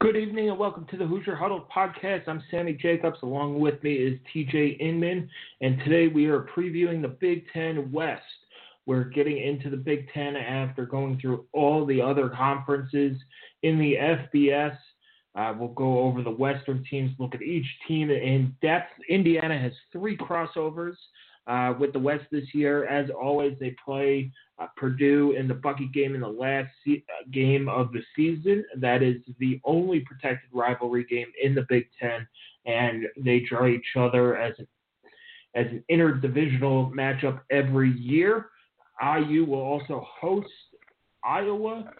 Good 0.00 0.16
evening 0.16 0.48
and 0.48 0.58
welcome 0.58 0.86
to 0.86 0.96
the 0.96 1.06
Hoosier 1.06 1.36
Huddle 1.36 1.68
podcast. 1.76 2.26
I'm 2.26 2.42
Sammy 2.50 2.72
Jacobs. 2.72 3.18
Along 3.22 3.60
with 3.60 3.82
me 3.82 3.92
is 3.92 4.18
TJ 4.34 4.80
Inman, 4.80 5.28
and 5.60 5.78
today 5.80 6.08
we 6.08 6.24
are 6.24 6.48
previewing 6.56 7.02
the 7.02 7.08
Big 7.08 7.44
Ten 7.52 7.92
West. 7.92 8.22
We're 8.86 9.04
getting 9.04 9.36
into 9.36 9.68
the 9.68 9.76
Big 9.76 10.10
Ten 10.14 10.36
after 10.36 10.86
going 10.86 11.20
through 11.20 11.44
all 11.52 11.84
the 11.84 12.00
other 12.00 12.30
conferences 12.30 13.18
in 13.62 13.78
the 13.78 13.96
FBS. 13.96 14.74
Uh, 15.34 15.52
we'll 15.58 15.68
go 15.68 15.98
over 15.98 16.22
the 16.22 16.30
Western 16.30 16.82
teams, 16.90 17.10
look 17.18 17.34
at 17.34 17.42
each 17.42 17.66
team 17.86 18.10
in 18.10 18.56
depth. 18.62 18.92
Indiana 19.10 19.58
has 19.58 19.72
three 19.92 20.16
crossovers 20.16 20.96
uh, 21.50 21.74
with 21.78 21.92
the 21.92 21.98
West 21.98 22.24
this 22.30 22.44
year. 22.54 22.86
As 22.86 23.10
always, 23.10 23.58
they 23.58 23.74
play 23.84 24.30
uh, 24.60 24.68
Purdue 24.76 25.32
in 25.32 25.48
the 25.48 25.54
bucket 25.54 25.92
game 25.92 26.14
in 26.14 26.20
the 26.20 26.28
last 26.28 26.68
se- 26.86 27.04
uh, 27.08 27.28
game 27.32 27.68
of 27.68 27.92
the 27.92 28.02
season. 28.14 28.64
That 28.76 29.02
is 29.02 29.16
the 29.40 29.60
only 29.64 30.00
protected 30.00 30.48
rivalry 30.52 31.04
game 31.04 31.26
in 31.42 31.54
the 31.54 31.66
Big 31.68 31.88
Ten, 32.00 32.26
and 32.66 33.06
they 33.18 33.40
draw 33.40 33.66
each 33.66 33.96
other 33.96 34.36
as 34.36 34.54
an, 34.58 34.68
as 35.56 35.66
an 35.66 35.82
interdivisional 35.90 36.92
matchup 36.92 37.40
every 37.50 37.92
year. 37.98 38.46
IU 39.02 39.44
will 39.44 39.60
also 39.60 40.06
host 40.20 40.46
Iowa 41.24 41.90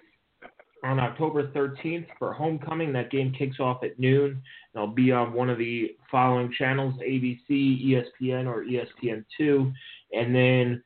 on 0.84 0.98
October 0.98 1.48
13th 1.48 2.06
for 2.18 2.32
homecoming. 2.32 2.92
That 2.92 3.10
game 3.10 3.32
kicks 3.36 3.60
off 3.60 3.82
at 3.82 3.98
noon. 3.98 4.42
And 4.74 4.80
I'll 4.80 4.86
be 4.86 5.12
on 5.12 5.32
one 5.32 5.50
of 5.50 5.58
the 5.58 5.96
following 6.10 6.52
channels 6.56 6.94
ABC, 6.96 7.84
ESPN, 7.86 8.46
or 8.46 8.64
ESPN2. 8.64 9.72
And 10.12 10.34
then 10.34 10.82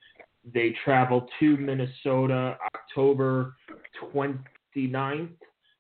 they 0.53 0.75
travel 0.85 1.29
to 1.41 1.57
Minnesota 1.57 2.57
October 2.75 3.55
29th 4.13 5.29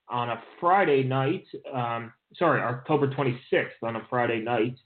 on 0.08 0.30
a 0.30 0.42
Friday 0.60 1.02
night. 1.02 1.44
Um, 1.72 2.12
sorry, 2.38 2.60
October 2.62 3.08
26th 3.08 3.82
on 3.82 3.96
a 3.96 4.06
Friday 4.08 4.40
night. 4.40 4.76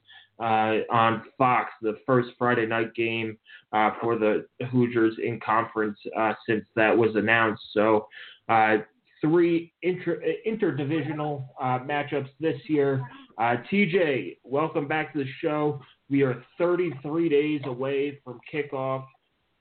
Uh, 0.40 0.84
on 0.92 1.24
Fox, 1.36 1.72
the 1.82 1.98
first 2.06 2.28
Friday 2.38 2.64
night 2.64 2.94
game 2.94 3.36
uh, 3.72 3.90
for 4.00 4.16
the 4.16 4.46
Hoosiers 4.70 5.14
in 5.20 5.40
conference 5.40 5.98
uh, 6.16 6.32
since 6.48 6.64
that 6.76 6.96
was 6.96 7.16
announced. 7.16 7.62
So, 7.72 8.06
uh, 8.48 8.76
three 9.20 9.72
inter- 9.82 10.22
interdivisional 10.46 11.46
uh, 11.60 11.78
matchups 11.80 12.28
this 12.40 12.56
year. 12.68 13.02
Uh, 13.38 13.56
TJ, 13.70 14.38
welcome 14.44 14.88
back 14.88 15.12
to 15.12 15.20
the 15.20 15.30
show. 15.40 15.80
We 16.10 16.22
are 16.22 16.42
33 16.56 17.28
days 17.28 17.60
away 17.64 18.20
from 18.24 18.40
kickoff, 18.52 19.04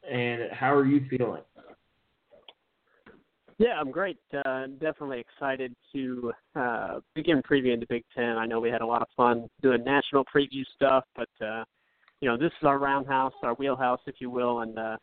and 0.09 0.51
how 0.51 0.73
are 0.73 0.85
you 0.85 1.06
feeling? 1.09 1.41
Yeah, 3.59 3.79
I'm 3.79 3.90
great. 3.90 4.19
Uh, 4.45 4.68
definitely 4.79 5.19
excited 5.19 5.75
to 5.94 6.31
uh, 6.56 7.00
begin 7.16 7.41
previewing 7.41 7.79
the 7.79 7.88
Big 7.89 8.03
Ten. 8.16 8.38
I 8.38 8.45
know 8.45 8.59
we 8.59 8.69
had 8.69 8.81
a 8.81 8.85
lot 8.85 9.01
of 9.01 9.07
fun 9.18 9.50
doing 9.63 9.84
national 9.84 10.25
preview 10.25 10.63
stuff, 10.75 11.06
but 11.16 11.29
uh, 11.44 11.63
you 12.22 12.29
know 12.29 12.38
this 12.38 12.51
is 12.62 12.66
our 12.66 12.78
roundhouse, 12.78 13.34
our 13.41 13.56
wheelhouse, 13.56 14.00
if 14.06 14.16
you 14.19 14.29
will, 14.29 14.59
and 14.59 14.78
uh, 14.78 14.97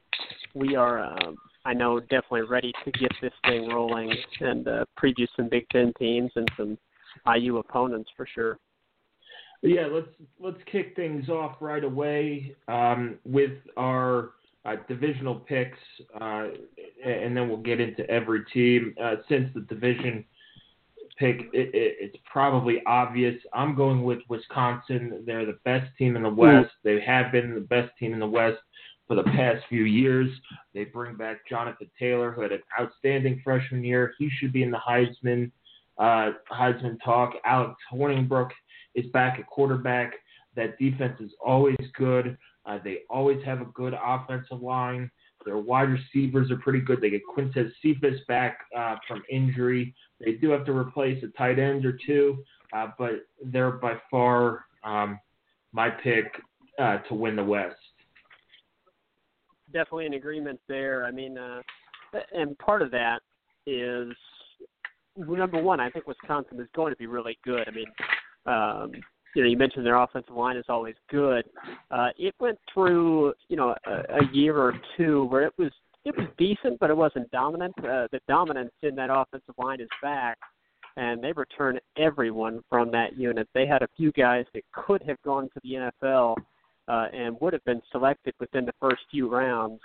we 0.55 0.77
are, 0.77 1.01
um, 1.03 1.37
I 1.65 1.73
know, 1.73 1.99
definitely 2.01 2.43
ready 2.43 2.73
to 2.85 2.91
get 2.93 3.13
this 3.23 3.33
thing 3.47 3.69
rolling 3.69 4.13
and 4.41 4.69
uh, 4.69 4.85
preview 4.99 5.27
some 5.37 5.49
Big 5.49 5.67
Ten 5.71 5.93
teams 5.99 6.31
and 6.37 6.49
some 6.57 6.79
IU 7.35 7.59
opponents 7.59 8.11
for 8.17 8.27
sure. 8.35 8.59
Yeah, 9.63 9.87
let's 9.91 10.09
let's 10.39 10.63
kick 10.71 10.95
things 10.95 11.31
off 11.31 11.57
right 11.61 11.85
away 11.85 12.55
um, 12.69 13.19
with 13.25 13.53
our 13.79 14.33
uh, 14.67 14.77
divisional 14.89 15.37
picks, 15.37 15.79
uh, 16.21 16.49
and 17.05 17.35
then 17.35 17.49
we'll 17.49 17.57
get 17.57 17.81
into 17.81 18.09
every 18.11 18.45
team. 18.53 18.95
Uh, 19.03 19.17
since 19.27 19.49
the 19.55 19.63
division 19.63 20.23
pick, 21.19 21.49
it, 21.55 21.75
it, 21.75 21.97
it's 21.99 22.17
probably 22.31 22.83
obvious. 22.87 23.35
I'm 23.55 23.75
going 23.75 24.05
with 24.05 24.19
Wisconsin. 24.29 25.23
They're 25.25 25.47
the 25.47 25.59
best 25.65 25.91
team 25.97 26.17
in 26.17 26.25
the 26.25 26.29
West. 26.29 26.71
They 26.83 27.01
have 27.01 27.33
been 27.33 27.55
the 27.55 27.61
best 27.61 27.91
team 27.99 28.13
in 28.13 28.21
the 28.21 28.27
West 28.27 28.59
for 29.07 29.15
the 29.17 29.23
past 29.25 29.65
few 29.69 29.85
years. 29.85 30.29
They 30.73 30.85
bring 30.85 31.17
back 31.17 31.47
Jonathan 31.49 31.91
Taylor, 31.99 32.33
who 32.33 32.43
had 32.43 32.53
an 32.53 32.63
outstanding 32.81 33.41
freshman 33.45 33.85
year. 33.85 34.15
He 34.19 34.31
should 34.39 34.53
be 34.53 34.63
in 34.63 34.71
the 34.71 34.79
Heisman 34.79 35.51
uh, 35.99 36.33
Heisman 36.51 36.97
talk. 37.05 37.35
Alex 37.45 37.75
Hornibrook 37.93 38.51
is 38.95 39.07
back 39.13 39.39
at 39.39 39.47
quarterback. 39.47 40.15
That 40.57 40.79
defense 40.79 41.21
is 41.21 41.31
always 41.45 41.77
good. 41.97 42.37
Uh, 42.67 42.79
they 42.83 42.99
always 43.11 43.45
have 43.45 43.61
a 43.61 43.67
good 43.67 43.95
offensive 43.95 44.63
line. 44.63 45.11
Their 45.45 45.59
wide 45.59 45.91
receivers 45.91 46.51
are 46.51 46.57
pretty 46.57 46.81
good. 46.81 47.01
They 47.01 47.11
get 47.11 47.23
Quintez 47.37 47.71
Cephus 47.83 48.19
back 48.29 48.59
uh, 48.77 48.97
from 49.07 49.23
injury. 49.31 49.95
They 50.21 50.33
do 50.33 50.51
have 50.51 50.65
to 50.67 50.73
replace 50.73 51.23
a 51.23 51.29
tight 51.37 51.59
end 51.59 51.85
or 51.85 51.99
two, 52.07 52.43
uh, 52.73 52.89
but 52.99 53.27
they're 53.45 53.73
by 53.73 53.97
far 54.11 54.65
um, 54.85 55.19
my 55.73 55.91
pick 55.91 56.35
uh, 56.79 56.99
to 57.09 57.15
win 57.15 57.37
the 57.37 57.45
West. 57.45 57.77
Definitely 59.75 60.07
in 60.07 60.15
agreement 60.15 60.59
there. 60.69 61.05
I 61.05 61.11
mean, 61.11 61.37
uh, 61.37 61.61
and 62.33 62.57
part 62.59 62.81
of 62.81 62.91
that 62.93 63.21
is 63.67 64.15
number 65.17 65.63
one. 65.63 65.81
I 65.81 65.91
think 65.91 66.07
Wisconsin 66.07 66.61
is 66.61 66.69
going 66.75 66.93
to 66.93 66.97
be 66.97 67.07
really 67.07 67.37
good. 67.45 67.67
I 67.67 67.71
mean, 67.71 67.87
um, 68.47 68.93
you 69.35 69.43
know, 69.43 69.49
you 69.49 69.57
mentioned 69.57 69.85
their 69.85 69.97
offensive 69.97 70.35
line 70.35 70.57
is 70.57 70.65
always 70.69 70.95
good. 71.11 71.45
Uh, 71.91 72.09
it 72.17 72.35
went 72.39 72.59
through, 72.73 73.35
you 73.49 73.57
know, 73.57 73.75
a, 73.87 73.91
a 73.91 74.33
year 74.33 74.57
or 74.57 74.75
two 74.97 75.25
where 75.25 75.43
it 75.43 75.53
was 75.59 75.73
it 76.05 76.17
was 76.17 76.27
decent, 76.39 76.79
but 76.79 76.91
it 76.91 76.97
wasn't 76.97 77.31
dominant. 77.31 77.75
Uh, 77.79 78.07
the 78.13 78.21
dominance 78.29 78.73
in 78.83 78.95
that 78.95 79.09
offensive 79.11 79.55
line 79.59 79.81
is 79.81 79.89
back, 80.03 80.39
and 80.97 81.23
they 81.23 81.33
returned 81.33 81.81
everyone 81.97 82.63
from 82.69 82.91
that 82.93 83.17
unit. 83.17 83.49
They 83.55 83.67
had 83.67 83.83
a 83.83 83.89
few 83.97 84.13
guys 84.13 84.45
that 84.55 84.63
could 84.73 85.03
have 85.07 85.21
gone 85.23 85.45
to 85.45 85.61
the 85.63 85.91
NFL 86.03 86.37
uh, 86.89 87.07
and 87.13 87.37
would 87.41 87.53
have 87.53 87.65
been 87.65 87.83
selected 87.91 88.35
within 88.41 88.65
the 88.65 88.75
first 88.81 89.03
few 89.11 89.29
rounds. 89.29 89.81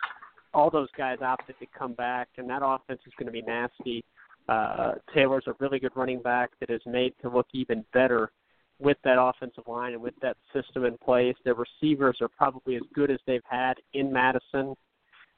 All 0.53 0.69
those 0.69 0.89
guys 0.97 1.17
opted 1.21 1.55
to 1.59 1.65
come 1.77 1.93
back, 1.93 2.29
and 2.37 2.49
that 2.49 2.61
offense 2.63 3.01
is 3.05 3.13
going 3.17 3.27
to 3.27 3.31
be 3.31 3.41
nasty. 3.41 4.03
Uh, 4.47 4.93
Taylor's 5.13 5.43
a 5.47 5.53
really 5.59 5.79
good 5.79 5.91
running 5.95 6.21
back 6.21 6.49
that 6.59 6.69
is 6.69 6.81
made 6.85 7.13
to 7.21 7.29
look 7.29 7.47
even 7.53 7.85
better 7.93 8.31
with 8.79 8.97
that 9.03 9.21
offensive 9.21 9.65
line 9.67 9.93
and 9.93 10.01
with 10.01 10.15
that 10.21 10.37
system 10.53 10.85
in 10.85 10.97
place. 10.97 11.35
Their 11.43 11.55
receivers 11.55 12.17
are 12.21 12.29
probably 12.29 12.75
as 12.75 12.81
good 12.95 13.11
as 13.11 13.19
they've 13.27 13.41
had 13.47 13.73
in 13.93 14.11
Madison. 14.11 14.73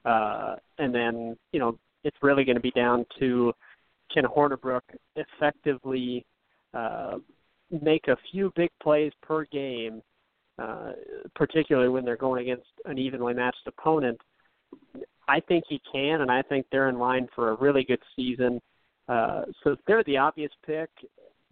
Uh, 0.05 0.55
and 0.77 0.93
then, 0.95 1.35
you 1.51 1.59
know, 1.59 1.77
it's 2.03 2.17
really 2.21 2.45
going 2.45 2.55
to 2.55 2.61
be 2.61 2.71
down 2.71 3.05
to 3.19 3.53
can 4.13 4.23
Hornibrook 4.25 4.81
effectively 5.15 6.25
uh, 6.73 7.17
make 7.81 8.07
a 8.07 8.17
few 8.31 8.51
big 8.55 8.69
plays 8.81 9.11
per 9.21 9.45
game, 9.45 10.01
uh, 10.59 10.91
particularly 11.35 11.89
when 11.89 12.05
they're 12.05 12.17
going 12.17 12.41
against 12.41 12.67
an 12.85 12.97
evenly 12.97 13.33
matched 13.33 13.67
opponent. 13.67 14.19
I 15.27 15.39
think 15.39 15.63
he 15.69 15.81
can, 15.91 16.21
and 16.21 16.31
I 16.31 16.41
think 16.41 16.65
they're 16.71 16.89
in 16.89 16.99
line 16.99 17.27
for 17.35 17.51
a 17.51 17.55
really 17.55 17.83
good 17.83 18.01
season. 18.15 18.61
Uh, 19.07 19.43
so 19.63 19.75
they're 19.87 20.03
the 20.03 20.17
obvious 20.17 20.51
pick 20.65 20.89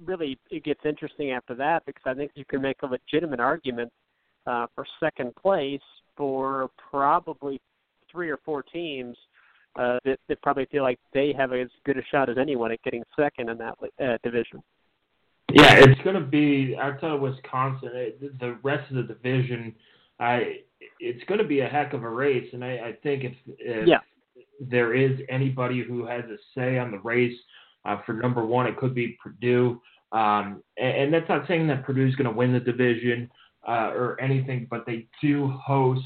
really 0.05 0.37
it 0.49 0.63
gets 0.63 0.81
interesting 0.85 1.31
after 1.31 1.55
that 1.55 1.85
because 1.85 2.03
I 2.05 2.13
think 2.13 2.31
you 2.35 2.45
can 2.45 2.61
make 2.61 2.77
a 2.83 2.85
legitimate 2.85 3.39
argument 3.39 3.91
uh, 4.47 4.67
for 4.73 4.85
second 4.99 5.35
place 5.35 5.81
for 6.15 6.69
probably 6.89 7.61
three 8.11 8.29
or 8.29 8.37
four 8.45 8.63
teams 8.63 9.15
uh, 9.77 9.99
that, 10.05 10.19
that 10.27 10.41
probably 10.41 10.65
feel 10.65 10.83
like 10.83 10.99
they 11.13 11.33
have 11.37 11.53
as 11.53 11.69
good 11.85 11.97
a 11.97 12.01
shot 12.11 12.29
as 12.29 12.37
anyone 12.37 12.71
at 12.71 12.81
getting 12.83 13.03
second 13.17 13.49
in 13.49 13.57
that 13.57 13.75
uh, 14.03 14.17
division. 14.23 14.61
Yeah, 15.53 15.75
it's 15.75 16.01
going 16.01 16.15
to 16.15 16.25
be 16.25 16.75
outside 16.79 17.11
of 17.11 17.21
Wisconsin. 17.21 17.89
It, 17.93 18.39
the 18.39 18.57
rest 18.63 18.89
of 18.91 18.97
the 18.97 19.03
division, 19.13 19.75
I 20.19 20.59
it's 20.99 21.23
going 21.25 21.39
to 21.39 21.47
be 21.47 21.61
a 21.61 21.67
heck 21.67 21.93
of 21.93 22.03
a 22.03 22.09
race, 22.09 22.47
and 22.53 22.63
I, 22.63 22.69
I 22.69 22.93
think 23.03 23.23
if, 23.23 23.33
if 23.57 23.87
yeah. 23.87 23.99
there 24.59 24.93
is 24.93 25.19
anybody 25.29 25.83
who 25.83 26.05
has 26.05 26.23
a 26.25 26.37
say 26.55 26.77
on 26.77 26.91
the 26.91 26.99
race 26.99 27.37
uh, 27.85 27.97
for 28.05 28.13
number 28.13 28.45
one, 28.45 28.67
it 28.67 28.77
could 28.77 28.93
be 28.93 29.17
Purdue. 29.21 29.81
Um, 30.11 30.63
and, 30.77 30.97
and, 30.97 31.13
that's 31.13 31.29
not 31.29 31.47
saying 31.47 31.67
that 31.67 31.85
Purdue 31.85 32.07
is 32.07 32.15
going 32.15 32.29
to 32.29 32.35
win 32.35 32.51
the 32.51 32.59
division 32.59 33.29
uh, 33.67 33.91
or 33.93 34.19
anything, 34.19 34.67
but 34.69 34.85
they 34.85 35.07
do 35.21 35.49
host. 35.49 36.01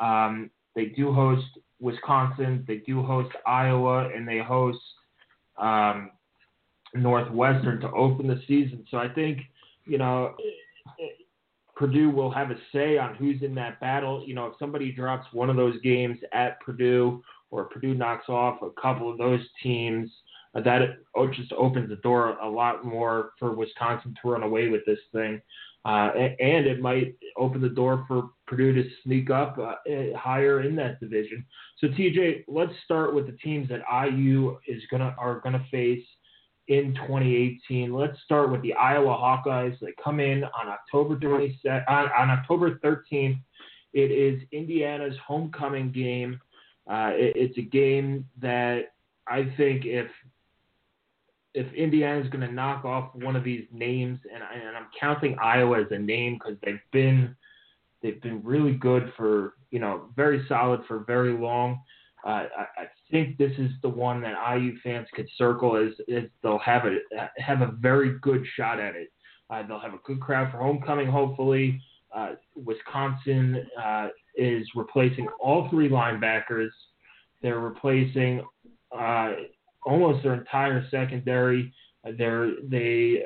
Um, 0.00 0.50
they 0.74 0.86
do 0.86 1.12
host 1.12 1.46
Wisconsin. 1.78 2.64
They 2.66 2.78
do 2.78 3.02
host 3.02 3.30
Iowa, 3.46 4.08
and 4.08 4.26
they 4.26 4.38
host 4.38 4.78
um, 5.58 6.10
Northwestern 6.94 7.80
to 7.80 7.90
open 7.90 8.26
the 8.26 8.40
season. 8.46 8.86
So 8.90 8.98
I 8.98 9.08
think 9.08 9.40
you 9.84 9.98
know 9.98 10.34
Purdue 11.76 12.10
will 12.10 12.30
have 12.30 12.50
a 12.50 12.56
say 12.72 12.98
on 12.98 13.14
who's 13.14 13.42
in 13.42 13.54
that 13.56 13.80
battle. 13.80 14.24
You 14.26 14.34
know, 14.34 14.46
if 14.46 14.54
somebody 14.58 14.92
drops 14.92 15.26
one 15.32 15.50
of 15.50 15.56
those 15.56 15.80
games 15.82 16.18
at 16.32 16.60
Purdue 16.60 17.22
or 17.50 17.64
Purdue 17.64 17.94
knocks 17.94 18.28
off 18.28 18.62
a 18.62 18.70
couple 18.80 19.10
of 19.10 19.18
those 19.18 19.40
teams, 19.62 20.10
uh, 20.54 20.60
that 20.60 20.98
just 21.32 21.52
opens 21.52 21.88
the 21.88 21.96
door 21.96 22.38
a 22.38 22.48
lot 22.48 22.84
more 22.84 23.32
for 23.38 23.52
Wisconsin 23.52 24.14
to 24.22 24.30
run 24.30 24.42
away 24.42 24.68
with 24.68 24.82
this 24.86 25.00
thing. 25.12 25.40
Uh, 25.84 26.10
and 26.14 26.66
it 26.66 26.80
might 26.80 27.14
open 27.36 27.60
the 27.60 27.68
door 27.68 28.04
for 28.08 28.30
Purdue 28.46 28.72
to 28.72 28.88
sneak 29.02 29.28
up 29.28 29.58
uh, 29.58 29.74
eh, 29.86 30.14
higher 30.16 30.62
in 30.62 30.74
that 30.76 30.98
division. 30.98 31.44
So 31.78 31.88
TJ, 31.88 32.44
let's 32.48 32.72
start 32.84 33.14
with 33.14 33.26
the 33.26 33.36
teams 33.44 33.68
that 33.68 33.82
IU 33.92 34.56
is 34.66 34.82
gonna 34.90 35.14
are 35.18 35.40
gonna 35.40 35.64
face 35.70 36.04
in 36.68 36.94
2018. 36.94 37.92
Let's 37.92 38.18
start 38.24 38.50
with 38.50 38.62
the 38.62 38.74
Iowa 38.74 39.16
Hawkeyes 39.16 39.78
They 39.80 39.94
come 40.02 40.20
in 40.20 40.44
on 40.44 40.68
October 40.68 41.16
27 41.16 41.84
on, 41.88 42.10
on 42.16 42.30
October 42.30 42.78
13th. 42.78 43.38
It 43.92 44.10
is 44.10 44.42
Indiana's 44.52 45.16
homecoming 45.24 45.92
game. 45.92 46.40
Uh, 46.90 47.10
it, 47.14 47.34
it's 47.36 47.58
a 47.58 47.62
game 47.62 48.26
that 48.40 48.92
I 49.26 49.52
think 49.56 49.84
if 49.84 50.08
if 51.54 51.66
is 51.72 52.30
going 52.30 52.40
to 52.40 52.52
knock 52.52 52.84
off 52.84 53.14
one 53.14 53.36
of 53.36 53.44
these 53.44 53.64
names, 53.72 54.18
and, 54.32 54.42
I, 54.42 54.54
and 54.54 54.76
I'm 54.76 54.88
counting 54.98 55.36
Iowa 55.40 55.82
as 55.82 55.86
a 55.92 55.98
name 55.98 56.34
because 56.34 56.58
they've 56.64 56.80
been 56.92 57.36
they've 58.02 58.20
been 58.20 58.42
really 58.42 58.74
good 58.74 59.12
for 59.16 59.54
you 59.70 59.78
know 59.78 60.08
very 60.16 60.44
solid 60.48 60.80
for 60.88 61.00
very 61.00 61.32
long. 61.32 61.80
Uh, 62.24 62.44
I, 62.56 62.82
I 62.82 62.84
think 63.10 63.36
this 63.36 63.52
is 63.58 63.70
the 63.82 63.88
one 63.88 64.22
that 64.22 64.34
IU 64.56 64.76
fans 64.82 65.06
could 65.14 65.28
circle 65.36 65.76
as, 65.76 65.92
as 66.14 66.24
they'll 66.42 66.58
have 66.58 66.84
a 66.86 66.98
have 67.36 67.60
a 67.60 67.72
very 67.78 68.18
good 68.20 68.44
shot 68.56 68.80
at 68.80 68.96
it. 68.96 69.12
Uh, 69.50 69.62
they'll 69.66 69.80
have 69.80 69.94
a 69.94 70.00
good 70.04 70.20
crowd 70.20 70.50
for 70.50 70.58
homecoming, 70.58 71.06
hopefully. 71.06 71.80
Uh, 72.14 72.32
Wisconsin 72.54 73.66
uh, 73.82 74.08
is 74.36 74.66
replacing 74.74 75.26
all 75.40 75.68
three 75.68 75.88
linebackers. 75.88 76.70
They're 77.42 77.58
replacing 77.58 78.42
uh, 78.96 79.32
almost 79.84 80.22
their 80.22 80.34
entire 80.34 80.86
secondary. 80.90 81.72
There, 82.16 82.52
they 82.68 83.22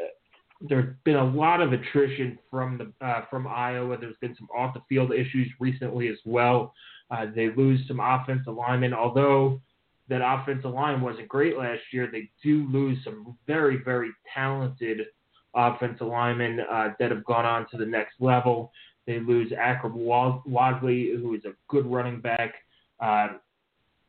there's 0.61 0.95
been 1.05 1.17
a 1.17 1.25
lot 1.25 1.61
of 1.61 1.73
attrition 1.73 2.39
from 2.51 2.79
the 2.79 3.07
uh, 3.07 3.23
from 3.31 3.47
Iowa. 3.47 3.97
There's 3.99 4.17
been 4.21 4.35
some 4.37 4.49
off 4.57 4.75
the 4.75 4.81
field 4.89 5.13
issues 5.13 5.49
recently 5.61 6.09
as 6.09 6.19
well. 6.25 6.75
Uh, 7.11 7.27
they 7.35 7.51
lose 7.55 7.81
some 7.89 8.01
offensive 8.01 8.55
linemen, 8.55 8.93
although 8.93 9.61
that 10.09 10.21
offensive 10.23 10.73
line 10.73 11.01
wasn't 11.01 11.29
great 11.29 11.59
last 11.59 11.83
year. 11.93 12.09
They 12.11 12.31
do 12.43 12.67
lose 12.71 12.99
some 13.05 13.37
very 13.47 13.79
very 13.85 14.11
talented 14.35 15.07
offensive 15.55 16.07
linemen 16.07 16.61
uh, 16.61 16.91
that 16.99 17.11
have 17.11 17.25
gone 17.25 17.47
on 17.47 17.67
to 17.71 17.77
the 17.77 17.87
next 17.87 18.15
level. 18.21 18.73
They 19.07 19.21
lose 19.21 19.53
Akrum 19.53 19.95
Wadley, 19.95 21.13
who 21.17 21.35
is 21.35 21.45
a 21.45 21.53
good 21.69 21.87
running 21.87 22.21
back. 22.21 22.55
Uh, 23.01 23.29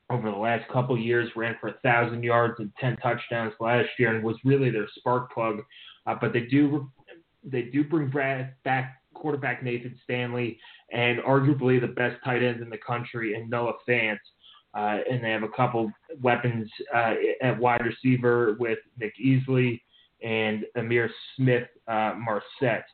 over 0.10 0.32
the 0.32 0.38
last 0.38 0.68
couple 0.72 0.98
years, 0.98 1.30
ran 1.36 1.56
for 1.62 1.68
a 1.68 1.74
thousand 1.84 2.24
yards 2.24 2.56
and 2.60 2.72
ten 2.80 2.98
touchdowns 2.98 3.54
last 3.60 3.90
year, 3.98 4.14
and 4.14 4.24
was 4.24 4.36
really 4.44 4.72
their 4.72 4.88
spark 4.98 5.32
plug. 5.32 5.62
Uh, 6.08 6.16
but 6.20 6.34
they 6.34 6.42
do 6.42 6.90
they 7.44 7.64
do 7.64 7.84
bring 7.84 8.12
back 8.64 9.02
quarterback 9.14 9.64
Nathan 9.64 9.98
Stanley 10.04 10.60
and 10.92 11.20
arguably 11.20 11.80
the 11.80 11.88
best 11.88 12.18
tight 12.24 12.44
end 12.44 12.62
in 12.62 12.70
the 12.70 12.78
country 12.78 13.36
in 13.36 13.50
Noah 13.50 13.74
Fant. 13.88 14.18
Uh, 14.76 15.00
and 15.10 15.24
they 15.24 15.32
have 15.32 15.44
a 15.44 15.50
couple 15.50 15.92
weapons 16.22 16.70
uh, 16.96 17.16
at 17.42 17.58
wide 17.58 17.82
receiver 17.84 18.56
with 18.60 18.78
Nick 19.00 19.14
Easley 19.24 19.82
and 20.24 20.64
Ihmir 20.78 21.10
Smith 21.36 21.68
uh, 21.88 22.14
Marsette. 22.18 22.86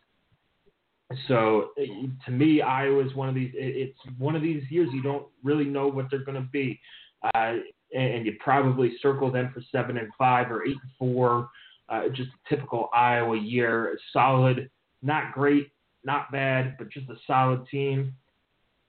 So 1.28 1.72
to 2.26 2.32
me, 2.32 2.62
Iowa 2.62 3.06
is 3.06 3.14
one 3.14 3.30
of 3.30 3.36
these. 3.36 3.52
It's 3.54 4.00
one 4.18 4.36
of 4.36 4.42
these 4.42 4.64
years 4.70 4.90
you 4.92 5.04
don't 5.04 5.28
really 5.44 5.66
know 5.66 5.88
what 5.88 6.08
they're 6.10 6.24
going 6.24 6.42
to 6.42 6.50
be 6.50 6.80
uh, 7.34 7.56
and 7.94 8.26
you 8.26 8.34
probably 8.40 8.94
circle 9.02 9.32
them 9.32 9.52
for 9.54 9.62
seven 9.72 9.98
and 9.98 10.10
five 10.18 10.52
or 10.52 10.66
eight 10.66 10.78
and 10.82 10.92
four. 11.00 11.50
Uh, 11.88 12.10
just 12.10 12.30
a 12.30 12.50
typical 12.50 12.90
Iowa 12.94 13.38
year. 13.38 13.98
Solid, 14.12 14.70
not 15.02 15.34
great, 15.34 15.70
not 16.06 16.31
bad, 16.31 16.75
but 16.78 16.90
just 16.90 17.10
a 17.10 17.16
solid 17.28 17.68
team. 17.68 18.13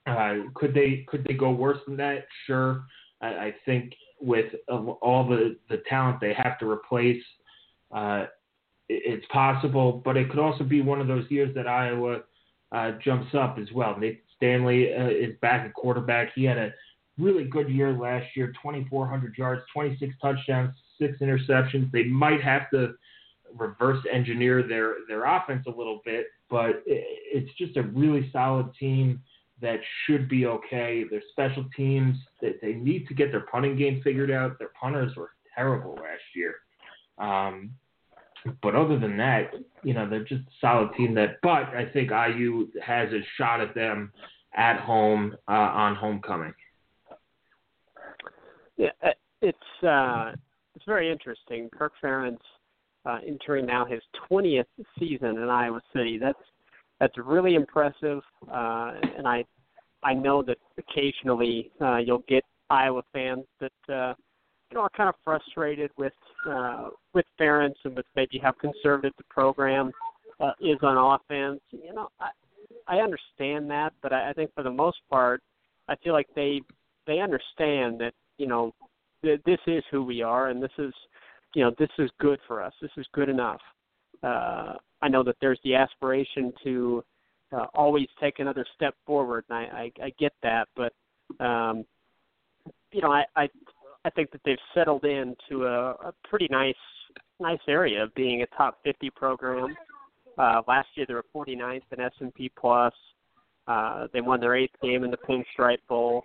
Uh, 0.07 0.35
could 0.55 0.73
they 0.73 1.05
could 1.09 1.25
they 1.25 1.35
go 1.35 1.51
worse 1.51 1.79
than 1.87 1.97
that? 1.97 2.27
Sure. 2.47 2.85
I, 3.21 3.27
I 3.27 3.55
think 3.65 3.95
with 4.21 4.53
all 4.69 5.27
the 5.29 5.57
the 5.69 5.83
talent 5.89 6.21
they 6.21 6.35
have 6.35 6.59
to 6.61 6.71
replace, 6.71 7.23
uh, 7.93 8.27
it, 8.89 9.03
it's 9.05 9.27
possible. 9.33 10.01
But 10.05 10.17
it 10.17 10.31
could 10.31 10.39
also 10.39 10.65
be 10.65 10.81
one 10.83 11.01
of 11.01 11.09
those 11.09 11.25
years 11.31 11.55
that 11.55 11.67
Iowa 11.67 12.21
uh, 12.73 12.93
jumps 13.05 13.35
up 13.35 13.59
as 13.59 13.69
well. 13.75 13.99
Nate 13.99 14.23
Stanley 14.37 14.95
uh, 14.95 15.09
is 15.09 15.35
back 15.41 15.67
at 15.67 15.75
quarterback. 15.75 16.31
He 16.35 16.45
had 16.45 16.59
a 16.59 16.73
really 17.19 17.45
good 17.45 17.69
year 17.69 17.93
last 17.93 18.27
year 18.37 18.49
2,400 18.63 19.37
yards, 19.39 19.63
26 19.73 20.15
touchdowns, 20.21 20.75
six 21.01 21.19
interceptions. 21.19 21.91
They 21.91 22.05
might 22.05 22.43
have 22.43 22.71
to 22.71 22.95
reverse 23.57 24.05
engineer 24.13 24.63
their, 24.63 24.95
their 25.09 25.25
offense 25.25 25.65
a 25.67 25.77
little 25.77 26.01
bit, 26.05 26.27
but 26.49 26.83
it's 26.87 27.53
just 27.59 27.77
a 27.77 27.83
really 27.83 28.31
solid 28.33 28.73
team 28.79 29.21
that 29.61 29.81
should 30.05 30.29
be 30.29 30.47
okay. 30.47 31.05
Their 31.11 31.23
special 31.31 31.65
teams, 31.77 32.17
that 32.43 32.61
they 32.61 32.75
need 32.75 33.09
to 33.09 33.15
get 33.15 33.31
their 33.31 33.47
punting 33.51 33.77
game 33.77 34.01
figured 34.03 34.31
out. 34.31 34.59
Their 34.59 34.71
punters 34.81 35.17
were 35.17 35.31
terrible 35.55 35.95
last 35.95 36.23
year. 36.35 36.57
Um, 37.19 37.71
but 38.63 38.75
other 38.75 38.99
than 38.99 39.17
that, 39.17 39.53
you 39.83 39.95
know, 39.95 40.09
they're 40.09 40.25
just 40.25 40.43
a 40.43 40.53
solid 40.61 40.91
team 40.97 41.15
that, 41.15 41.39
but 41.43 41.65
I 41.75 41.89
think 41.93 42.11
IU 42.11 42.69
has 42.85 43.13
a 43.13 43.21
shot 43.37 43.61
at 43.61 43.75
them 43.75 44.13
at 44.55 44.81
home 44.81 45.37
uh, 45.49 45.53
on 45.53 45.97
homecoming. 45.97 46.55
Yeah, 48.77 48.91
uh, 49.03 49.11
it's 49.41 49.85
uh, 49.85 50.33
it's 50.75 50.85
very 50.85 51.11
interesting. 51.11 51.71
Kirk 51.77 51.93
Ferentz 52.03 52.39
uh, 53.07 53.19
entering 53.27 53.67
now 53.67 53.85
his 53.85 54.01
20th 54.31 54.65
season 54.99 55.39
in 55.39 55.49
Iowa 55.49 55.81
City. 55.95 56.19
That's 56.19 56.39
that's 56.99 57.17
really 57.19 57.55
impressive, 57.55 58.23
uh, 58.51 58.93
and 59.19 59.29
I 59.29 59.45
I 60.03 60.15
know 60.15 60.43
that 60.43 60.57
occasionally 60.79 61.71
uh, 61.81 61.99
you'll 61.99 62.25
get 62.27 62.43
Iowa 62.71 63.03
fans 63.13 63.45
that 63.61 63.73
uh, 63.95 64.15
you 64.71 64.77
know 64.77 64.81
are 64.81 64.91
kind 64.97 65.09
of 65.09 65.15
frustrated 65.25 65.91
with 65.99 66.15
uh, 66.49 66.89
with 67.15 67.27
Ferentz 67.39 67.77
and 67.85 67.95
with 67.97 68.07
maybe 68.17 68.39
how 68.39 68.53
conservative 68.53 69.13
the 69.19 69.25
program 69.29 69.93
uh, 70.41 70.53
is 70.61 70.79
on 70.83 70.97
offense. 70.97 71.61
You 71.71 71.95
know, 71.95 72.09
I 72.19 72.31
I 72.89 72.97
understand 72.99 73.71
that, 73.71 73.93
but 74.03 74.13
I, 74.13 74.31
I 74.31 74.33
think 74.33 74.55
for 74.55 74.63
the 74.63 74.71
most 74.71 74.99
part, 75.11 75.43
I 75.89 75.97
feel 75.97 76.15
like 76.15 76.29
they 76.35 76.63
they 77.07 77.21
understand 77.21 78.01
that 78.01 78.15
you 78.39 78.47
know, 78.47 78.73
th- 79.23 79.41
this 79.45 79.59
is 79.67 79.83
who 79.91 80.03
we 80.03 80.23
are, 80.23 80.49
and 80.49 80.63
this 80.63 80.71
is, 80.79 80.93
you 81.55 81.65
know, 81.65 81.73
this 81.79 81.91
is 81.99 82.11
good 82.21 82.39
for 82.47 82.63
us. 82.63 82.73
This 82.81 82.91
is 82.97 83.07
good 83.13 83.29
enough. 83.29 83.61
Uh, 84.23 84.75
I 85.03 85.09
know 85.09 85.23
that 85.23 85.37
there's 85.41 85.61
the 85.65 85.75
aspiration 85.75 86.53
to 86.65 87.05
uh, 87.53 87.67
always 87.75 88.09
take 88.21 88.39
another 88.39 88.67
step 88.75 88.95
forward, 89.07 89.45
and 89.49 89.59
I, 89.59 89.63
I, 90.01 90.07
I 90.07 90.13
get 90.19 90.33
that, 90.43 90.69
but 90.77 90.93
um, 91.45 91.85
you 92.93 93.03
know, 93.03 93.13
I, 93.13 93.25
I 93.37 93.49
I 94.05 94.11
think 94.11 94.31
that 94.31 94.41
they've 94.45 94.57
settled 94.73 95.05
into 95.05 95.67
a, 95.67 95.91
a 95.91 96.15
pretty 96.29 96.47
nice 96.51 96.75
nice 97.41 97.59
area 97.69 98.03
of 98.03 98.15
being 98.15 98.43
a 98.43 98.47
top 98.57 98.79
50 98.85 99.11
program. 99.11 99.77
Uh, 100.39 100.63
last 100.69 100.89
year 100.95 101.07
they 101.07 101.15
were 101.15 101.25
49th 101.35 101.83
in 101.93 102.01
S&P 102.01 102.51
Plus. 102.59 102.95
Uh, 103.67 104.07
they 104.13 104.21
won 104.21 104.41
their 104.41 104.55
eighth 104.55 104.75
game 104.83 105.05
in 105.05 105.11
the 105.11 105.17
Pinstripe 105.17 105.79
Bowl. 105.89 106.25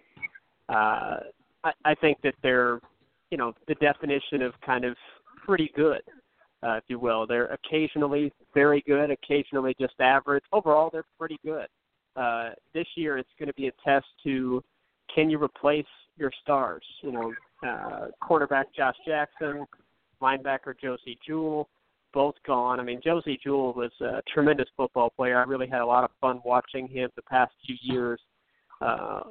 Uh, 0.70 1.18
I, 1.64 1.72
I 1.84 1.96
think 1.96 2.20
that 2.24 2.36
they're, 2.44 2.80
you 3.32 3.38
know, 3.38 3.54
the 3.68 3.76
definition 3.76 4.42
of 4.42 4.54
kind 4.64 4.86
of 4.86 4.96
pretty 5.46 5.72
good, 5.76 6.02
uh, 6.64 6.74
if 6.74 6.84
you 6.88 7.00
will. 7.00 7.26
They're 7.26 7.48
occasionally 7.48 8.32
very 8.54 8.84
good, 8.86 9.10
occasionally 9.10 9.76
just 9.80 9.94
average. 10.00 10.44
Overall, 10.52 10.90
they're 10.92 11.06
pretty 11.18 11.40
good. 11.44 11.68
Uh, 12.16 12.50
this 12.74 12.86
year, 12.96 13.18
it's 13.18 13.30
going 13.40 13.48
to 13.48 13.54
be 13.54 13.68
a 13.68 13.72
test 13.84 14.06
to 14.26 14.62
can 15.14 15.30
you 15.30 15.42
replace 15.42 15.86
your 16.18 16.32
stars? 16.42 16.84
You 17.02 17.12
know, 17.12 17.34
uh, 17.68 18.08
quarterback 18.22 18.68
Josh 18.76 18.96
Jackson, 19.06 19.66
linebacker 20.22 20.74
Josey 20.80 21.18
Jewell, 21.26 21.70
both 22.14 22.36
gone. 22.46 22.80
I 22.80 22.84
mean, 22.84 23.02
Josey 23.04 23.40
Jewell 23.42 23.74
was 23.74 23.92
a 24.02 24.22
tremendous 24.34 24.68
football 24.76 25.10
player. 25.10 25.40
I 25.40 25.44
really 25.44 25.68
had 25.68 25.82
a 25.82 25.86
lot 25.86 26.04
of 26.04 26.12
fun 26.20 26.42
watching 26.44 26.88
him 26.88 27.10
the 27.16 27.22
past 27.24 27.54
few 27.66 27.76
years. 27.82 28.20
Uh, 28.82 29.22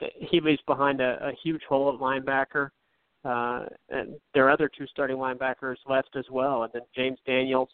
he 0.00 0.40
leaves 0.40 0.60
behind 0.66 1.00
a, 1.00 1.18
a 1.28 1.32
huge 1.42 1.62
hole 1.68 1.92
at 1.92 2.00
linebacker. 2.00 2.70
Uh, 3.24 3.64
and 3.88 4.16
their 4.34 4.50
other 4.50 4.68
two 4.68 4.86
starting 4.86 5.16
linebackers 5.16 5.76
left 5.88 6.14
as 6.16 6.26
well. 6.30 6.64
And 6.64 6.72
then 6.72 6.82
James 6.94 7.18
Daniels 7.26 7.70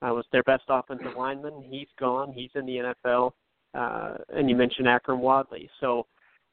uh, 0.00 0.12
was 0.14 0.24
their 0.32 0.44
best 0.44 0.64
offensive 0.68 1.16
lineman. 1.16 1.64
He's 1.68 1.88
gone. 1.98 2.32
He's 2.32 2.50
in 2.54 2.66
the 2.66 2.94
NFL. 3.04 3.32
Uh, 3.74 4.14
and 4.30 4.48
you 4.48 4.56
mentioned 4.56 4.86
Akrum 4.86 5.18
Wadley. 5.18 5.68
So 5.80 6.06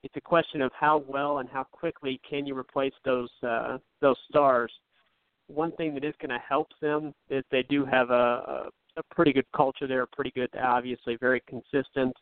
it's 0.04 0.16
a 0.16 0.22
question 0.22 0.62
of 0.62 0.72
how 0.78 1.04
well 1.08 1.40
and 1.40 1.50
how 1.50 1.64
quickly 1.64 2.20
can 2.28 2.46
you 2.46 2.58
replace 2.58 2.94
those 3.04 3.30
uh, 3.44 3.78
those 4.02 4.18
stars. 4.30 4.72
One 5.48 5.72
thing 5.74 5.94
that 5.96 6.04
is 6.04 6.14
going 6.22 6.30
to 6.30 6.44
help 6.48 6.70
them 6.82 7.14
is 7.30 7.44
they 7.52 7.64
do 7.64 7.84
have 7.86 8.12
a, 8.12 8.14
a, 8.14 8.70
a 8.98 9.04
pretty 9.12 9.34
good 9.34 9.48
culture 9.56 9.88
there, 9.88 10.06
pretty 10.06 10.32
good, 10.32 10.50
obviously 10.62 11.18
very 11.20 11.42
consistent. 11.48 12.16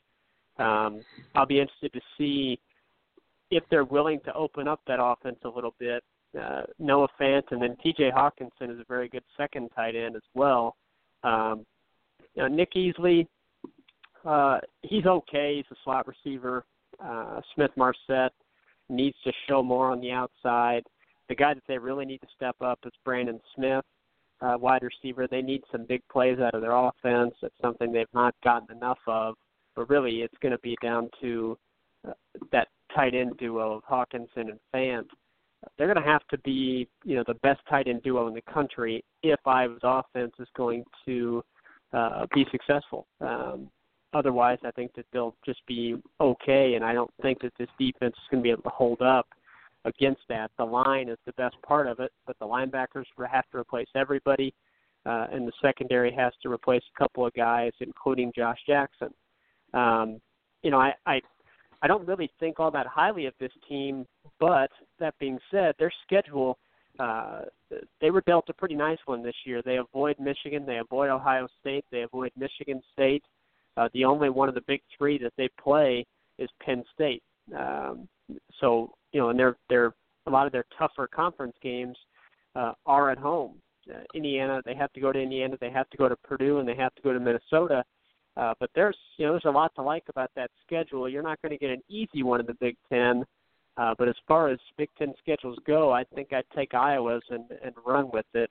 Um, 0.58 1.02
I'll 1.36 1.46
be 1.46 1.60
interested 1.60 1.94
to 1.94 2.02
see 2.18 2.60
if 3.52 3.64
they're 3.70 3.86
willing 3.86 4.20
to 4.26 4.34
open 4.34 4.68
up 4.68 4.82
that 4.88 5.02
offense 5.02 5.38
a 5.44 5.50
little 5.50 5.76
bit. 5.78 6.04
Uh, 6.38 6.64
Noah 6.80 7.08
Fant 7.20 7.44
and 7.52 7.62
then 7.62 7.76
T.J. 7.82 8.12
Hockenson 8.12 8.72
is 8.72 8.80
a 8.80 8.86
very 8.88 9.10
good 9.10 9.24
second 9.36 9.70
tight 9.76 9.96
end 9.96 10.16
as 10.16 10.22
well. 10.34 10.76
Um, 11.24 11.66
you 12.36 12.44
know, 12.44 12.48
Nick 12.48 12.74
Easley, 12.74 13.28
uh, 14.26 14.60
he's 14.84 15.06
okay. 15.06 15.56
He's 15.58 15.66
a 15.72 15.80
slot 15.84 16.06
receiver. 16.08 16.66
Uh, 17.04 17.42
Smith 17.56 17.72
Marsette 17.76 18.34
needs 18.90 19.16
to 19.24 19.32
show 19.48 19.64
more 19.64 19.92
on 19.92 20.02
the 20.02 20.12
outside. 20.12 20.84
The 21.30 21.36
guy 21.36 21.54
that 21.54 21.64
they 21.68 21.78
really 21.78 22.06
need 22.06 22.22
to 22.22 22.28
step 22.36 22.56
up 22.62 22.80
is 22.86 22.94
Brandon 23.04 23.40
Smith, 23.56 23.84
uh, 24.42 24.56
wide 24.60 24.84
receiver. 24.84 25.28
They 25.28 25.42
need 25.42 25.62
some 25.72 25.86
big 25.86 26.02
plays 26.12 26.40
out 26.40 26.54
of 26.54 26.62
their 26.62 26.76
offense. 26.76 27.34
It's 27.42 27.56
something 27.62 27.92
they've 27.92 28.06
not 28.14 28.36
gotten 28.44 28.76
enough 28.76 29.00
of. 29.08 29.36
But 29.76 29.90
really, 29.90 30.22
it's 30.22 30.38
going 30.42 30.54
to 30.54 30.60
be 30.60 30.78
down 30.82 31.10
to 31.22 31.58
uh, 32.08 32.14
that 32.52 32.70
tight 32.96 33.14
end 33.14 33.38
duo 33.38 33.74
of 33.74 33.84
Hockenson 33.84 34.50
and 34.50 34.60
Fant. 34.74 35.08
They're 35.78 35.92
going 35.92 36.04
to 36.04 36.10
have 36.10 36.26
to 36.30 36.38
be, 36.40 36.88
you 37.04 37.16
know, 37.16 37.24
the 37.26 37.36
best 37.36 37.62
tight 37.70 37.88
end 37.88 38.04
duo 38.04 38.28
in 38.28 38.34
the 38.34 38.42
country 38.42 39.04
if 39.24 39.40
Iowa's 39.46 39.80
offense 39.84 40.34
is 40.40 40.48
going 40.56 40.84
to 41.06 41.44
uh, 41.94 42.26
be 42.34 42.46
successful. 42.52 43.08
Um, 43.22 43.70
otherwise, 44.14 44.60
I 44.64 44.72
think 44.72 44.94
that 44.96 45.06
they'll 45.12 45.36
just 45.46 45.66
be 45.68 45.96
okay, 46.22 46.76
and 46.76 46.86
I 46.86 46.94
don't 46.94 47.12
think 47.22 47.42
that 47.42 47.54
this 47.58 47.70
defense 47.80 48.16
is 48.16 48.28
going 48.30 48.42
to 48.42 48.44
be 48.44 48.52
able 48.52 48.64
to 48.64 48.70
hold 48.70 49.02
up 49.02 49.28
against 49.86 50.22
that. 50.30 50.52
The 50.58 50.66
line 50.66 51.10
is 51.10 51.18
the 51.26 51.34
best 51.34 51.56
part 51.66 51.88
of 51.88 52.00
it, 52.00 52.12
but 52.26 52.38
the 52.40 52.46
linebackers 52.46 53.06
have 53.32 53.46
to 53.52 53.58
replace 53.58 53.88
everybody, 53.96 54.54
uh, 55.06 55.28
and 55.32 55.48
the 55.48 55.54
secondary 55.62 56.14
has 56.14 56.34
to 56.44 56.52
replace 56.52 56.84
a 56.96 57.00
couple 57.00 57.26
of 57.26 57.34
guys, 57.34 57.72
including 57.80 58.32
Josh 58.36 58.60
Jackson. 58.68 59.10
Um, 59.74 60.22
you 60.62 60.72
know, 60.72 60.80
I, 60.80 60.94
I 61.06 61.22
I 61.82 61.88
don't 61.88 62.08
really 62.08 62.30
think 62.40 62.60
all 62.60 62.72
that 62.72 62.88
highly 62.88 63.28
of 63.28 63.34
this 63.40 63.52
team, 63.70 64.06
but 64.40 64.70
that 65.00 65.18
being 65.20 65.40
said, 65.52 65.76
their 65.80 65.92
schedule 66.06 66.58
uh, 67.00 67.42
they 68.02 68.10
were 68.12 68.22
dealt 68.22 68.50
a 68.50 68.54
pretty 68.54 68.76
nice 68.76 68.98
one 69.06 69.22
this 69.22 69.36
year. 69.46 69.62
They 69.62 69.78
avoid 69.78 70.16
Michigan, 70.20 70.66
they 70.66 70.78
avoid 70.78 71.10
Ohio 71.10 71.48
State, 71.60 71.86
they 71.92 72.02
avoid 72.02 72.32
Michigan 72.38 72.82
State. 72.94 73.24
Uh, 73.76 73.90
the 73.94 74.06
only 74.06 74.30
one 74.30 74.50
of 74.50 74.56
the 74.56 74.64
big 74.68 74.82
three 74.98 75.20
that 75.20 75.34
they 75.38 75.50
play 75.62 76.06
is 76.40 76.50
Penn 76.64 76.84
State. 76.94 77.22
Um, 77.56 78.08
so 78.60 78.94
you 79.12 79.22
know, 79.22 79.30
and 79.30 79.40
they're 79.40 79.58
they're 79.70 79.94
a 80.26 80.32
lot 80.32 80.46
of 80.46 80.52
their 80.52 80.66
tougher 80.78 81.08
conference 81.08 81.56
games 81.62 81.96
uh, 82.56 82.74
are 82.86 83.12
at 83.12 83.18
home. 83.18 83.56
Uh, 83.90 84.00
Indiana, 84.14 84.62
they 84.66 84.76
have 84.76 84.92
to 84.94 85.00
go 85.00 85.12
to 85.12 85.20
Indiana, 85.20 85.56
they 85.62 85.72
have 85.72 85.90
to 85.92 85.98
go 85.98 86.10
to 86.10 86.16
Purdue, 86.18 86.60
and 86.60 86.68
they 86.68 86.76
have 86.76 86.94
to 86.96 87.02
go 87.02 87.14
to 87.14 87.20
Minnesota. 87.20 87.84
Uh, 88.36 88.54
but 88.60 88.70
there's 88.76 88.98
you 89.18 89.26
know 89.26 89.34
there's 89.34 89.46
a 89.46 89.50
lot 89.50 89.74
to 89.76 89.82
like 89.82 90.04
about 90.10 90.32
that 90.36 90.50
schedule. 90.66 91.08
You're 91.08 91.24
not 91.24 91.42
going 91.42 91.52
to 91.52 91.58
get 91.58 91.70
an 91.70 91.82
easy 91.90 92.24
one 92.24 92.40
in 92.40 92.46
the 92.46 92.56
Big 92.56 92.76
Ten, 92.90 93.24
uh, 93.78 93.94
but 93.98 94.08
as 94.08 94.16
far 94.28 94.50
as 94.50 94.60
Big 94.78 94.90
Ten 94.98 95.14
schedules 95.20 95.58
go, 95.66 95.92
I 95.92 96.04
think 96.04 96.34
I'd 96.34 96.46
take 96.56 96.74
Iowa's 96.74 97.24
and 97.30 97.46
and 97.64 97.74
run 97.86 98.10
with 98.12 98.26
it. 98.34 98.50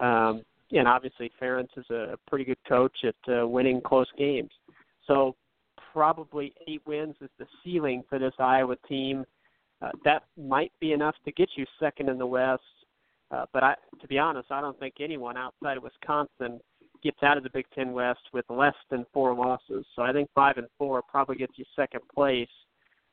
Um, 0.00 0.42
and 0.72 0.88
obviously, 0.88 1.30
Ferentz 1.40 1.76
is 1.76 1.88
a 1.90 2.18
pretty 2.26 2.44
good 2.44 2.58
coach 2.68 2.96
at 3.04 3.32
uh, 3.32 3.46
winning 3.46 3.80
close 3.80 4.08
games. 4.18 4.50
So 5.06 5.36
probably 5.92 6.52
eight 6.66 6.82
wins 6.86 7.14
is 7.20 7.30
the 7.38 7.46
ceiling 7.62 8.02
for 8.08 8.18
this 8.18 8.32
Iowa 8.38 8.76
team. 8.88 9.24
Uh, 9.80 9.90
that 10.04 10.24
might 10.36 10.72
be 10.80 10.92
enough 10.92 11.14
to 11.24 11.32
get 11.32 11.48
you 11.56 11.64
second 11.78 12.08
in 12.08 12.18
the 12.18 12.26
West. 12.26 12.62
Uh, 13.30 13.46
but 13.52 13.62
I, 13.62 13.74
to 14.00 14.08
be 14.08 14.18
honest, 14.18 14.50
I 14.50 14.60
don't 14.60 14.78
think 14.78 14.94
anyone 15.00 15.36
outside 15.36 15.76
of 15.76 15.82
Wisconsin 15.82 16.60
gets 17.02 17.22
out 17.22 17.36
of 17.36 17.42
the 17.42 17.50
Big 17.50 17.66
Ten 17.74 17.92
West 17.92 18.20
with 18.32 18.44
less 18.48 18.74
than 18.90 19.06
four 19.12 19.34
losses. 19.34 19.84
So 19.94 20.02
I 20.02 20.12
think 20.12 20.28
five 20.34 20.56
and 20.56 20.66
four 20.78 21.02
probably 21.02 21.36
gets 21.36 21.52
you 21.56 21.64
second 21.76 22.00
place. 22.12 22.48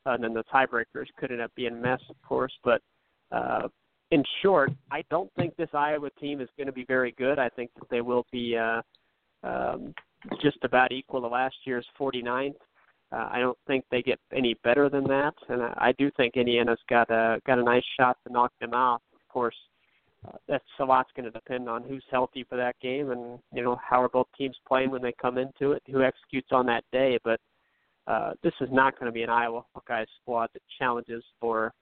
Uh, 0.06 0.12
and 0.12 0.24
then 0.24 0.34
the 0.34 0.44
tiebreakers 0.52 1.06
could 1.16 1.30
end 1.30 1.40
up 1.40 1.52
being 1.54 1.72
a 1.72 1.76
mess, 1.76 2.00
of 2.10 2.16
course. 2.26 2.52
But 2.64 2.80
uh, 3.30 3.68
in 4.10 4.22
short, 4.42 4.70
I 4.90 5.02
don't 5.10 5.32
think 5.34 5.56
this 5.56 5.70
Iowa 5.72 6.10
team 6.20 6.40
is 6.40 6.48
going 6.56 6.66
to 6.66 6.72
be 6.72 6.84
very 6.84 7.12
good. 7.16 7.38
I 7.38 7.48
think 7.48 7.70
that 7.78 7.88
they 7.90 8.00
will 8.00 8.26
be 8.32 8.56
uh, 8.56 8.82
um, 9.42 9.94
just 10.40 10.58
about 10.62 10.92
equal 10.92 11.20
to 11.20 11.28
last 11.28 11.56
year's 11.64 11.86
49th. 11.98 12.54
Uh, 13.12 13.28
I 13.30 13.40
don't 13.40 13.58
think 13.66 13.84
they 13.90 14.02
get 14.02 14.18
any 14.34 14.54
better 14.64 14.88
than 14.88 15.04
that, 15.04 15.34
and 15.48 15.62
I, 15.62 15.74
I 15.76 15.92
do 15.98 16.10
think 16.16 16.36
Indiana's 16.36 16.78
got 16.88 17.10
a 17.10 17.40
got 17.46 17.58
a 17.58 17.62
nice 17.62 17.84
shot 17.98 18.16
to 18.26 18.32
knock 18.32 18.52
them 18.58 18.72
out. 18.72 19.02
Of 19.12 19.20
course, 19.28 19.56
uh, 20.26 20.38
that's 20.48 20.64
a 20.80 20.84
lot's 20.84 21.10
going 21.14 21.26
to 21.26 21.30
depend 21.30 21.68
on 21.68 21.82
who's 21.82 22.04
healthy 22.10 22.44
for 22.48 22.56
that 22.56 22.74
game, 22.80 23.10
and 23.10 23.38
you 23.52 23.62
know 23.62 23.78
how 23.86 24.02
are 24.02 24.08
both 24.08 24.28
teams 24.36 24.56
playing 24.66 24.90
when 24.90 25.02
they 25.02 25.12
come 25.20 25.36
into 25.36 25.72
it, 25.72 25.82
who 25.90 26.02
executes 26.02 26.48
on 26.52 26.64
that 26.66 26.84
day. 26.90 27.18
But 27.22 27.38
uh, 28.06 28.32
this 28.42 28.54
is 28.60 28.68
not 28.72 28.98
going 28.98 29.06
to 29.06 29.12
be 29.12 29.22
an 29.22 29.30
Iowa 29.30 29.62
Hawkeyes 29.76 30.06
squad 30.20 30.48
that 30.52 30.62
challenges 30.78 31.22
for 31.40 31.72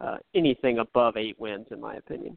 uh, 0.00 0.16
anything 0.34 0.78
above 0.78 1.16
eight 1.16 1.38
wins, 1.38 1.66
in 1.70 1.80
my 1.80 1.96
opinion. 1.96 2.36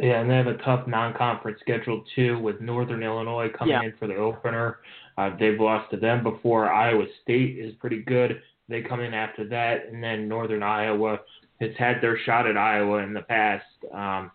Yeah, 0.00 0.20
and 0.20 0.30
they 0.30 0.36
have 0.36 0.46
a 0.46 0.58
tough 0.58 0.86
non-conference 0.86 1.58
schedule 1.60 2.04
too, 2.14 2.38
with 2.38 2.60
Northern 2.60 3.02
Illinois 3.02 3.48
coming 3.56 3.72
yeah. 3.72 3.84
in 3.84 3.94
for 3.98 4.06
the 4.06 4.16
opener. 4.16 4.78
Uh, 5.16 5.30
they've 5.38 5.58
lost 5.58 5.90
to 5.92 5.96
them 5.96 6.22
before. 6.22 6.70
Iowa 6.70 7.04
State 7.22 7.58
is 7.58 7.74
pretty 7.80 8.02
good. 8.02 8.42
They 8.68 8.82
come 8.82 9.00
in 9.00 9.14
after 9.14 9.48
that, 9.48 9.86
and 9.90 10.02
then 10.02 10.28
Northern 10.28 10.62
Iowa 10.62 11.20
has 11.60 11.70
had 11.78 12.02
their 12.02 12.18
shot 12.18 12.46
at 12.46 12.56
Iowa 12.56 12.98
in 12.98 13.14
the 13.14 13.22
past. 13.22 13.64
Um, 13.94 14.30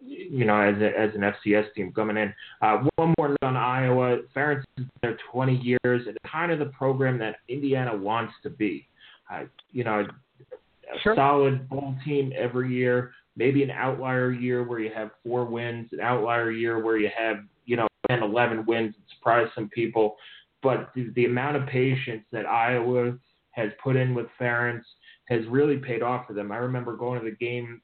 you 0.00 0.44
know, 0.44 0.60
as 0.60 0.80
a, 0.80 0.98
as 0.98 1.10
an 1.14 1.20
FCS 1.20 1.72
team 1.74 1.92
coming 1.92 2.16
in. 2.16 2.32
Uh, 2.62 2.84
one 2.96 3.14
more 3.18 3.28
note 3.28 3.38
on 3.42 3.56
Iowa. 3.56 4.18
Ferentz 4.34 4.64
is 4.76 4.84
there 5.02 5.18
20 5.32 5.56
years. 5.56 6.06
It's 6.06 6.18
kind 6.30 6.52
of 6.52 6.58
the 6.58 6.66
program 6.66 7.18
that 7.18 7.36
Indiana 7.48 7.96
wants 7.96 8.32
to 8.42 8.50
be. 8.50 8.86
Uh, 9.32 9.44
you 9.72 9.84
know, 9.84 10.00
a 10.00 10.98
sure. 11.02 11.14
solid 11.14 11.68
bowl 11.68 11.94
team 12.04 12.32
every 12.36 12.74
year 12.74 13.12
maybe 13.38 13.62
an 13.62 13.70
outlier 13.70 14.32
year 14.32 14.64
where 14.64 14.80
you 14.80 14.90
have 14.94 15.12
four 15.24 15.44
wins, 15.44 15.88
an 15.92 16.00
outlier 16.00 16.50
year 16.50 16.82
where 16.82 16.98
you 16.98 17.08
have, 17.16 17.36
you 17.64 17.76
know, 17.76 17.86
10, 18.10 18.22
11 18.22 18.66
wins 18.66 18.94
and 18.94 19.04
surprise 19.16 19.46
some 19.54 19.68
people. 19.68 20.16
But 20.62 20.90
the, 20.94 21.10
the 21.14 21.24
amount 21.24 21.56
of 21.56 21.66
patience 21.68 22.24
that 22.32 22.46
Iowa 22.46 23.16
has 23.52 23.70
put 23.82 23.94
in 23.94 24.14
with 24.14 24.26
Ferentz 24.40 24.82
has 25.28 25.46
really 25.48 25.76
paid 25.76 26.02
off 26.02 26.26
for 26.26 26.32
them. 26.32 26.50
I 26.50 26.56
remember 26.56 26.96
going 26.96 27.20
to 27.20 27.30
the 27.30 27.36
game 27.36 27.80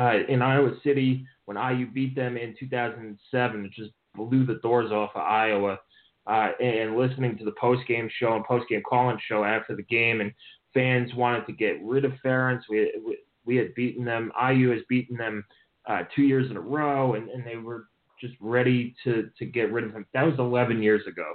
uh, 0.00 0.18
in 0.28 0.40
Iowa 0.40 0.72
City 0.82 1.26
when 1.44 1.56
IU 1.56 1.86
beat 1.90 2.14
them 2.16 2.36
in 2.36 2.54
2007. 2.58 3.64
It 3.64 3.72
just 3.72 3.90
blew 4.16 4.46
the 4.46 4.60
doors 4.62 4.90
off 4.90 5.10
of 5.14 5.22
Iowa. 5.22 5.78
Uh, 6.26 6.50
and 6.62 6.96
listening 6.96 7.36
to 7.38 7.44
the 7.44 7.54
post 7.60 7.80
game 7.88 8.08
show 8.18 8.36
and 8.36 8.44
post 8.44 8.68
game 8.68 8.82
call-in 8.88 9.18
show 9.26 9.42
after 9.42 9.74
the 9.74 9.82
game, 9.82 10.20
and 10.20 10.32
fans 10.72 11.12
wanted 11.14 11.44
to 11.46 11.52
get 11.52 11.82
rid 11.82 12.04
of 12.04 12.12
Ferentz. 12.24 12.60
We, 12.68 12.92
we 13.04 13.18
we 13.46 13.56
had 13.56 13.74
beaten 13.74 14.04
them. 14.04 14.30
IU 14.40 14.70
has 14.70 14.82
beaten 14.88 15.16
them 15.16 15.44
uh, 15.86 16.02
two 16.14 16.22
years 16.22 16.50
in 16.50 16.56
a 16.56 16.60
row, 16.60 17.14
and, 17.14 17.28
and 17.30 17.44
they 17.44 17.56
were 17.56 17.86
just 18.20 18.34
ready 18.38 18.94
to 19.02 19.30
to 19.38 19.46
get 19.46 19.72
rid 19.72 19.84
of 19.84 19.92
him. 19.92 20.06
That 20.12 20.24
was 20.24 20.38
11 20.38 20.82
years 20.82 21.06
ago. 21.08 21.34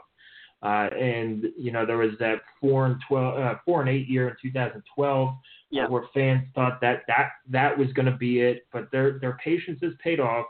Uh, 0.64 0.90
and 0.98 1.46
you 1.58 1.72
know 1.72 1.86
there 1.86 1.98
was 1.98 2.12
that 2.20 2.42
four 2.62 2.86
and 2.86 2.96
twelve, 3.08 3.38
uh, 3.38 3.56
four 3.66 3.82
and 3.82 3.90
eight 3.90 4.08
year 4.08 4.30
in 4.30 4.36
2012, 4.42 5.36
yeah. 5.76 5.86
uh, 5.86 5.90
where 5.90 6.04
fans 6.14 6.44
thought 6.56 6.80
that 6.82 7.04
that 7.08 7.30
that 7.50 7.78
was 7.78 7.92
going 7.94 8.06
to 8.06 8.18
be 8.18 8.40
it. 8.40 8.66
But 8.72 8.92
their 8.92 9.20
their 9.20 9.38
patience 9.44 9.80
has 9.84 9.94
paid 10.04 10.20
off. 10.20 10.46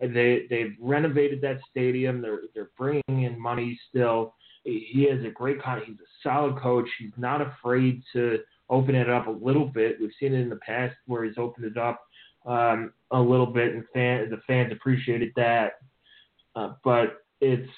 They 0.00 0.46
they've 0.50 0.74
renovated 0.80 1.40
that 1.42 1.58
stadium. 1.70 2.20
They're 2.20 2.40
they're 2.54 2.70
bringing 2.76 3.22
in 3.22 3.40
money 3.40 3.78
still. 3.88 4.34
He 4.64 5.06
has 5.10 5.24
a 5.24 5.30
great 5.30 5.62
con. 5.62 5.80
He's 5.86 5.96
a 5.96 6.28
solid 6.28 6.60
coach. 6.60 6.88
He's 6.98 7.12
not 7.16 7.40
afraid 7.40 8.02
to 8.12 8.38
open 8.68 8.96
it 8.96 9.08
up 9.08 9.28
a 9.28 9.30
little 9.30 9.66
bit. 9.66 9.96
We've 10.00 10.10
seen 10.18 10.34
it 10.34 10.40
in 10.40 10.48
the 10.50 10.56
past 10.56 10.96
where 11.06 11.24
he's 11.24 11.38
opened 11.38 11.66
it 11.66 11.78
up 11.78 12.02
um, 12.46 12.92
a 13.12 13.20
little 13.20 13.46
bit, 13.46 13.74
and 13.74 13.84
fan, 13.94 14.28
the 14.28 14.40
fans 14.46 14.72
appreciated 14.72 15.32
that. 15.36 15.74
Uh, 16.54 16.72
but 16.84 17.24
it's 17.40 17.70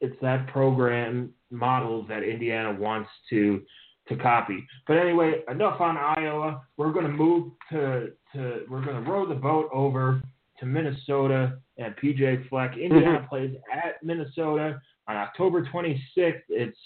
it's 0.00 0.16
that 0.20 0.46
program 0.48 1.32
model 1.50 2.04
that 2.08 2.22
Indiana 2.22 2.72
wants 2.78 3.08
to 3.30 3.62
to 4.08 4.16
copy. 4.16 4.66
But 4.86 4.98
anyway, 4.98 5.42
enough 5.50 5.80
on 5.80 5.96
Iowa. 5.96 6.62
We're 6.76 6.92
going 6.92 7.06
to 7.06 7.12
move 7.12 7.52
to 7.70 8.12
to 8.34 8.60
we're 8.68 8.84
going 8.84 9.02
to 9.02 9.10
row 9.10 9.26
the 9.26 9.34
boat 9.34 9.68
over 9.72 10.22
to 10.60 10.66
Minnesota 10.66 11.58
and 11.78 11.94
PJ 11.96 12.48
Fleck. 12.48 12.76
Indiana 12.76 13.18
mm-hmm. 13.18 13.28
plays 13.28 13.56
at 13.72 14.02
Minnesota 14.02 14.80
on 15.08 15.16
October 15.16 15.64
26th. 15.72 16.42
It's 16.48 16.78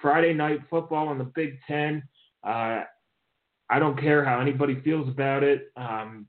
Friday 0.00 0.32
night 0.32 0.60
football 0.70 1.12
in 1.12 1.18
the 1.18 1.24
Big 1.24 1.58
Ten. 1.66 2.02
Uh, 2.44 2.82
I 3.70 3.78
don't 3.78 4.00
care 4.00 4.24
how 4.24 4.40
anybody 4.40 4.80
feels 4.82 5.08
about 5.08 5.42
it. 5.42 5.70
Um, 5.76 6.26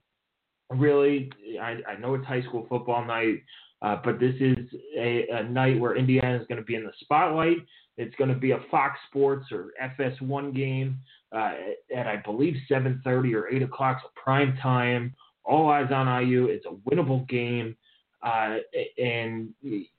really, 0.70 1.30
I, 1.60 1.78
I 1.88 1.96
know 1.98 2.14
it's 2.14 2.26
high 2.26 2.42
school 2.42 2.66
football 2.68 3.04
night, 3.04 3.42
uh, 3.82 3.96
but 4.04 4.20
this 4.20 4.34
is 4.40 4.58
a, 4.96 5.26
a 5.28 5.44
night 5.44 5.80
where 5.80 5.96
Indiana 5.96 6.38
is 6.38 6.46
going 6.48 6.58
to 6.58 6.64
be 6.64 6.74
in 6.74 6.84
the 6.84 6.92
spotlight. 7.00 7.58
It's 8.00 8.14
going 8.16 8.32
to 8.32 8.36
be 8.38 8.52
a 8.52 8.60
Fox 8.70 8.98
Sports 9.08 9.46
or 9.52 9.72
FS1 9.98 10.54
game 10.54 10.98
uh, 11.32 11.52
at 11.94 12.06
I 12.06 12.16
believe 12.16 12.56
7:30 12.70 13.34
or 13.34 13.48
8 13.48 13.62
o'clock, 13.62 13.98
so 14.02 14.08
prime 14.14 14.56
time. 14.62 15.14
All 15.44 15.70
eyes 15.70 15.90
on 15.92 16.06
IU. 16.26 16.46
It's 16.46 16.66
a 16.66 16.90
winnable 16.90 17.28
game, 17.28 17.76
uh, 18.22 18.56
and 18.98 19.50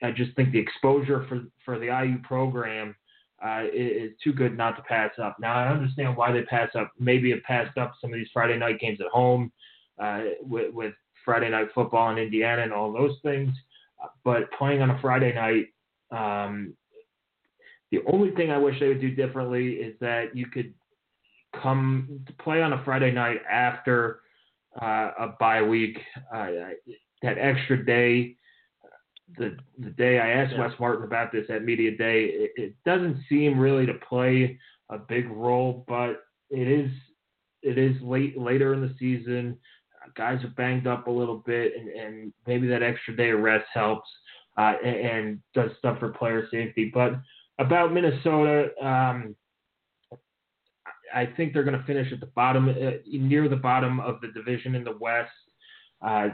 I 0.01 0.11
just 0.11 0.35
think 0.35 0.51
the 0.51 0.59
exposure 0.59 1.25
for 1.27 1.41
for 1.65 1.79
the 1.79 1.87
IU 1.87 2.19
program 2.23 2.95
uh, 3.43 3.63
is, 3.73 4.11
too 4.23 4.33
good 4.33 4.55
not 4.55 4.75
to 4.77 4.83
pass 4.83 5.11
up. 5.21 5.37
Now 5.39 5.55
I 5.55 5.67
understand 5.67 6.15
why 6.15 6.31
they 6.31 6.43
pass 6.43 6.69
up. 6.75 6.91
Maybe 6.99 7.31
have 7.31 7.43
passed 7.43 7.77
up 7.77 7.93
some 7.99 8.11
of 8.11 8.17
these 8.17 8.29
Friday 8.33 8.57
night 8.57 8.79
games 8.79 8.99
at 9.01 9.07
home 9.07 9.51
uh, 9.99 10.21
with, 10.41 10.73
with 10.73 10.93
Friday 11.25 11.49
night 11.49 11.69
football 11.73 12.11
in 12.11 12.17
Indiana 12.17 12.61
and 12.61 12.73
all 12.73 12.91
those 12.91 13.17
things. 13.23 13.49
But 14.23 14.51
playing 14.57 14.81
on 14.81 14.91
a 14.91 14.99
Friday 15.01 15.33
night, 15.33 15.67
um, 16.11 16.73
the 17.91 17.99
only 18.11 18.31
thing 18.31 18.51
I 18.51 18.57
wish 18.57 18.79
they 18.79 18.87
would 18.87 19.01
do 19.01 19.13
differently 19.13 19.73
is 19.73 19.95
that 19.99 20.35
you 20.35 20.47
could 20.47 20.73
come 21.61 22.21
to 22.25 22.33
play 22.33 22.61
on 22.61 22.73
a 22.73 22.83
Friday 22.83 23.11
night 23.11 23.41
after 23.49 24.21
uh, 24.81 25.11
a 25.19 25.27
bye 25.39 25.61
week, 25.61 25.97
uh, 26.33 26.47
that 27.21 27.37
extra 27.37 27.83
day 27.85 28.37
the 29.37 29.57
the 29.79 29.89
day 29.91 30.19
I 30.19 30.29
asked 30.29 30.53
yeah. 30.53 30.67
Wes 30.67 30.79
Martin 30.79 31.05
about 31.05 31.31
this 31.31 31.45
at 31.49 31.63
media 31.63 31.95
day, 31.95 32.25
it, 32.25 32.51
it, 32.55 32.75
doesn't 32.85 33.17
seem 33.29 33.59
really 33.59 33.85
to 33.85 33.93
play 33.93 34.57
a 34.89 34.97
big 34.97 35.29
role, 35.29 35.85
but 35.87 36.23
it 36.49 36.67
is 36.67 36.91
it 37.61 37.77
is 37.77 37.95
late 38.01 38.37
later 38.37 38.73
in 38.73 38.81
the 38.81 38.93
season. 38.99 39.57
Guys 40.15 40.43
are 40.43 40.49
banged 40.49 40.87
up 40.87 41.07
a 41.07 41.11
little 41.11 41.37
bit, 41.37 41.73
and, 41.79 41.89
and 41.89 42.33
maybe 42.47 42.67
that 42.67 42.83
extra 42.83 43.15
day 43.15 43.29
of 43.29 43.39
rest 43.39 43.67
helps 43.73 44.09
uh, 44.57 44.73
and, 44.83 44.95
and, 44.95 45.39
does 45.53 45.69
stuff 45.77 45.99
for 45.99 46.09
player 46.09 46.47
safety. 46.51 46.91
But 46.93 47.13
about 47.61 47.93
Minnesota, 47.93 48.69
um, 48.83 49.35
I 51.13 51.25
think 51.25 51.53
they're 51.53 51.63
going 51.63 51.77
to 51.77 51.85
finish 51.85 52.11
at 52.11 52.19
the 52.19 52.27
bottom, 52.27 52.69
uh, 52.69 52.91
near 53.05 53.47
the 53.47 53.55
bottom 53.55 53.99
of 53.99 54.21
the 54.21 54.29
division 54.29 54.75
in 54.75 54.83
the 54.83 54.97
West. 54.99 55.31
Uh, 56.01 56.29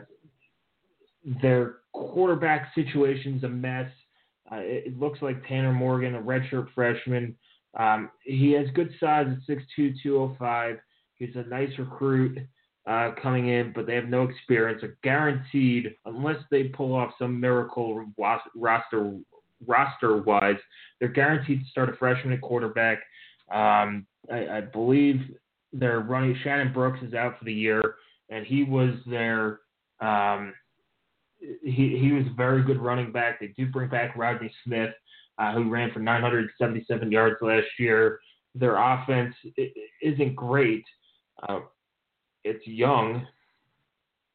their 1.42 1.78
quarterback 1.94 2.72
situation's 2.74 3.44
a 3.44 3.50
mess. 3.50 3.90
Uh, 4.52 4.60
it, 4.60 4.98
looks 4.98 5.22
like 5.22 5.46
Tanner 5.48 5.74
Morgan, 5.74 6.16
a 6.16 6.22
redshirt 6.22 6.68
freshman. 6.74 7.36
Um, 7.78 8.10
he 8.24 8.54
has 8.54 8.68
good 8.74 8.94
size 9.00 9.28
at 9.28 9.56
6'2", 9.56 9.96
205. 10.02 10.78
He's 11.16 11.36
a 11.36 11.44
nice 11.44 11.72
recruit 11.78 12.40
uh, 12.88 13.12
coming 13.22 13.50
in, 13.50 13.74
but 13.76 13.86
they 13.86 13.96
have 13.96 14.08
no 14.08 14.24
experience. 14.24 14.82
Guaranteed, 15.04 15.96
unless 16.06 16.38
they 16.50 16.66
pull 16.66 16.96
off 16.96 17.12
some 17.20 17.40
miracle 17.40 18.06
roster 18.56 19.20
roster 19.66 20.18
wise, 20.18 20.58
they're 21.00 21.10
guaranteed 21.10 21.62
to 21.62 21.70
start 21.70 21.90
a 21.90 21.94
freshman 21.98 22.34
at 22.34 22.42
quarterback. 22.42 23.00
Um, 23.52 24.06
I, 24.32 24.48
I 24.58 24.62
believe 24.62 25.22
their 25.74 26.00
running 26.00 26.38
Shannon 26.44 26.74
Brooks 26.74 27.00
is 27.02 27.14
out 27.14 27.38
for 27.40 27.46
the 27.46 27.54
year, 27.54 27.82
and 28.30 28.46
he 28.46 28.64
was 28.64 28.94
their 29.06 29.60
um, 30.00 30.54
he 31.40 31.98
he 32.02 32.12
was 32.12 32.26
a 32.26 32.36
very 32.36 32.64
good 32.64 32.80
running 32.80 33.12
back. 33.12 33.40
They 33.40 33.54
do 33.58 33.68
bring 33.68 33.90
back 33.90 34.16
Rodney 34.16 34.52
Smith, 34.64 34.92
uh, 35.38 35.54
who 35.54 35.70
ran 35.70 35.92
for 35.92 36.00
977 36.00 37.12
yards 37.12 37.38
last 37.42 37.68
year. 37.80 38.20
Their 38.56 38.78
offense 38.78 39.36
isn't 40.02 40.36
great. 40.36 40.84
Uh, 41.48 41.60
it's 42.44 42.66
young. 42.66 43.26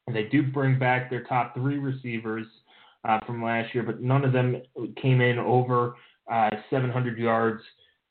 And 0.07 0.15
they 0.15 0.23
do 0.23 0.43
bring 0.43 0.77
back 0.77 1.09
their 1.09 1.23
top 1.23 1.55
three 1.55 1.77
receivers 1.77 2.45
uh, 3.05 3.19
from 3.25 3.43
last 3.43 3.73
year, 3.73 3.83
but 3.83 4.01
none 4.01 4.23
of 4.23 4.33
them 4.33 4.61
came 5.01 5.21
in 5.21 5.37
over 5.37 5.95
uh, 6.31 6.49
700 6.69 7.17
yards, 7.17 7.61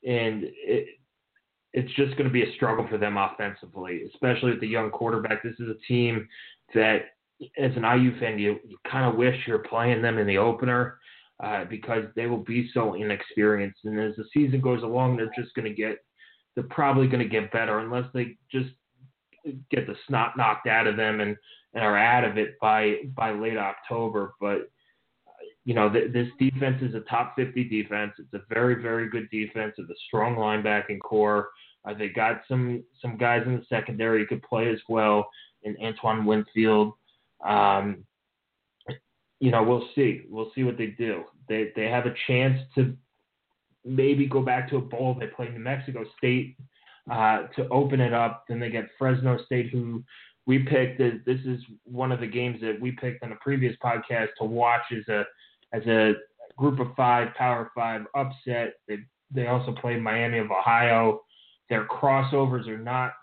and 0.05 0.43
it, 0.43 0.87
it's 1.73 1.93
just 1.95 2.11
going 2.11 2.27
to 2.27 2.33
be 2.33 2.43
a 2.43 2.53
struggle 2.55 2.87
for 2.87 2.97
them 2.97 3.17
offensively, 3.17 4.03
especially 4.13 4.51
with 4.51 4.61
the 4.61 4.67
young 4.67 4.91
quarterback. 4.91 5.41
This 5.41 5.59
is 5.59 5.69
a 5.69 5.87
team 5.87 6.27
that 6.75 7.05
as 7.57 7.71
an 7.75 7.83
IU 7.83 8.17
fan, 8.19 8.37
you, 8.37 8.59
you 8.67 8.77
kind 8.89 9.09
of 9.09 9.15
wish 9.15 9.35
you're 9.47 9.59
playing 9.59 10.01
them 10.01 10.19
in 10.19 10.27
the 10.27 10.37
opener 10.37 10.99
uh, 11.43 11.65
because 11.65 12.05
they 12.15 12.27
will 12.27 12.43
be 12.43 12.69
so 12.73 12.93
inexperienced. 12.93 13.79
And 13.85 13.99
as 13.99 14.15
the 14.15 14.25
season 14.33 14.61
goes 14.61 14.83
along, 14.83 15.17
they're 15.17 15.31
just 15.35 15.53
going 15.55 15.67
to 15.67 15.73
get, 15.73 15.97
they're 16.53 16.63
probably 16.65 17.07
going 17.07 17.23
to 17.23 17.29
get 17.29 17.51
better 17.51 17.79
unless 17.79 18.05
they 18.13 18.37
just 18.51 18.69
get 19.71 19.87
the 19.87 19.95
snot 20.07 20.37
knocked 20.37 20.67
out 20.67 20.87
of 20.87 20.95
them 20.95 21.19
and, 21.21 21.35
and 21.73 21.83
are 21.83 21.97
out 21.97 22.23
of 22.23 22.37
it 22.37 22.59
by 22.61 22.97
by 23.15 23.31
late 23.31 23.57
October. 23.57 24.35
But 24.39 24.69
you 25.65 25.73
know, 25.73 25.89
th- 25.89 26.11
this 26.11 26.27
defense 26.39 26.81
is 26.81 26.93
a 26.93 27.01
top 27.01 27.35
50 27.35 27.63
defense. 27.65 28.13
It's 28.19 28.33
a 28.33 28.41
very, 28.53 28.81
very 28.81 29.09
good 29.09 29.29
defense 29.29 29.73
with 29.77 29.89
a 29.89 29.95
strong 30.07 30.35
linebacking 30.35 30.99
corps. 30.99 31.49
Uh, 31.85 31.93
they 31.93 32.09
got 32.09 32.41
some 32.47 32.83
some 33.01 33.17
guys 33.17 33.43
in 33.45 33.55
the 33.55 33.65
secondary 33.67 34.19
who 34.19 34.27
could 34.27 34.43
play 34.43 34.69
as 34.69 34.79
well, 34.87 35.29
in 35.63 35.75
Antoine 35.81 36.25
Winfield, 36.25 36.93
um, 37.45 38.05
you 39.39 39.51
know, 39.51 39.63
we'll 39.63 39.87
see. 39.95 40.21
We'll 40.29 40.51
see 40.55 40.63
what 40.63 40.77
they 40.77 40.87
do. 40.87 41.23
They 41.49 41.71
they 41.75 41.85
have 41.85 42.05
a 42.05 42.13
chance 42.27 42.59
to 42.75 42.95
maybe 43.83 44.25
go 44.25 44.41
back 44.41 44.69
to 44.69 44.77
a 44.77 44.81
bowl. 44.81 45.17
They 45.19 45.27
play 45.27 45.49
New 45.49 45.59
Mexico 45.59 46.05
State 46.17 46.55
uh, 47.11 47.47
to 47.57 47.67
open 47.69 47.99
it 47.99 48.13
up. 48.13 48.45
Then 48.47 48.59
they 48.59 48.69
get 48.69 48.85
Fresno 48.97 49.37
State, 49.45 49.69
who 49.69 50.03
we 50.45 50.59
picked. 50.59 50.97
This 50.99 51.39
is 51.45 51.59
one 51.83 52.11
of 52.11 52.21
the 52.21 52.27
games 52.27 52.61
that 52.61 52.79
we 52.79 52.91
picked 52.91 53.23
on 53.23 53.33
a 53.33 53.37
previous 53.41 53.75
podcast 53.83 54.29
to 54.39 54.45
watch 54.45 54.83
as 54.95 55.07
a 55.09 55.25
as 55.73 55.85
a 55.87 56.13
group 56.57 56.79
of 56.79 56.95
five, 56.95 57.33
Power 57.35 57.71
Five 57.75 58.01
upset. 58.15 58.73
They 58.87 58.99
they 59.31 59.47
also 59.47 59.73
play 59.73 59.97
Miami 59.97 60.37
of 60.37 60.51
Ohio. 60.51 61.21
Their 61.69 61.85
crossovers 61.87 62.67
are 62.67 62.77
not 62.77 63.13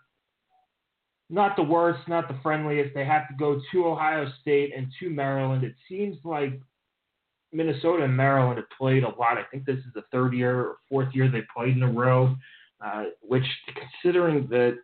not 1.30 1.54
the 1.56 1.62
worst, 1.62 2.06
not 2.08 2.26
the 2.26 2.38
friendliest. 2.42 2.92
They 2.92 3.04
have 3.04 3.28
to 3.28 3.34
go 3.34 3.60
to 3.70 3.86
Ohio 3.86 4.30
State 4.40 4.72
and 4.76 4.88
to 4.98 5.08
Maryland. 5.08 5.62
It 5.62 5.74
seems 5.88 6.16
like 6.24 6.60
Minnesota 7.52 8.04
and 8.04 8.16
Maryland 8.16 8.58
have 8.58 8.70
played 8.76 9.04
a 9.04 9.08
lot. 9.08 9.38
I 9.38 9.44
think 9.50 9.64
this 9.64 9.78
is 9.78 9.92
the 9.94 10.02
third 10.10 10.34
year 10.34 10.60
or 10.60 10.76
fourth 10.88 11.14
year 11.14 11.30
they 11.30 11.42
played 11.56 11.76
in 11.76 11.82
a 11.84 11.90
row, 11.90 12.34
uh, 12.84 13.04
which, 13.20 13.44
considering 14.02 14.48
the, 14.48 14.78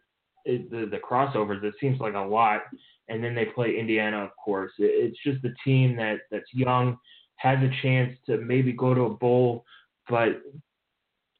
the 0.44 0.88
the 0.90 0.98
crossovers, 0.98 1.62
it 1.64 1.74
seems 1.81 1.98
like 2.00 2.14
a 2.14 2.20
lot. 2.20 2.62
And 3.09 3.22
then 3.22 3.35
they 3.37 3.44
play 3.44 3.76
Indiana, 3.79 4.18
of 4.18 4.31
course. 4.44 4.72
It's 4.79 5.18
just 5.24 5.44
a 5.44 5.55
team 5.64 5.96
that 5.96 6.18
that's 6.31 6.52
young, 6.52 6.98
has 7.37 7.59
a 7.59 7.70
chance 7.83 8.16
to 8.27 8.38
maybe 8.38 8.72
go 8.72 8.94
to 8.94 9.03
a 9.03 9.11
bowl, 9.11 9.64
but 10.09 10.42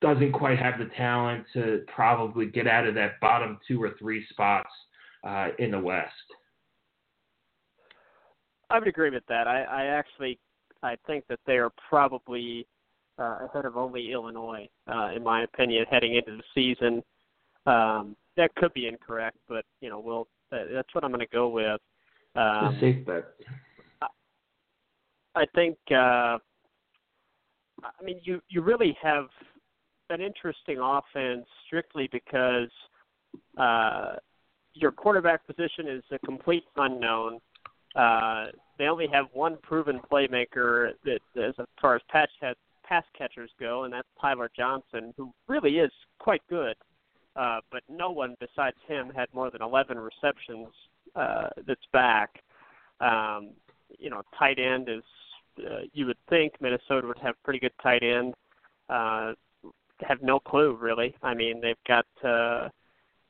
doesn't 0.01 0.33
quite 0.33 0.59
have 0.59 0.79
the 0.79 0.91
talent 0.97 1.45
to 1.55 1.83
probably 1.95 2.47
get 2.47 2.67
out 2.67 2.87
of 2.87 2.95
that 2.95 3.19
bottom 3.21 3.59
two 3.67 3.83
or 3.83 3.95
three 3.99 4.25
spots 4.31 4.71
uh, 5.25 5.49
in 5.59 5.71
the 5.71 5.79
West. 5.79 6.13
I 8.69 8.79
would 8.79 8.89
agree 8.89 9.11
with 9.11 9.25
that. 9.29 9.47
I, 9.47 9.63
I 9.63 9.85
actually 9.87 10.39
I 10.83 10.97
think 11.07 11.25
that 11.29 11.41
they 11.47 11.57
are 11.57 11.71
probably 11.89 12.67
uh, 13.19 13.47
ahead 13.47 13.65
of 13.65 13.77
only 13.77 14.13
Illinois, 14.13 14.69
uh, 14.93 15.11
in 15.15 15.23
my 15.23 15.45
opinion, 15.45 15.87
heading 15.91 16.17
into 16.17 16.37
the 16.37 16.43
season. 16.55 17.03
Um, 17.65 18.17
that 18.37 18.55
could 18.57 18.73
be 18.75 18.87
incorrect, 18.87 19.39
but 19.49 19.65
you 19.81 19.89
know, 19.89 20.01
we'll. 20.01 20.29
Uh, 20.53 20.65
that's 20.73 20.95
what 20.95 21.03
I'm 21.03 21.11
going 21.11 21.27
to 21.27 21.33
go 21.35 21.49
with. 21.49 21.81
Um, 22.37 22.77
safe 22.81 23.05
bet. 23.05 23.25
I, 25.37 25.47
think. 25.55 25.77
Uh, 25.91 26.39
I 27.85 28.03
mean, 28.03 28.21
you 28.25 28.41
you 28.49 28.63
really 28.63 28.97
have 29.03 29.27
an 30.11 30.21
interesting 30.21 30.79
offense 30.79 31.47
strictly 31.67 32.09
because 32.11 32.71
uh, 33.59 34.15
your 34.75 34.93
quarterback 34.93 35.47
position 35.47 35.89
is 35.89 36.03
a 36.13 36.19
complete 36.21 36.65
unknown. 36.77 37.39
Uh, 37.95 38.47
they 38.79 38.87
only 38.87 39.07
have 39.11 39.27
one 39.33 39.57
proven 39.63 40.01
playmaker 40.11 40.93
that, 41.05 41.21
as 41.43 41.55
far 41.81 41.97
as 41.97 42.03
patch 42.11 42.31
pass 42.87 43.05
catchers 43.17 43.51
go, 43.59 43.85
and 43.85 43.93
that's 43.93 44.09
Tyler 44.21 44.51
Johnson, 44.57 45.13
who 45.17 45.33
really 45.49 45.79
is 45.79 45.91
quite 46.19 46.43
good. 46.49 46.77
Uh, 47.35 47.61
but 47.71 47.83
no 47.91 48.11
one 48.11 48.35
besides 48.41 48.77
him 48.89 49.11
had 49.15 49.27
more 49.35 49.51
than 49.51 49.61
11 49.61 49.99
receptions 49.99 50.69
uh, 51.15 51.49
that's 51.67 51.81
back. 51.93 52.43
Um, 53.01 53.51
you 53.99 54.09
know, 54.09 54.23
tight 54.39 54.59
end 54.59 54.89
is, 54.89 55.03
uh, 55.59 55.81
you 55.93 56.07
would 56.07 56.19
think 56.29 56.55
Minnesota 56.61 57.07
would 57.07 57.19
have 57.19 57.35
pretty 57.45 57.59
good 57.59 57.73
tight 57.83 58.03
end. 58.03 58.35
Uh, 58.89 59.33
have 60.01 60.23
no 60.23 60.39
clue, 60.39 60.77
really. 60.81 61.15
I 61.23 61.35
mean, 61.35 61.61
they've 61.61 61.77
got. 61.87 62.07
Uh, 62.25 62.69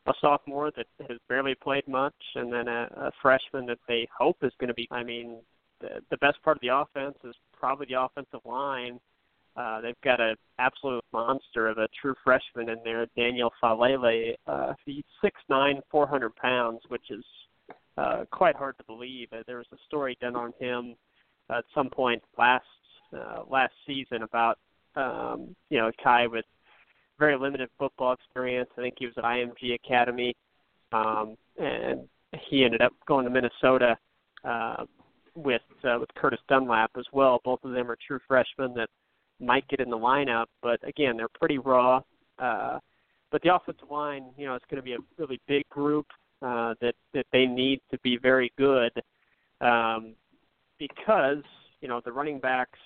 a 0.07 0.13
sophomore 0.21 0.71
that 0.77 0.87
has 1.09 1.19
barely 1.29 1.55
played 1.55 1.87
much, 1.89 2.15
and 2.35 2.53
then 2.53 2.69
a, 2.69 2.89
a 2.97 3.11
freshman 3.21 3.67
that 3.67 3.79
they 3.89 4.07
hope 4.17 4.37
is 4.43 4.53
going 4.61 4.69
to 4.69 4.75
be. 4.75 4.89
I 4.91 5.03
mean, 5.03 5.39
the, 5.81 6.01
the 6.11 6.17
best 6.19 6.43
part 6.43 6.57
of 6.57 6.61
the 6.61 6.75
offense 6.75 7.17
is 7.25 7.35
probably 7.53 7.87
the 7.89 8.01
offensive 8.01 8.41
line. 8.45 9.01
Uh, 9.57 9.81
they've 9.81 10.01
got 10.05 10.21
an 10.21 10.37
absolute 10.59 11.03
monster 11.13 11.69
of 11.69 11.79
a 11.79 11.89
true 12.01 12.15
freshman 12.23 12.69
in 12.69 12.79
there, 12.85 13.07
Daniel 13.17 13.51
Faalele. 13.63 14.35
Uh, 14.47 14.75
he's 14.85 15.05
six 15.23 15.41
nine, 15.49 15.81
four 15.91 16.07
hundred 16.07 16.37
pounds, 16.37 16.81
which 16.89 17.11
is 17.11 17.25
uh, 17.97 18.25
quite 18.31 18.55
hard 18.55 18.77
to 18.79 18.85
believe. 18.85 19.29
Uh, 19.33 19.43
there 19.47 19.57
was 19.57 19.67
a 19.73 19.79
story 19.87 20.17
done 20.21 20.37
on 20.37 20.53
him 20.61 20.95
at 21.51 21.65
some 21.75 21.91
point 21.91 22.23
last 22.39 22.65
uh, 23.17 23.43
last 23.49 23.73
season 23.87 24.23
about 24.23 24.59
um, 24.97 25.55
you 25.71 25.79
know 25.79 25.91
guy 26.03 26.27
with 26.27 26.45
very 27.19 27.39
limited 27.39 27.69
football 27.79 28.13
experience. 28.13 28.69
I 28.77 28.83
think 28.83 28.95
he 28.99 29.07
was 29.07 29.15
at 29.17 29.25
IMG 29.25 29.75
Academy, 29.75 30.35
um, 30.93 31.37
and 31.59 32.09
he 32.49 32.65
ended 32.65 32.83
up 32.83 32.93
going 33.07 33.25
to 33.25 33.31
Minnesota 33.31 33.97
uh, 34.45 34.85
with 35.35 35.63
uh, 35.85 35.97
with 36.01 36.13
Curtis 36.15 36.41
Dunlap 36.49 36.91
as 36.99 37.07
well. 37.13 37.41
Both 37.45 37.65
of 37.65 37.73
them 37.73 37.91
are 37.91 37.97
true 38.07 38.21
freshmen 38.27 38.75
that 38.75 38.89
might 39.41 39.69
get 39.69 39.81
in 39.81 39.91
the 39.91 39.99
lineup, 39.99 40.47
but 40.63 40.87
again, 40.87 41.17
they're 41.17 41.29
pretty 41.29 41.59
raw. 41.59 42.01
Uh, 42.39 42.79
but 43.31 43.43
the 43.43 43.55
offensive 43.55 43.91
line, 43.91 44.31
you 44.37 44.47
know, 44.47 44.55
it's 44.55 44.65
going 44.71 44.77
to 44.77 44.83
be 44.83 44.95
a 44.95 44.99
really 45.19 45.41
big 45.47 45.69
group 45.69 46.07
uh, 46.43 46.75
that 46.81 46.95
that 47.15 47.27
they 47.33 47.47
need 47.47 47.81
to 47.91 47.99
be 48.01 48.19
very 48.19 48.53
good 48.57 48.93
um, 49.61 50.15
because 50.79 51.43
you 51.81 51.89
know 51.89 52.01
the 52.05 52.13
running 52.13 52.39
backs 52.39 52.79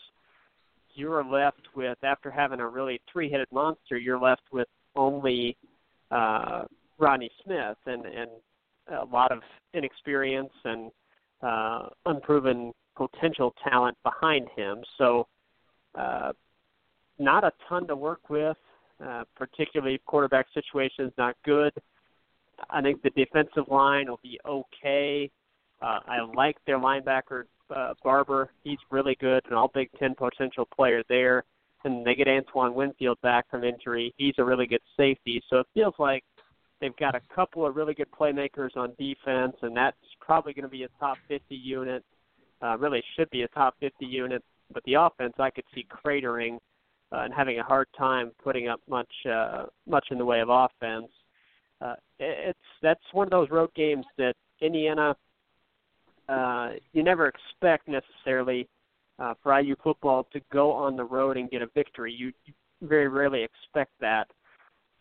you're 0.94 1.24
left 1.24 1.62
with 1.74 1.98
after 2.03 2.31
having 2.31 2.61
a 2.61 2.68
really 2.68 3.00
three-headed 3.12 3.46
monster, 3.53 3.96
you're 3.96 4.18
left 4.18 4.42
with 4.53 4.66
only 4.96 5.57
uh, 6.11 6.64
Rodney 6.98 7.31
Smith 7.44 7.76
and 7.87 8.05
and 8.07 8.31
a 8.90 9.05
lot 9.05 9.31
of 9.31 9.40
inexperience 9.74 10.53
and 10.64 10.90
uh, 11.42 11.88
unproven 12.07 12.72
potential 12.96 13.55
talent 13.68 13.96
behind 14.03 14.48
him. 14.57 14.79
So, 14.98 15.26
uh, 15.94 16.33
not 17.18 17.44
a 17.44 17.53
ton 17.68 17.87
to 17.87 17.96
work 17.96 18.29
with, 18.29 18.57
uh, 19.05 19.24
particularly 19.37 20.00
quarterback 20.07 20.46
situation 20.53 21.07
is 21.07 21.12
not 21.16 21.37
good. 21.44 21.72
I 22.68 22.83
think 22.83 23.03
the 23.03 23.11
defensive 23.11 23.64
line 23.68 24.09
will 24.09 24.20
be 24.22 24.38
okay. 24.46 25.31
Uh, 25.81 26.00
I 26.07 26.20
like 26.35 26.57
their 26.66 26.79
linebacker 26.79 27.44
uh, 27.74 27.94
Barber. 28.02 28.50
He's 28.64 28.78
really 28.90 29.16
good, 29.20 29.42
an 29.48 29.54
All 29.54 29.70
Big 29.72 29.90
Ten 29.98 30.14
potential 30.14 30.66
player 30.74 31.02
there. 31.09 31.44
And 31.85 32.04
they 32.04 32.14
get 32.14 32.28
Antoine 32.28 32.74
Winfield 32.74 33.18
back 33.22 33.48
from 33.50 33.64
injury. 33.64 34.12
He's 34.18 34.35
a 34.38 34.44
really 34.44 34.66
good 34.66 34.83
safety. 34.96 35.42
So 35.48 35.59
it 35.59 35.66
feels 35.72 35.94
like 35.98 36.24
they've 36.80 36.96
got 36.96 37.14
a 37.14 37.20
couple 37.35 37.66
of 37.66 37.74
really 37.74 37.94
good 37.94 38.11
playmakers 38.11 38.76
on 38.76 38.92
defense, 38.98 39.56
and 39.62 39.74
that's 39.74 39.96
probably 40.20 40.52
going 40.52 40.64
to 40.64 40.68
be 40.68 40.83
a 40.83 40.88
top 40.98 41.16
50 41.28 41.54
unit. 41.54 42.04
Uh, 42.62 42.76
really 42.76 43.02
should 43.16 43.30
be 43.30 43.42
a 43.42 43.48
top 43.48 43.76
50 43.80 44.04
unit. 44.04 44.44
But 44.72 44.85
the 44.85 44.94
offense, 44.94 45.35
I 45.38 45.50
could 45.50 45.64
see 45.74 45.87
cratering 46.04 46.59
uh, 47.12 47.22
and 47.22 47.35
having 47.35 47.59
a 47.59 47.62
hard 47.62 47.88
time 47.96 48.33
putting 48.42 48.68
up 48.68 48.80
much 48.88 49.12
uh, 49.30 49.64
much 49.88 50.06
in 50.11 50.18
the 50.18 50.24
way 50.24 50.40
of 50.40 50.48
offense. 50.48 51.11
Uh, 51.80 51.94
it's 52.18 52.59
that's 52.83 53.00
one 53.12 53.26
of 53.26 53.30
those 53.30 53.50
road 53.50 53.70
games 53.74 54.04
that 54.18 54.35
Indiana 54.61 55.16
uh, 56.30 56.70
you 56.92 57.02
never 57.02 57.26
expect 57.26 57.88
necessarily 57.88 58.68
uh, 59.18 59.34
for 59.42 59.58
IU 59.58 59.74
football 59.82 60.26
to 60.32 60.40
go 60.52 60.72
on 60.72 60.96
the 60.96 61.04
road 61.04 61.36
and 61.36 61.50
get 61.50 61.62
a 61.62 61.66
victory. 61.74 62.12
You, 62.12 62.32
you 62.44 62.54
very 62.82 63.08
rarely 63.08 63.42
expect 63.42 63.92
that. 64.00 64.28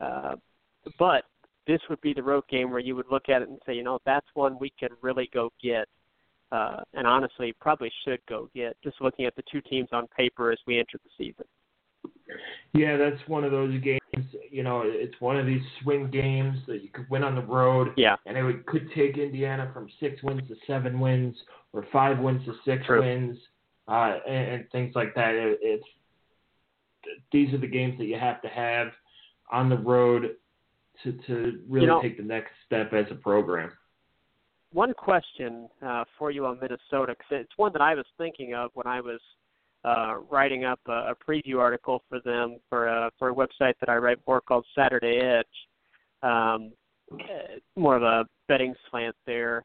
Uh, 0.02 0.36
but 0.98 1.24
this 1.68 1.80
would 1.90 2.02
be 2.02 2.14
the 2.14 2.24
road 2.24 2.44
game 2.50 2.72
where 2.72 2.80
you 2.80 2.96
would 2.96 3.06
look 3.12 3.30
at 3.30 3.42
it 3.42 3.50
and 3.50 3.60
say, 3.66 3.74
you 3.74 3.84
know, 3.84 4.00
that's 4.06 4.26
one 4.34 4.58
we 4.60 4.74
could 4.80 4.92
really 5.02 5.30
go 5.34 5.52
get. 5.62 5.88
Uh, 6.52 6.78
and 6.94 7.06
honestly, 7.06 7.54
probably 7.62 7.92
should 8.04 8.20
go 8.28 8.50
get. 8.56 8.76
Just 8.84 9.00
looking 9.00 9.26
at 9.26 9.36
the 9.36 9.44
two 9.52 9.62
teams 9.62 9.90
on 9.92 10.08
paper 10.08 10.52
as 10.52 10.58
we 10.66 10.80
enter 10.80 10.98
the 11.04 11.10
season. 11.16 11.46
Yeah, 12.74 12.98
that's 12.98 13.28
one 13.28 13.44
of 13.44 13.52
those 13.52 13.80
games. 13.82 14.00
You 14.52 14.64
know, 14.64 14.84
it's 14.86 15.20
one 15.20 15.38
of 15.38 15.46
these 15.46 15.62
swing 15.82 16.10
games 16.12 16.58
that 16.68 16.84
you 16.84 16.90
could 16.90 17.10
win 17.10 17.24
on 17.24 17.36
the 17.36 17.42
road. 17.42 17.90
Yeah. 17.98 18.16
And 18.26 18.38
it 18.38 18.44
would, 18.44 18.66
could 18.66 18.90
take 18.96 19.18
Indiana 19.18 19.70
from 19.74 19.88
six 20.00 20.22
wins 20.24 20.48
to 20.48 20.56
seven 20.68 21.00
wins, 21.00 21.36
or 21.74 21.86
five 21.92 22.20
wins 22.20 22.46
to 22.46 22.54
six 22.66 22.86
True. 22.86 23.02
wins, 23.02 23.38
uh, 23.88 24.20
and, 24.28 24.54
and 24.54 24.72
things 24.72 24.94
like 24.96 25.16
that. 25.16 25.34
It, 25.34 25.60
it's 25.62 25.86
these 27.32 27.54
are 27.54 27.58
the 27.58 27.68
games 27.68 27.98
that 27.98 28.06
you 28.06 28.18
have 28.20 28.42
to 28.42 28.50
have 28.50 28.90
on 29.52 29.70
the 29.70 29.78
road 29.78 30.36
to 31.04 31.12
to 31.28 31.62
really 31.68 31.86
You 31.86 31.88
know- 31.88 32.02
take 32.02 32.18
the 32.18 32.24
next 32.24 32.52
step 32.66 32.94
as 32.94 33.06
a 33.10 33.16
program. 33.16 33.72
One 34.72 34.94
question 34.94 35.68
uh, 35.84 36.04
for 36.20 36.30
you 36.30 36.46
on 36.46 36.60
Minnesota, 36.60 37.16
because 37.18 37.26
it's 37.32 37.58
one 37.58 37.72
that 37.74 37.82
I 37.82 37.96
was 37.96 38.06
thinking 38.20 38.54
of 38.54 38.70
when 38.76 38.86
I 38.86 39.02
was 39.02 39.20
uh, 39.86 40.16
writing 40.30 40.66
up 40.66 40.80
a, 40.88 41.12
a 41.12 41.16
preview 41.16 41.60
article 41.60 42.04
for 42.10 42.20
them 42.22 42.58
for 42.70 42.88
a 42.88 43.12
for 43.18 43.30
a 43.30 43.34
website 43.34 43.74
that 43.80 43.90
I 43.90 43.96
write 43.96 44.20
for 44.26 44.42
called 44.42 44.66
Saturday 44.76 45.20
Edge. 45.20 45.46
Um, 46.22 46.72
uh, 47.14 47.58
more 47.76 47.96
of 47.96 48.04
a 48.04 48.26
betting 48.48 48.76
slant 48.90 49.16
there. 49.26 49.64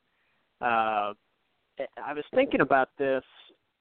Uh, 0.60 1.12
I 2.02 2.12
was 2.14 2.24
thinking 2.34 2.60
about 2.60 2.88
this. 2.98 3.24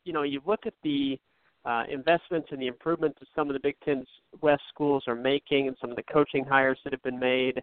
You 0.06 0.14
know, 0.14 0.24
you 0.24 0.42
look 0.46 0.66
at 0.66 0.74
the 0.84 1.20
uh, 1.66 1.84
investments 1.90 2.50
and 2.52 2.62
the 2.62 2.68
improvements 2.68 3.18
that 3.20 3.28
some 3.36 3.50
of 3.50 3.54
the 3.54 3.60
Big 3.60 3.76
Ten 3.86 4.06
West 4.42 4.64
schools 4.74 5.04
are 5.08 5.16
making, 5.16 5.68
and 5.68 5.78
some 5.80 5.92
of 5.92 5.96
the 5.96 6.04
coaching 6.12 6.44
hires 6.44 6.80
that 6.84 6.94
have 6.94 7.04
been 7.04 7.20
made. 7.20 7.62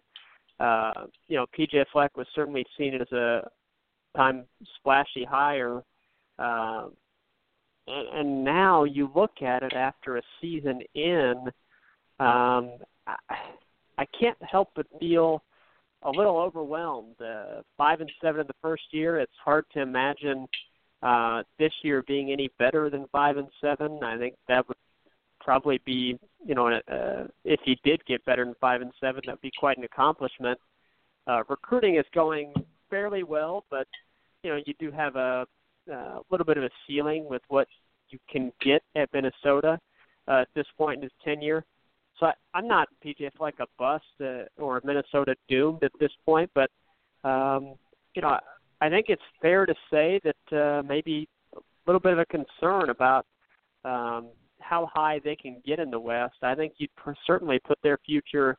Uh, 0.59 1.05
you 1.27 1.37
know, 1.37 1.45
PJ 1.57 1.85
Fleck 1.91 2.15
was 2.17 2.27
certainly 2.33 2.65
seen 2.77 2.95
as 2.95 3.11
a 3.11 3.47
time 4.15 4.45
splashy 4.77 5.25
hire. 5.25 5.83
Uh, 6.39 6.87
and, 7.87 8.07
and 8.19 8.43
now 8.43 8.83
you 8.83 9.09
look 9.15 9.41
at 9.41 9.63
it 9.63 9.73
after 9.73 10.17
a 10.17 10.21
season 10.41 10.81
in, 10.93 11.35
um, 12.19 12.77
I, 13.07 13.15
I 13.97 14.05
can't 14.19 14.37
help 14.41 14.69
but 14.75 14.87
feel 14.99 15.43
a 16.03 16.09
little 16.09 16.37
overwhelmed. 16.37 17.19
Uh, 17.21 17.61
five 17.77 18.01
and 18.01 18.11
seven 18.21 18.41
in 18.41 18.47
the 18.47 18.53
first 18.61 18.83
year. 18.91 19.19
It's 19.19 19.31
hard 19.43 19.65
to 19.73 19.81
imagine 19.81 20.47
uh, 21.03 21.43
this 21.59 21.73
year 21.83 22.03
being 22.07 22.31
any 22.31 22.49
better 22.59 22.89
than 22.89 23.05
five 23.11 23.37
and 23.37 23.47
seven. 23.59 23.99
I 24.03 24.17
think 24.17 24.35
that 24.47 24.67
would 24.67 24.77
probably 25.39 25.79
be, 25.85 26.17
you 26.45 26.55
know, 26.55 26.67
uh, 26.67 27.27
if 27.43 27.59
he 27.65 27.77
did 27.83 28.03
get 28.05 28.23
better 28.25 28.45
than 28.45 28.55
five 28.61 28.81
and 28.81 28.91
seven, 28.99 29.21
that'd 29.25 29.41
be 29.41 29.51
quite 29.59 29.77
an 29.77 29.83
accomplishment. 29.83 30.59
Uh, 31.27 31.43
recruiting 31.49 31.95
is 31.95 32.05
going 32.13 32.53
fairly 32.89 33.23
well, 33.23 33.65
but 33.69 33.87
you 34.43 34.51
know, 34.51 34.59
you 34.65 34.73
do 34.79 34.91
have 34.91 35.15
a 35.15 35.45
a 35.87 36.19
little 36.29 36.45
bit 36.45 36.57
of 36.57 36.63
a 36.63 36.69
ceiling 36.87 37.25
with 37.29 37.41
what 37.47 37.67
you 38.09 38.19
can 38.29 38.51
get 38.61 38.83
at 38.95 39.09
Minnesota 39.13 39.79
uh, 40.27 40.41
at 40.41 40.47
this 40.55 40.67
point 40.77 40.97
in 40.97 41.03
his 41.03 41.11
tenure. 41.23 41.63
So 42.19 42.27
I, 42.27 42.33
I'm 42.53 42.67
not 42.67 42.89
PJ 43.03 43.29
like 43.39 43.55
a 43.59 43.67
bust 43.79 44.05
uh, 44.21 44.43
or 44.57 44.81
Minnesota 44.83 45.35
doomed 45.47 45.83
at 45.83 45.91
this 45.99 46.11
point, 46.25 46.49
but 46.53 46.69
um, 47.23 47.75
you 48.15 48.21
know 48.21 48.37
I 48.81 48.89
think 48.89 49.07
it's 49.09 49.21
fair 49.41 49.65
to 49.65 49.75
say 49.91 50.19
that 50.23 50.57
uh, 50.57 50.83
maybe 50.83 51.29
a 51.55 51.59
little 51.85 51.99
bit 51.99 52.13
of 52.13 52.19
a 52.19 52.25
concern 52.25 52.89
about 52.89 53.25
um, 53.85 54.29
how 54.59 54.89
high 54.91 55.19
they 55.23 55.35
can 55.35 55.61
get 55.65 55.79
in 55.79 55.91
the 55.91 55.99
West. 55.99 56.35
I 56.41 56.55
think 56.55 56.73
you'd 56.77 56.95
per- 56.95 57.15
certainly 57.25 57.59
put 57.59 57.77
their 57.83 57.99
future 58.05 58.57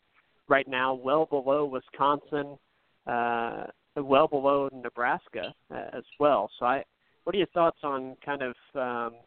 right 0.49 0.67
now 0.69 0.95
well 0.95 1.27
below 1.27 1.65
Wisconsin, 1.65 2.57
uh, 3.07 3.65
well 3.97 4.29
below 4.29 4.69
Nebraska 4.73 5.55
uh, 5.73 5.85
as 5.93 6.05
well. 6.21 6.51
So 6.59 6.67
I, 6.67 6.85
what 7.25 7.35
are 7.35 7.39
your 7.39 7.47
thoughts 7.49 7.79
on 7.83 8.17
kind 8.25 8.43
of 8.43 8.55
um, 8.75 9.19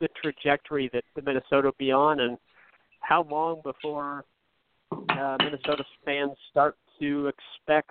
the 0.00 0.08
trajectory 0.22 0.90
that 0.92 1.04
the 1.14 1.22
Minnesota 1.22 1.68
will 1.68 1.74
be 1.78 1.92
on, 1.92 2.20
and 2.20 2.38
how 3.00 3.26
long 3.30 3.60
before 3.62 4.24
uh, 4.92 5.36
Minnesota 5.40 5.84
fans 6.04 6.32
start 6.50 6.76
to 7.00 7.28
expect 7.28 7.90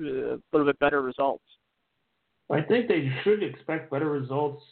uh, 0.00 0.34
a 0.34 0.40
little 0.52 0.66
bit 0.66 0.78
better 0.78 1.02
results? 1.02 1.44
I 2.50 2.60
think 2.62 2.88
they 2.88 3.12
should 3.22 3.42
expect 3.42 3.90
better 3.90 4.10
results 4.10 4.62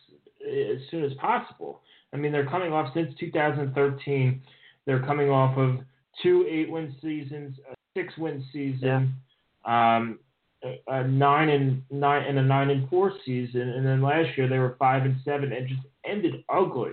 as 0.42 0.80
soon 0.90 1.04
as 1.04 1.12
possible. 1.14 1.80
I 2.12 2.16
mean, 2.16 2.32
they're 2.32 2.48
coming 2.48 2.72
off 2.72 2.92
since 2.94 3.14
2013. 3.20 4.42
They're 4.86 5.02
coming 5.02 5.30
off 5.30 5.56
of 5.56 5.80
two 6.22 6.46
eight-win 6.50 6.94
seasons, 7.00 7.56
a 7.70 7.74
six-win 7.94 8.44
season, 8.52 9.14
um, 9.64 10.18
a, 10.88 11.06
nine 11.06 11.48
and 11.48 11.82
nine 11.90 12.24
and 12.26 12.38
a 12.38 12.42
nine 12.42 12.70
and 12.70 12.88
four 12.88 13.12
season, 13.24 13.60
and 13.60 13.86
then 13.86 14.02
last 14.02 14.36
year 14.36 14.48
they 14.48 14.58
were 14.58 14.76
five 14.78 15.04
and 15.04 15.16
seven 15.24 15.52
and 15.52 15.68
just 15.68 15.82
ended 16.04 16.44
ugly. 16.48 16.92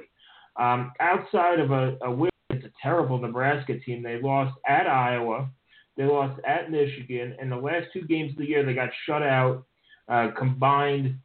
Um, 0.57 0.91
outside 0.99 1.59
of 1.59 1.71
a, 1.71 1.97
a 2.03 2.11
win 2.11 2.29
against 2.49 2.67
a 2.67 2.71
terrible 2.81 3.17
Nebraska 3.17 3.79
team, 3.79 4.03
they 4.03 4.21
lost 4.21 4.57
at 4.67 4.87
Iowa, 4.87 5.49
they 5.97 6.03
lost 6.03 6.39
at 6.45 6.71
Michigan, 6.71 7.35
and 7.39 7.51
the 7.51 7.57
last 7.57 7.87
two 7.91 8.03
games 8.03 8.31
of 8.31 8.37
the 8.37 8.45
year 8.45 8.65
they 8.65 8.73
got 8.73 8.89
shut 9.05 9.23
out, 9.23 9.65
uh, 10.07 10.29
combined 10.37 11.17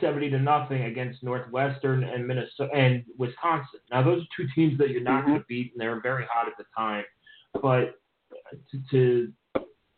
70 0.00 0.30
to 0.30 0.38
nothing 0.40 0.82
against 0.82 1.22
Northwestern 1.22 2.02
and 2.02 2.26
Minnesota 2.26 2.68
and 2.74 3.04
Wisconsin. 3.16 3.80
Now 3.92 4.02
those 4.02 4.22
are 4.22 4.26
two 4.36 4.48
teams 4.54 4.76
that 4.78 4.90
you're 4.90 5.02
not 5.02 5.20
Mm-hmm. 5.22 5.28
going 5.28 5.40
to 5.40 5.46
beat, 5.48 5.72
and 5.72 5.80
they 5.80 5.88
were 5.88 6.00
very 6.00 6.26
hot 6.30 6.48
at 6.48 6.54
the 6.58 6.64
time. 6.76 7.04
But 7.62 7.94
to, 8.70 8.80
to 8.90 9.32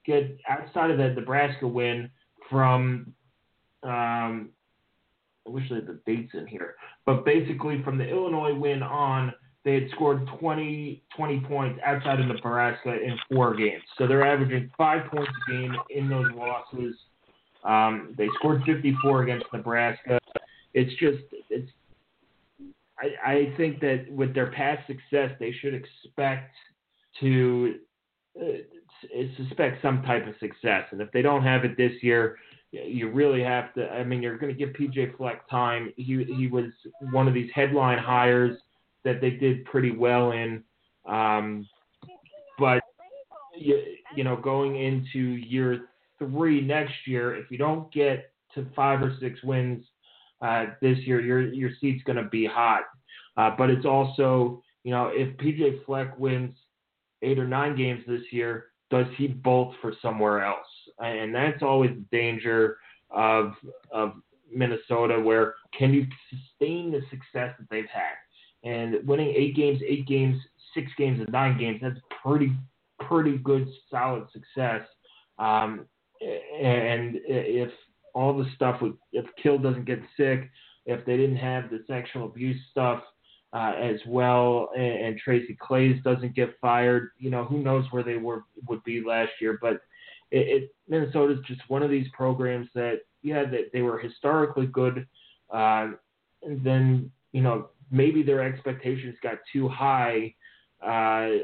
get 0.05 0.39
outside 0.49 0.91
of 0.91 0.99
that 0.99 1.15
Nebraska 1.15 1.67
win 1.67 2.11
from, 2.49 3.15
um, 3.83 4.51
I 5.47 5.51
wish 5.51 5.65
I 5.71 5.77
had 5.77 5.87
the 5.87 6.01
dates 6.07 6.33
in 6.35 6.47
here, 6.47 6.75
but 7.07 7.25
basically 7.25 7.83
from 7.83 7.99
the 7.99 8.09
Illinois 8.09 8.55
win 8.55 8.83
on, 8.83 9.33
they 9.65 9.75
had 9.75 9.91
scored 9.91 10.27
20, 10.39 11.03
20 11.17 11.41
points 11.41 11.81
outside 11.85 12.19
of 12.19 12.27
Nebraska 12.27 12.93
in 12.93 13.19
four 13.31 13.55
games. 13.55 13.83
So 13.99 14.07
they're 14.07 14.27
averaging 14.27 14.71
five 14.77 15.11
points 15.11 15.31
a 15.49 15.51
game 15.51 15.77
in 15.91 16.09
those 16.09 16.31
losses. 16.35 16.97
Um, 17.63 18.15
they 18.17 18.29
scored 18.39 18.63
54 18.65 19.23
against 19.23 19.47
Nebraska. 19.53 20.19
It's 20.73 20.93
just, 20.99 21.23
it's. 21.51 21.71
I, 22.99 23.33
I 23.33 23.55
think 23.57 23.81
that 23.81 24.07
with 24.11 24.35
their 24.35 24.51
past 24.53 24.87
success, 24.87 25.31
they 25.39 25.53
should 25.61 25.75
expect 25.75 26.55
to 27.21 27.77
uh, 28.41 28.45
suspect 29.37 29.83
some 29.83 30.03
type 30.03 30.27
of 30.27 30.35
success. 30.41 30.85
And 30.91 31.01
if 31.01 31.11
they 31.13 31.23
don't 31.23 31.43
have 31.43 31.65
it 31.65 31.77
this 31.77 31.93
year, 32.03 32.37
you 32.73 33.11
really 33.11 33.43
have 33.43 33.75
to. 33.75 33.89
I 33.91 34.05
mean, 34.05 34.23
you're 34.23 34.39
going 34.39 34.57
to 34.57 34.59
give 34.59 34.75
PJ 34.75 35.17
Fleck 35.17 35.49
time. 35.49 35.93
He 35.97 36.25
he 36.25 36.47
was 36.47 36.67
one 37.11 37.27
of 37.27 37.35
these 37.35 37.51
headline 37.55 37.99
hires 37.99 38.59
that 39.05 39.21
they 39.21 39.31
did 39.31 39.65
pretty 39.65 39.91
well 39.91 40.33
in. 40.33 40.63
Um, 41.07 41.69
but 42.59 42.83
you, 43.57 43.83
you 44.15 44.25
know, 44.25 44.37
going 44.37 44.77
into 44.77 45.19
year 45.19 45.87
three 46.19 46.61
next 46.61 46.95
year, 47.07 47.35
if 47.35 47.51
you 47.51 47.59
don't 47.59 47.91
get 47.93 48.33
to 48.55 48.67
five 48.77 49.03
or 49.03 49.17
six 49.21 49.43
wins 49.43 49.85
uh, 50.41 50.67
this 50.81 50.99
year, 50.99 51.21
your 51.21 51.53
your 51.53 51.71
seat's 51.81 52.05
going 52.05 52.23
to 52.23 52.29
be 52.31 52.47
hot. 52.47 52.83
Uh, 53.37 53.51
but 53.57 53.71
it's 53.71 53.87
also, 53.87 54.63
you 54.85 54.91
know, 54.91 55.11
if 55.13 55.37
PJ 55.39 55.85
Fleck 55.85 56.19
wins 56.19 56.55
eight 57.23 57.39
or 57.39 57.47
nine 57.47 57.77
games 57.77 58.03
this 58.07 58.23
year, 58.31 58.67
does 58.91 59.07
he 59.17 59.29
bolt 59.29 59.75
for 59.81 59.95
somewhere 60.03 60.45
else? 60.45 60.67
And 60.99 61.35
that's 61.35 61.63
always 61.63 61.91
the 61.91 62.05
danger 62.17 62.79
of 63.11 63.55
of 63.93 64.15
Minnesota, 64.53 65.19
where 65.21 65.55
can 65.77 65.93
you 65.95 66.07
sustain 66.29 66.91
the 66.91 67.01
success 67.11 67.55
that 67.59 67.69
they've 67.71 67.85
had? 67.93 68.15
And 68.63 69.07
winning 69.07 69.33
eight 69.37 69.57
games, 69.57 69.81
eight 69.87 70.07
games, 70.07 70.37
six 70.75 70.91
games, 70.99 71.21
and 71.21 71.31
nine 71.33 71.59
games, 71.59 71.81
that's 71.83 72.01
pretty 72.23 72.53
pretty 73.09 73.39
good, 73.39 73.67
solid 73.91 74.27
success. 74.33 74.83
Um, 75.39 75.87
and 76.21 77.17
if 77.25 77.71
all 78.15 78.37
the 78.37 78.51
stuff 78.55 78.83
with 78.83 78.95
if 79.13 79.25
Kill 79.43 79.59
doesn't 79.59 79.87
get 79.87 80.01
sick, 80.17 80.51
if 80.85 81.05
they 81.07 81.17
didn't 81.17 81.37
have 81.37 81.71
the 81.71 81.85
sexual 81.87 82.27
abuse 82.27 82.61
stuff 82.71 83.03
uh, 83.53 83.75
as 83.77 84.01
well, 84.07 84.71
and, 84.77 84.85
and 84.85 85.19
Tracy 85.19 85.57
Claeys 85.61 86.03
doesn't 86.03 86.35
get 86.35 86.59
fired, 86.61 87.11
you 87.19 87.31
know, 87.31 87.45
who 87.45 87.59
knows 87.59 87.85
where 87.91 88.03
they 88.03 88.17
were 88.17 88.45
would 88.69 88.83
be 88.85 89.03
last 89.03 89.33
year. 89.41 89.59
But 89.61 89.81
it, 90.31 90.63
it 90.63 90.75
Minnesota's 90.89 91.41
just 91.47 91.61
one 91.69 91.83
of 91.83 91.91
these 91.91 92.07
programs 92.13 92.69
that 92.75 93.01
yeah, 93.23 93.45
they, 93.45 93.65
they 93.73 93.83
were 93.83 93.99
historically 93.99 94.67
good, 94.67 95.07
uh, 95.53 95.89
and 96.43 96.65
then 96.65 97.11
you 97.33 97.43
know 97.43 97.71
maybe 97.91 98.23
their 98.23 98.43
expectations 98.43 99.17
got 99.23 99.39
too 99.53 99.69
high. 99.69 100.35
Uh, 100.85 101.43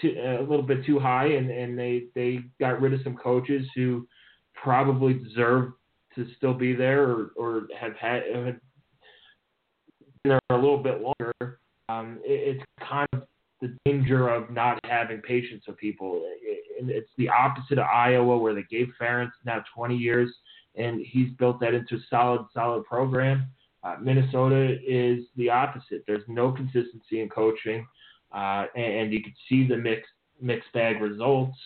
to, 0.00 0.08
a 0.16 0.40
little 0.40 0.62
bit 0.62 0.84
too 0.84 0.98
high, 0.98 1.26
and, 1.26 1.50
and 1.50 1.78
they, 1.78 2.04
they 2.14 2.40
got 2.60 2.80
rid 2.80 2.92
of 2.94 3.00
some 3.02 3.16
coaches 3.16 3.66
who 3.74 4.06
probably 4.54 5.14
deserve 5.14 5.72
to 6.14 6.26
still 6.36 6.54
be 6.54 6.74
there 6.74 7.02
or, 7.02 7.30
or 7.36 7.68
have 7.78 7.96
had, 7.96 8.22
have 8.34 8.56
there 10.28 10.40
a 10.50 10.54
little 10.54 10.82
bit 10.82 11.00
longer, 11.00 11.60
um, 11.88 12.18
it, 12.24 12.56
it's 12.56 12.64
kind 12.88 13.08
of 13.12 13.22
the 13.60 13.76
danger 13.84 14.28
of 14.28 14.50
not 14.50 14.78
having 14.84 15.20
patience 15.20 15.64
with 15.66 15.76
people. 15.78 16.22
It, 16.42 16.64
it, 16.78 16.90
it's 16.90 17.10
the 17.16 17.28
opposite 17.28 17.78
of 17.78 17.86
Iowa, 17.86 18.38
where 18.38 18.54
they 18.54 18.64
gave 18.70 18.88
Ferentz 19.00 19.32
now 19.44 19.64
20 19.74 19.96
years, 19.96 20.30
and 20.76 21.00
he's 21.04 21.30
built 21.38 21.60
that 21.60 21.74
into 21.74 21.96
a 21.96 22.00
solid, 22.08 22.46
solid 22.54 22.84
program. 22.84 23.46
Uh, 23.82 23.96
Minnesota 24.00 24.76
is 24.86 25.24
the 25.36 25.50
opposite. 25.50 26.04
There's 26.06 26.24
no 26.28 26.52
consistency 26.52 27.20
in 27.20 27.28
coaching, 27.28 27.86
uh, 28.32 28.66
and, 28.74 28.84
and, 28.84 29.12
you 29.12 29.22
can 29.22 29.32
see 29.48 29.66
the 29.66 29.76
mixed 29.76 30.10
mixed 30.40 30.72
bag 30.72 31.00
results 31.00 31.56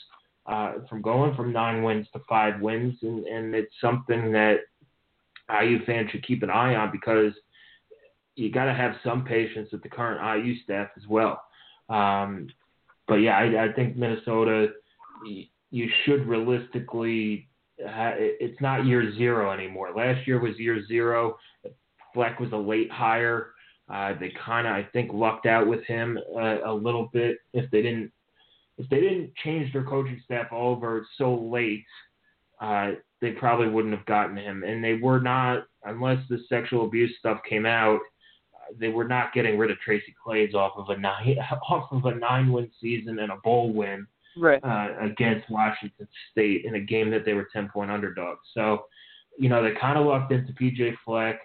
uh, 0.47 0.75
from 0.89 1.03
going 1.03 1.35
from 1.35 1.53
nine 1.53 1.83
wins 1.83 2.07
to 2.13 2.21
five 2.29 2.61
wins, 2.61 2.97
and, 3.03 3.27
and 3.27 3.55
it's 3.55 3.75
something 3.81 4.31
that 4.33 4.59
IU 5.51 5.85
fans 5.85 6.11
should 6.11 6.27
keep 6.27 6.43
an 6.43 6.51
eye 6.51 6.75
on 6.75 6.91
because– 6.91 7.33
you 8.37 8.51
got 8.51 8.65
to 8.65 8.75
have 8.75 8.95
some 9.05 9.25
patience 9.25 9.71
with 9.73 9.83
the 9.83 9.89
current 9.89 10.45
IU 10.45 10.55
staff 10.63 10.89
as 10.97 11.07
well. 11.09 11.43
Um, 11.89 12.49
but 13.09 13.17
yeah, 13.17 13.37
I, 13.37 13.65
I 13.67 13.73
think 13.73 13.97
Minnesota, 13.97 14.69
you 15.71 15.89
should 16.05 16.27
realistically, 16.27 17.49
ha- 17.85 18.15
it's 18.17 18.61
not 18.61 18.87
year 18.87 19.15
zero 19.17 19.51
anymore. 19.51 19.93
Last 19.95 20.27
year 20.27 20.41
was 20.41 20.59
year 20.59 20.85
zero. 20.87 21.37
Fleck 22.15 22.41
was 22.41 22.53
a 22.53 22.57
late 22.57 22.91
hire. 22.91 23.51
Uh, 23.93 24.15
they 24.19 24.33
kind 24.45 24.67
of, 24.67 24.73
I 24.73 24.89
think, 24.93 25.13
lucked 25.13 25.47
out 25.47 25.67
with 25.67 25.85
him 25.85 26.19
uh, 26.35 26.59
a 26.65 26.73
little 26.73 27.11
bit. 27.13 27.39
If 27.53 27.71
they 27.71 27.83
didn't, 27.83 28.13
if 28.79 28.89
they 28.89 29.01
didn't 29.01 29.35
change 29.45 29.73
their 29.73 29.85
coaching 29.85 30.21
staff 30.25 30.47
over 30.51 31.07
so 31.19 31.35
late, 31.35 31.85
uh, 32.61 32.93
they 33.21 33.33
probably 33.33 33.69
wouldn't 33.69 33.95
have 33.95 34.07
gotten 34.07 34.37
him. 34.37 34.63
And 34.63 34.83
they 34.83 34.95
were 34.95 35.21
not, 35.21 35.65
unless 35.85 36.19
the 36.29 36.39
sexual 36.49 36.87
abuse 36.87 37.15
stuff 37.19 37.41
came 37.49 37.67
out 37.67 38.01
they 38.79 38.89
were 38.89 39.05
not 39.05 39.33
getting 39.33 39.59
rid 39.59 39.71
of 39.71 39.79
Tracy 39.79 40.15
Claeys 40.25 40.55
off 40.55 40.73
of 40.77 40.89
a 40.89 40.99
nine 40.99 41.37
off 41.69 41.91
of 41.93 42.05
a 42.05 42.15
nine 42.15 42.53
win 42.53 42.71
season 42.81 43.19
and 43.19 43.33
a 43.33 43.37
bowl 43.43 43.73
win 43.73 44.07
right. 44.37 44.63
uh, 44.63 44.89
against 45.01 45.51
Washington 45.51 46.09
State 46.31 46.65
in 46.65 46.75
a 46.75 46.81
game 46.81 47.11
that 47.11 47.25
they 47.25 47.35
were 47.35 47.49
ten 47.53 47.69
point 47.69 47.91
underdogs. 47.91 48.41
So, 48.55 48.85
you 49.39 49.49
know, 49.49 49.63
they 49.63 49.79
kind 49.81 49.99
of 49.99 50.07
lucked 50.07 50.33
into 50.33 50.53
PJ 50.53 50.95
Fleck. 51.05 51.41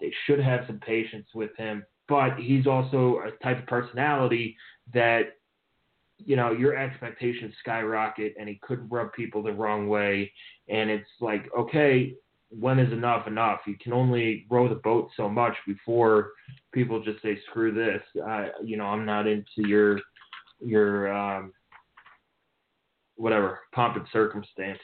They 0.00 0.12
should 0.26 0.40
have 0.40 0.60
some 0.66 0.78
patience 0.78 1.26
with 1.34 1.56
him, 1.56 1.84
but 2.08 2.36
he's 2.38 2.66
also 2.66 3.20
a 3.26 3.42
type 3.42 3.58
of 3.58 3.66
personality 3.66 4.56
that 4.94 5.34
you 6.18 6.36
know 6.36 6.52
your 6.52 6.76
expectations 6.76 7.54
skyrocket 7.60 8.34
and 8.38 8.48
he 8.48 8.58
could 8.62 8.90
rub 8.90 9.12
people 9.12 9.42
the 9.42 9.52
wrong 9.52 9.88
way 9.88 10.30
and 10.68 10.90
it's 10.90 11.08
like 11.20 11.48
okay 11.56 12.12
when 12.50 12.78
is 12.78 12.92
enough 12.92 13.26
enough? 13.26 13.60
You 13.66 13.76
can 13.82 13.92
only 13.92 14.46
row 14.50 14.68
the 14.68 14.76
boat 14.76 15.10
so 15.16 15.28
much 15.28 15.54
before 15.66 16.32
people 16.72 17.02
just 17.02 17.22
say 17.22 17.38
screw 17.50 17.72
this. 17.72 18.02
I, 18.24 18.48
you 18.64 18.76
know, 18.76 18.86
I'm 18.86 19.04
not 19.04 19.26
into 19.26 19.66
your 19.68 20.00
your 20.60 21.12
um, 21.12 21.52
whatever 23.16 23.60
pomp 23.74 23.96
and 23.96 24.06
circumstance. 24.12 24.78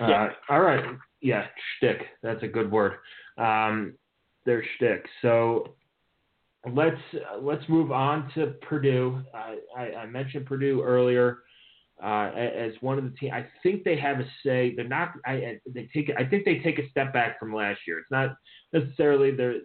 Uh, 0.00 0.08
yeah. 0.08 0.28
All 0.48 0.60
right. 0.60 0.84
Yeah, 1.20 1.46
shtick. 1.76 2.02
That's 2.22 2.42
a 2.42 2.48
good 2.48 2.70
word. 2.70 2.94
Um, 3.38 3.94
their 4.44 4.64
shtick. 4.76 5.06
So 5.20 5.74
let's 6.72 6.96
let's 7.40 7.62
move 7.68 7.92
on 7.92 8.30
to 8.34 8.54
Purdue. 8.68 9.22
I, 9.32 9.58
I, 9.76 9.94
I 10.00 10.06
mentioned 10.06 10.46
Purdue 10.46 10.82
earlier 10.82 11.38
uh, 12.02 12.30
as 12.34 12.72
one 12.80 12.98
of 12.98 13.04
the 13.04 13.10
team. 13.10 13.32
I 13.32 13.46
think 13.62 13.84
they 13.84 13.96
have 13.96 14.20
a 14.20 14.26
say. 14.44 14.74
They're 14.74 14.88
not. 14.88 15.12
I 15.24 15.58
they 15.66 15.88
take. 15.92 16.10
I 16.16 16.24
think 16.24 16.44
they 16.44 16.58
take 16.58 16.78
a 16.78 16.88
step 16.90 17.12
back 17.12 17.38
from 17.38 17.54
last 17.54 17.80
year. 17.86 17.98
It's 17.98 18.10
not 18.10 18.36
necessarily 18.72 19.30
they're 19.30 19.60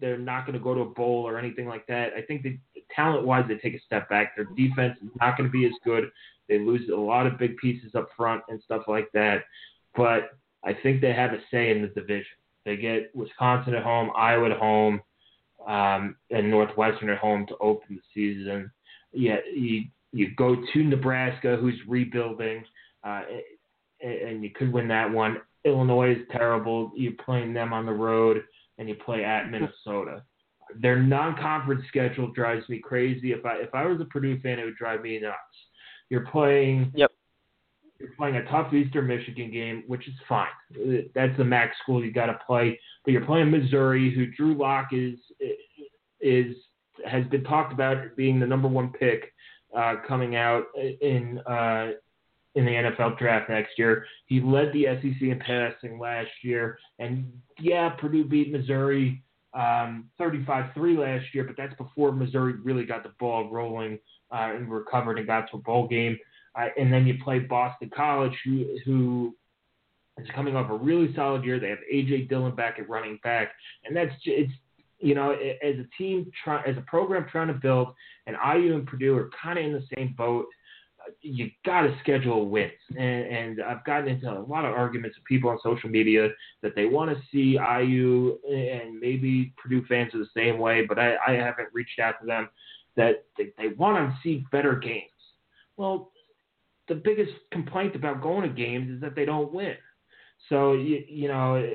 they're 0.00 0.18
not 0.18 0.46
going 0.46 0.58
to 0.58 0.62
go 0.62 0.74
to 0.74 0.80
a 0.80 0.90
bowl 0.90 1.26
or 1.26 1.38
anything 1.38 1.66
like 1.66 1.86
that. 1.86 2.12
I 2.16 2.22
think 2.22 2.42
the 2.42 2.58
talent 2.94 3.26
wise 3.26 3.44
they 3.48 3.56
take 3.56 3.74
a 3.74 3.84
step 3.84 4.08
back. 4.08 4.36
Their 4.36 4.46
defense 4.56 4.98
is 5.02 5.10
not 5.20 5.36
going 5.36 5.48
to 5.48 5.52
be 5.52 5.66
as 5.66 5.72
good. 5.84 6.10
They 6.48 6.58
lose 6.58 6.88
a 6.90 6.96
lot 6.96 7.26
of 7.26 7.38
big 7.38 7.56
pieces 7.56 7.94
up 7.94 8.08
front 8.16 8.42
and 8.48 8.60
stuff 8.62 8.82
like 8.86 9.08
that. 9.14 9.44
But 9.96 10.30
I 10.64 10.74
think 10.74 11.00
they 11.00 11.12
have 11.12 11.32
a 11.32 11.38
say 11.50 11.70
in 11.70 11.82
the 11.82 11.88
division. 11.88 12.36
They 12.64 12.76
get 12.76 13.14
Wisconsin 13.14 13.74
at 13.74 13.82
home, 13.82 14.10
Iowa 14.16 14.50
at 14.50 14.58
home, 14.58 15.00
um, 15.66 16.16
and 16.30 16.50
Northwestern 16.50 17.10
at 17.10 17.18
home 17.18 17.46
to 17.46 17.56
open 17.58 17.96
the 17.96 18.02
season. 18.14 18.70
Yeah, 19.12 19.36
you 19.54 19.84
you 20.14 20.30
go 20.36 20.56
to 20.72 20.84
Nebraska, 20.84 21.56
who's 21.60 21.78
rebuilding, 21.88 22.64
uh, 23.02 23.22
and 24.00 24.44
you 24.44 24.50
could 24.50 24.72
win 24.72 24.86
that 24.88 25.10
one. 25.10 25.38
Illinois 25.64 26.12
is 26.12 26.26
terrible. 26.30 26.92
You're 26.94 27.14
playing 27.24 27.52
them 27.52 27.72
on 27.72 27.84
the 27.84 27.92
road, 27.92 28.44
and 28.78 28.88
you 28.88 28.94
play 28.94 29.24
at 29.24 29.50
Minnesota. 29.50 30.22
Their 30.80 31.02
non-conference 31.02 31.82
schedule 31.88 32.28
drives 32.28 32.68
me 32.68 32.78
crazy. 32.78 33.32
If 33.32 33.44
I 33.44 33.56
if 33.56 33.74
I 33.74 33.86
was 33.86 34.00
a 34.00 34.04
Purdue 34.04 34.40
fan, 34.40 34.60
it 34.60 34.64
would 34.64 34.76
drive 34.76 35.02
me 35.02 35.18
nuts. 35.18 35.34
You're 36.10 36.26
playing. 36.26 36.92
Yep. 36.94 37.10
You're 37.98 38.12
playing 38.16 38.36
a 38.36 38.44
tough 38.44 38.72
Eastern 38.72 39.06
Michigan 39.06 39.50
game, 39.50 39.84
which 39.86 40.06
is 40.06 40.14
fine. 40.28 40.48
That's 41.14 41.36
the 41.38 41.44
MAC 41.44 41.72
school 41.82 42.04
you 42.04 42.12
got 42.12 42.26
to 42.26 42.38
play. 42.46 42.78
But 43.04 43.12
you're 43.12 43.24
playing 43.24 43.50
Missouri, 43.50 44.14
who 44.14 44.26
Drew 44.26 44.54
Lock 44.54 44.88
is 44.92 45.18
is 46.20 46.54
has 47.04 47.24
been 47.26 47.42
talked 47.44 47.72
about 47.72 48.16
being 48.16 48.38
the 48.38 48.46
number 48.46 48.68
one 48.68 48.92
pick 48.92 49.32
uh, 49.76 49.96
coming 50.06 50.36
out 50.36 50.64
in 50.76 51.38
uh, 51.40 51.92
in 52.54 52.64
the 52.64 52.70
NFL 52.70 53.18
draft 53.18 53.50
next 53.50 53.78
year. 53.78 54.06
He 54.26 54.40
led 54.40 54.72
the 54.72 54.84
SEC 54.84 55.20
in 55.20 55.40
passing 55.40 55.98
last 55.98 56.30
year, 56.42 56.78
and 56.98 57.32
yeah, 57.58 57.90
Purdue 57.90 58.24
beat 58.24 58.52
Missouri 58.52 59.22
um, 59.54 60.10
35-3 60.20 60.98
last 60.98 61.32
year, 61.32 61.44
but 61.44 61.56
that's 61.56 61.74
before 61.74 62.12
Missouri 62.12 62.54
really 62.54 62.84
got 62.84 63.04
the 63.04 63.12
ball 63.20 63.50
rolling 63.50 63.98
uh, 64.32 64.50
and 64.54 64.70
recovered 64.70 65.18
and 65.18 65.26
got 65.26 65.50
to 65.50 65.56
a 65.56 65.60
bowl 65.60 65.86
game. 65.86 66.18
Uh, 66.56 66.66
and 66.76 66.92
then 66.92 67.06
you 67.06 67.14
play 67.22 67.38
Boston 67.38 67.90
College, 67.94 68.34
who 68.44 68.76
who 68.84 69.34
is 70.18 70.26
coming 70.34 70.54
off 70.54 70.70
a 70.70 70.76
really 70.76 71.12
solid 71.14 71.44
year. 71.44 71.58
They 71.58 71.70
have 71.70 71.78
AJ 71.92 72.28
Dillon 72.28 72.54
back 72.54 72.78
at 72.78 72.88
running 72.88 73.18
back, 73.24 73.52
and 73.84 73.96
that's 73.96 74.12
it's 74.24 74.52
you 74.98 75.14
know, 75.14 75.32
as 75.32 75.74
a 75.76 75.86
team, 75.98 76.30
try, 76.42 76.62
as 76.64 76.76
a 76.76 76.82
program 76.82 77.26
trying 77.30 77.48
to 77.48 77.54
build, 77.54 77.88
and 78.26 78.36
IU 78.36 78.74
and 78.74 78.86
Purdue 78.86 79.16
are 79.16 79.30
kind 79.40 79.58
of 79.58 79.64
in 79.64 79.72
the 79.72 79.84
same 79.96 80.14
boat. 80.16 80.46
Uh, 81.00 81.12
you 81.20 81.50
got 81.66 81.82
to 81.82 81.96
schedule 82.00 82.48
wins, 82.48 82.72
and, 82.96 83.26
and 83.26 83.62
I've 83.62 83.84
gotten 83.84 84.08
into 84.08 84.30
a 84.30 84.40
lot 84.40 84.64
of 84.64 84.72
arguments 84.72 85.16
with 85.18 85.24
people 85.26 85.50
on 85.50 85.58
social 85.62 85.90
media 85.90 86.28
that 86.62 86.74
they 86.74 86.86
want 86.86 87.10
to 87.10 87.22
see 87.30 87.58
IU, 87.58 88.38
and 88.48 88.98
maybe 88.98 89.52
Purdue 89.56 89.84
fans 89.86 90.14
are 90.14 90.18
the 90.18 90.28
same 90.34 90.58
way, 90.58 90.86
but 90.86 90.98
I, 90.98 91.16
I 91.26 91.32
haven't 91.32 91.68
reached 91.72 91.98
out 91.98 92.14
to 92.20 92.26
them 92.26 92.48
that 92.96 93.24
they, 93.36 93.52
they 93.58 93.68
want 93.76 93.96
to 93.96 94.16
see 94.22 94.44
better 94.52 94.76
games. 94.76 95.10
Well, 95.76 96.12
the 96.88 96.94
biggest 96.94 97.32
complaint 97.50 97.96
about 97.96 98.22
going 98.22 98.42
to 98.42 98.54
games 98.54 98.90
is 98.90 99.00
that 99.00 99.14
they 99.14 99.24
don't 99.24 99.52
win. 99.52 99.76
So 100.48 100.74
you 100.74 101.02
you 101.08 101.28
know 101.28 101.72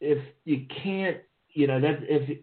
if 0.00 0.18
you 0.44 0.66
can't 0.82 1.18
you 1.52 1.66
know 1.66 1.80
that 1.80 1.98
if 2.02 2.38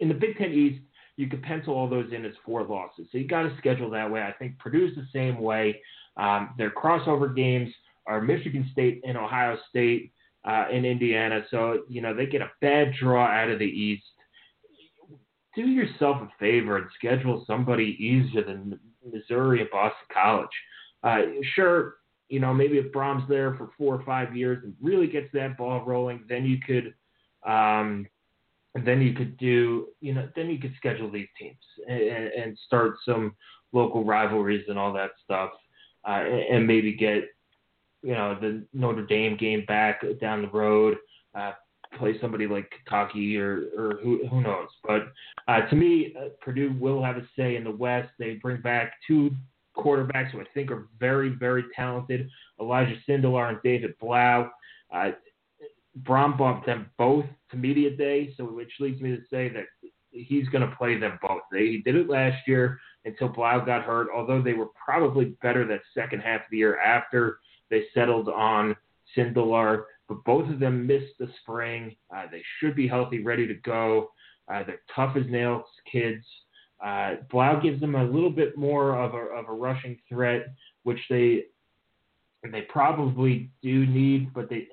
in 0.00 0.08
the 0.08 0.14
Big 0.14 0.36
Ten 0.36 0.52
East 0.52 0.80
you 1.16 1.28
could 1.28 1.42
pencil 1.42 1.74
all 1.74 1.88
those 1.88 2.12
in 2.12 2.24
as 2.24 2.32
four 2.46 2.62
losses. 2.62 3.08
So 3.10 3.18
you 3.18 3.26
got 3.26 3.42
to 3.42 3.56
schedule 3.58 3.90
that 3.90 4.08
way. 4.08 4.22
I 4.22 4.32
think 4.32 4.56
Purdue's 4.58 4.94
the 4.94 5.06
same 5.12 5.40
way. 5.40 5.80
Um, 6.16 6.54
their 6.56 6.70
crossover 6.70 7.34
games 7.34 7.74
are 8.06 8.20
Michigan 8.20 8.68
State 8.72 9.02
and 9.06 9.18
Ohio 9.18 9.58
State 9.68 10.12
uh, 10.44 10.66
and 10.72 10.86
Indiana. 10.86 11.44
So 11.50 11.82
you 11.88 12.00
know 12.00 12.14
they 12.14 12.26
get 12.26 12.40
a 12.40 12.50
bad 12.60 12.92
draw 13.00 13.26
out 13.26 13.50
of 13.50 13.58
the 13.58 13.64
East. 13.64 14.04
Do 15.54 15.62
yourself 15.62 16.22
a 16.22 16.28
favor 16.38 16.76
and 16.76 16.86
schedule 16.94 17.44
somebody 17.46 17.96
easier 17.98 18.44
than 18.44 18.78
Missouri 19.12 19.60
and 19.60 19.70
Boston 19.70 20.06
College. 20.12 20.48
Uh, 21.02 21.22
sure, 21.54 21.96
you 22.28 22.40
know, 22.40 22.52
maybe 22.52 22.78
if 22.78 22.92
Brohm's 22.92 23.28
there 23.28 23.54
for 23.54 23.70
four 23.76 23.94
or 23.94 24.04
five 24.04 24.36
years 24.36 24.62
and 24.62 24.74
really 24.80 25.06
gets 25.06 25.28
that 25.32 25.56
ball 25.56 25.84
rolling, 25.84 26.24
then 26.28 26.44
you 26.44 26.58
could, 26.64 26.94
um, 27.50 28.06
then 28.74 29.00
you 29.00 29.12
could 29.14 29.36
do, 29.36 29.88
you 30.00 30.14
know, 30.14 30.28
then 30.36 30.50
you 30.50 30.58
could 30.58 30.74
schedule 30.76 31.10
these 31.10 31.28
teams 31.38 31.56
and, 31.88 32.00
and 32.00 32.58
start 32.66 32.96
some 33.04 33.34
local 33.72 34.04
rivalries 34.04 34.64
and 34.68 34.78
all 34.78 34.92
that 34.92 35.10
stuff, 35.24 35.50
uh, 36.06 36.22
and, 36.22 36.56
and 36.56 36.66
maybe 36.66 36.92
get, 36.92 37.24
you 38.02 38.12
know, 38.12 38.38
the 38.40 38.64
Notre 38.72 39.06
Dame 39.06 39.36
game 39.36 39.64
back 39.66 40.02
down 40.20 40.42
the 40.42 40.48
road. 40.48 40.96
Uh, 41.34 41.52
play 41.96 42.18
somebody 42.20 42.46
like 42.46 42.70
Kentucky 42.70 43.38
or, 43.38 43.68
or 43.76 43.98
who, 44.02 44.26
who 44.28 44.40
knows. 44.40 44.68
But 44.84 45.08
uh, 45.46 45.62
to 45.68 45.76
me, 45.76 46.14
uh, 46.18 46.28
Purdue 46.40 46.74
will 46.78 47.02
have 47.02 47.16
a 47.16 47.26
say 47.36 47.56
in 47.56 47.64
the 47.64 47.70
West. 47.70 48.10
They 48.18 48.34
bring 48.34 48.60
back 48.60 48.92
two 49.06 49.30
quarterbacks 49.76 50.30
who 50.30 50.40
I 50.40 50.44
think 50.54 50.70
are 50.70 50.88
very, 50.98 51.30
very 51.30 51.64
talented. 51.74 52.28
Elijah 52.60 52.96
Sindelar 53.08 53.48
and 53.48 53.58
David 53.62 53.94
Blough. 54.00 54.50
Uh, 54.92 55.10
Brohm 56.02 56.36
bumped 56.36 56.66
them 56.66 56.90
both 56.98 57.24
to 57.50 57.56
media 57.56 57.90
day, 57.96 58.34
so 58.36 58.44
which 58.44 58.72
leads 58.80 59.00
me 59.00 59.10
to 59.10 59.22
say 59.30 59.48
that 59.48 59.64
he's 60.10 60.48
going 60.48 60.68
to 60.68 60.76
play 60.76 60.98
them 60.98 61.18
both. 61.22 61.42
They, 61.50 61.66
he 61.66 61.82
did 61.84 61.96
it 61.96 62.08
last 62.08 62.46
year 62.46 62.78
until 63.04 63.28
Blough 63.28 63.64
got 63.64 63.84
hurt, 63.84 64.08
although 64.14 64.42
they 64.42 64.52
were 64.52 64.68
probably 64.84 65.36
better 65.42 65.66
that 65.66 65.80
second 65.94 66.20
half 66.20 66.42
of 66.42 66.46
the 66.50 66.58
year 66.58 66.78
after 66.80 67.38
they 67.70 67.84
settled 67.94 68.28
on 68.28 68.76
Sindelar. 69.16 69.84
But 70.08 70.24
both 70.24 70.48
of 70.50 70.58
them 70.58 70.86
missed 70.86 71.18
the 71.18 71.28
spring. 71.42 71.96
Uh, 72.14 72.24
they 72.30 72.42
should 72.58 72.74
be 72.74 72.88
healthy, 72.88 73.22
ready 73.22 73.46
to 73.46 73.54
go. 73.54 74.10
Uh, 74.52 74.62
they're 74.64 74.80
tough 74.94 75.16
as 75.16 75.24
nails 75.28 75.64
kids. 75.90 76.24
Uh, 76.84 77.16
Blough 77.30 77.60
gives 77.62 77.80
them 77.80 77.94
a 77.94 78.04
little 78.04 78.30
bit 78.30 78.56
more 78.56 78.98
of 78.98 79.14
a, 79.14 79.18
of 79.18 79.48
a 79.48 79.52
rushing 79.52 79.98
threat, 80.08 80.54
which 80.84 81.00
they 81.10 81.44
they 82.52 82.62
probably 82.62 83.50
do 83.62 83.84
need, 83.84 84.32
but 84.32 84.48
they 84.48 84.68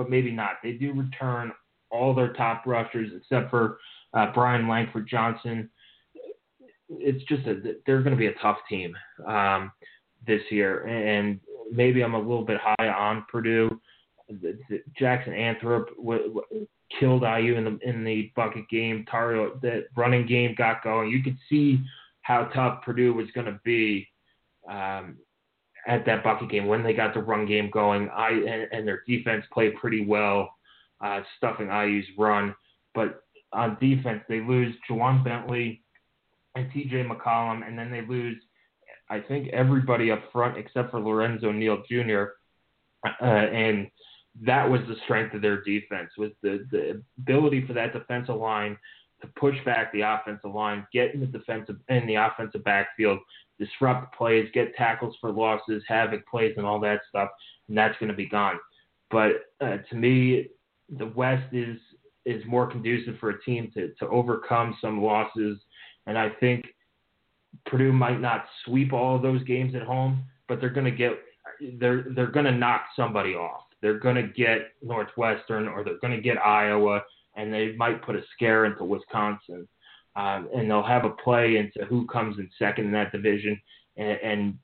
but 0.00 0.08
maybe 0.08 0.30
not. 0.30 0.52
They 0.62 0.72
do 0.72 0.94
return 0.94 1.52
all 1.90 2.14
their 2.14 2.32
top 2.32 2.62
rushers 2.64 3.12
except 3.14 3.50
for 3.50 3.76
uh, 4.14 4.32
Brian 4.32 4.66
Lankford 4.66 5.06
Johnson. 5.06 5.68
It's 6.88 7.22
just 7.24 7.46
a, 7.46 7.60
they're 7.84 8.02
going 8.02 8.16
to 8.16 8.18
be 8.18 8.28
a 8.28 8.34
tough 8.40 8.56
team 8.66 8.96
um, 9.26 9.70
this 10.26 10.40
year, 10.50 10.86
and 10.86 11.38
maybe 11.70 12.00
I'm 12.02 12.14
a 12.14 12.18
little 12.18 12.46
bit 12.46 12.58
high 12.62 12.88
on 12.88 13.26
Purdue. 13.30 13.78
Jackson 14.98 15.34
Anthrop 15.34 15.88
killed 16.98 17.22
IU 17.22 17.56
in 17.56 17.64
the 17.64 17.78
in 17.82 18.02
the 18.02 18.32
bucket 18.34 18.70
game. 18.70 19.04
Tario, 19.10 19.58
that 19.60 19.88
running 19.94 20.26
game 20.26 20.54
got 20.56 20.82
going. 20.82 21.10
You 21.10 21.22
could 21.22 21.36
see 21.50 21.78
how 22.22 22.44
tough 22.54 22.82
Purdue 22.86 23.12
was 23.12 23.26
going 23.34 23.48
to 23.48 23.60
be 23.66 24.08
um, 24.66 25.18
at 25.86 26.04
that 26.06 26.22
bucket 26.22 26.50
game 26.50 26.66
when 26.66 26.82
they 26.82 26.92
got 26.92 27.14
the 27.14 27.20
run 27.20 27.46
game 27.46 27.70
going. 27.70 28.08
I 28.10 28.30
and, 28.30 28.68
and 28.72 28.88
their 28.88 29.02
defense 29.06 29.44
played 29.52 29.76
pretty 29.76 30.04
well, 30.04 30.54
uh, 31.00 31.20
stuffing 31.36 31.68
IU's 31.68 32.06
run. 32.18 32.54
But 32.94 33.22
on 33.52 33.76
defense, 33.80 34.22
they 34.28 34.40
lose 34.40 34.74
Ja'Whaun 34.88 35.24
Bentley 35.24 35.82
and 36.54 36.70
T.J. 36.72 37.04
McCollum, 37.04 37.66
and 37.66 37.78
then 37.78 37.90
they 37.90 38.02
lose, 38.02 38.36
I 39.08 39.20
think, 39.20 39.48
everybody 39.48 40.10
up 40.10 40.22
front 40.32 40.56
except 40.56 40.90
for 40.90 41.00
Lorenzo 41.00 41.52
Neal 41.52 41.82
Jr. 41.88 42.24
Uh, 43.04 43.24
and 43.24 43.90
that 44.44 44.68
was 44.68 44.80
the 44.88 44.96
strength 45.04 45.34
of 45.34 45.42
their 45.42 45.62
defense 45.62 46.10
was 46.16 46.30
the 46.42 46.66
the 46.70 47.02
ability 47.18 47.66
for 47.66 47.72
that 47.72 47.92
defensive 47.92 48.36
line 48.36 48.76
to 49.20 49.26
push 49.38 49.56
back 49.64 49.92
the 49.92 50.00
offensive 50.00 50.54
line, 50.54 50.86
get 50.92 51.14
in 51.14 51.20
the 51.20 51.26
defensive 51.26 51.76
in 51.88 52.06
the 52.06 52.14
offensive 52.14 52.64
backfield, 52.64 53.18
disrupt 53.60 54.14
plays, 54.16 54.48
get 54.52 54.74
tackles 54.74 55.14
for 55.20 55.30
losses, 55.30 55.82
havoc 55.86 56.26
plays, 56.26 56.54
and 56.56 56.66
all 56.66 56.80
that 56.80 57.00
stuff, 57.08 57.28
and 57.68 57.78
that's 57.78 57.96
going 57.98 58.10
to 58.10 58.16
be 58.16 58.26
gone. 58.26 58.58
But 59.10 59.32
uh, 59.60 59.78
to 59.88 59.96
me, 59.96 60.48
the 60.98 61.06
West 61.06 61.52
is 61.52 61.78
is 62.26 62.44
more 62.46 62.70
conducive 62.70 63.18
for 63.18 63.30
a 63.30 63.42
team 63.42 63.70
to 63.74 63.92
to 63.98 64.08
overcome 64.08 64.76
some 64.80 65.02
losses, 65.02 65.58
and 66.06 66.18
I 66.18 66.30
think 66.40 66.66
Purdue 67.66 67.92
might 67.92 68.20
not 68.20 68.46
sweep 68.64 68.92
all 68.92 69.16
of 69.16 69.22
those 69.22 69.42
games 69.44 69.74
at 69.74 69.82
home, 69.82 70.24
but 70.48 70.60
they're 70.60 70.70
going 70.70 70.90
to 70.90 70.90
get 70.90 71.12
they're 71.78 72.06
they're 72.14 72.30
going 72.30 72.46
to 72.46 72.52
knock 72.52 72.86
somebody 72.96 73.34
off 73.34 73.62
they're 73.80 73.98
going 73.98 74.16
to 74.16 74.22
get 74.22 74.72
Northwestern 74.82 75.68
or 75.68 75.84
they're 75.84 75.98
going 75.98 76.14
to 76.14 76.22
get 76.22 76.38
Iowa, 76.38 77.02
and 77.36 77.52
they 77.52 77.72
might 77.76 78.02
put 78.02 78.16
a 78.16 78.22
scare 78.34 78.66
into 78.66 78.84
Wisconsin. 78.84 79.66
Um, 80.16 80.48
and 80.54 80.68
they'll 80.68 80.82
have 80.82 81.04
a 81.04 81.10
play 81.10 81.56
into 81.56 81.88
who 81.88 82.06
comes 82.06 82.38
in 82.38 82.50
second 82.58 82.86
in 82.86 82.92
that 82.92 83.12
division. 83.12 83.60
And, 83.96 84.18
and 84.22 84.58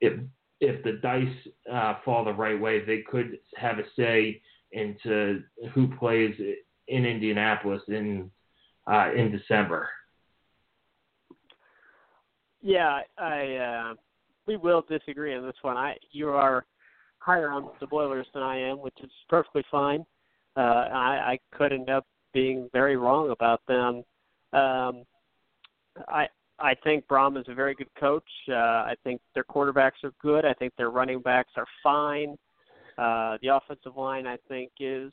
if 0.00 0.20
if 0.60 0.82
the 0.82 0.92
dice 1.02 1.28
uh, 1.72 1.96
fall 2.04 2.24
the 2.24 2.32
right 2.32 2.60
way, 2.60 2.84
they 2.84 3.02
could 3.02 3.38
have 3.56 3.78
a 3.78 3.84
say 3.96 4.40
into 4.72 5.42
who 5.72 5.88
plays 5.96 6.34
in 6.88 7.04
Indianapolis 7.04 7.82
in 7.88 8.30
uh, 8.90 9.12
in 9.14 9.30
December. 9.30 9.88
Yeah, 12.60 13.00
I 13.18 13.54
uh, 13.54 13.94
we 14.46 14.56
will 14.56 14.84
disagree 14.88 15.34
on 15.36 15.44
this 15.44 15.56
one. 15.62 15.76
I 15.76 15.96
you 16.10 16.30
are 16.30 16.66
higher 17.18 17.50
on 17.50 17.68
the 17.80 17.86
Boilers 17.86 18.26
than 18.34 18.42
I 18.42 18.58
am, 18.58 18.80
which 18.80 18.96
is 19.02 19.10
perfectly 19.28 19.64
fine. 19.70 20.04
Uh, 20.56 20.60
I, 20.92 21.32
I 21.32 21.38
could 21.56 21.72
end 21.72 21.90
up 21.90 22.06
being 22.32 22.68
very 22.72 22.96
wrong 22.96 23.30
about 23.30 23.60
them. 23.68 24.02
Um, 24.52 25.04
I 26.08 26.26
I 26.58 26.74
think 26.82 27.06
Brohm 27.06 27.38
is 27.38 27.46
a 27.48 27.54
very 27.54 27.74
good 27.74 27.94
coach. 27.98 28.28
Uh, 28.48 28.54
I 28.54 28.94
think 29.04 29.20
their 29.34 29.44
quarterbacks 29.44 30.02
are 30.02 30.12
good. 30.20 30.44
I 30.44 30.52
think 30.54 30.72
their 30.76 30.90
running 30.90 31.20
backs 31.20 31.52
are 31.56 31.66
fine. 31.82 32.36
Uh, 32.96 33.38
the 33.42 33.48
offensive 33.48 33.96
line, 33.96 34.26
I 34.26 34.36
think, 34.48 34.72
is 34.80 35.12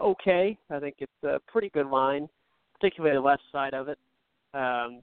okay. 0.00 0.56
I 0.70 0.78
think 0.78 0.96
it's 0.98 1.24
a 1.24 1.40
pretty 1.48 1.70
good 1.70 1.86
line, 1.88 2.28
particularly 2.78 3.16
the 3.16 3.20
left 3.20 3.42
side 3.50 3.74
of 3.74 3.88
it. 3.88 3.98
Um, 4.54 5.02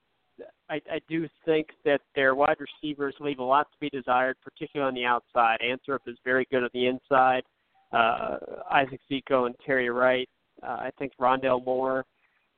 I, 0.69 0.81
I 0.89 0.99
do 1.09 1.27
think 1.45 1.67
that 1.83 1.99
their 2.15 2.33
wide 2.33 2.57
receivers 2.59 3.13
leave 3.19 3.39
a 3.39 3.43
lot 3.43 3.67
to 3.71 3.77
be 3.79 3.89
desired, 3.89 4.37
particularly 4.41 4.87
on 4.87 4.95
the 4.95 5.05
outside. 5.05 5.59
Anthrop 5.61 5.99
is 6.07 6.17
very 6.23 6.47
good 6.49 6.63
on 6.63 6.69
the 6.73 6.87
inside. 6.87 7.43
Uh, 7.91 8.37
Isaac 8.71 9.01
Zico 9.11 9.45
and 9.45 9.55
Terry 9.65 9.89
Wright. 9.89 10.29
Uh, 10.63 10.77
I 10.79 10.91
think 10.97 11.11
Rondale 11.19 11.63
Moore 11.63 12.05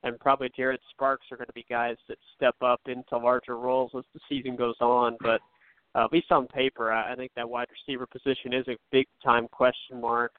and 0.06 0.18
probably 0.20 0.50
Jared 0.56 0.80
Sparks 0.90 1.26
are 1.30 1.36
going 1.36 1.48
to 1.48 1.52
be 1.52 1.66
guys 1.68 1.96
that 2.08 2.18
step 2.36 2.54
up 2.62 2.80
into 2.86 3.18
larger 3.18 3.56
roles 3.56 3.90
as 3.96 4.04
the 4.14 4.20
season 4.28 4.56
goes 4.56 4.76
on. 4.80 5.16
But 5.20 5.40
uh, 5.94 6.04
at 6.04 6.12
least 6.12 6.30
on 6.30 6.46
paper, 6.46 6.92
I, 6.92 7.12
I 7.12 7.16
think 7.16 7.32
that 7.36 7.48
wide 7.48 7.68
receiver 7.70 8.06
position 8.06 8.52
is 8.52 8.66
a 8.68 8.76
big 8.92 9.06
time 9.22 9.48
question 9.48 10.00
mark. 10.00 10.32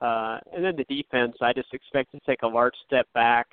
Uh, 0.00 0.38
and 0.54 0.64
then 0.64 0.76
the 0.76 0.84
defense, 0.84 1.36
I 1.40 1.52
just 1.52 1.72
expect 1.72 2.12
to 2.12 2.20
take 2.26 2.42
a 2.42 2.46
large 2.46 2.74
step 2.86 3.06
back. 3.14 3.46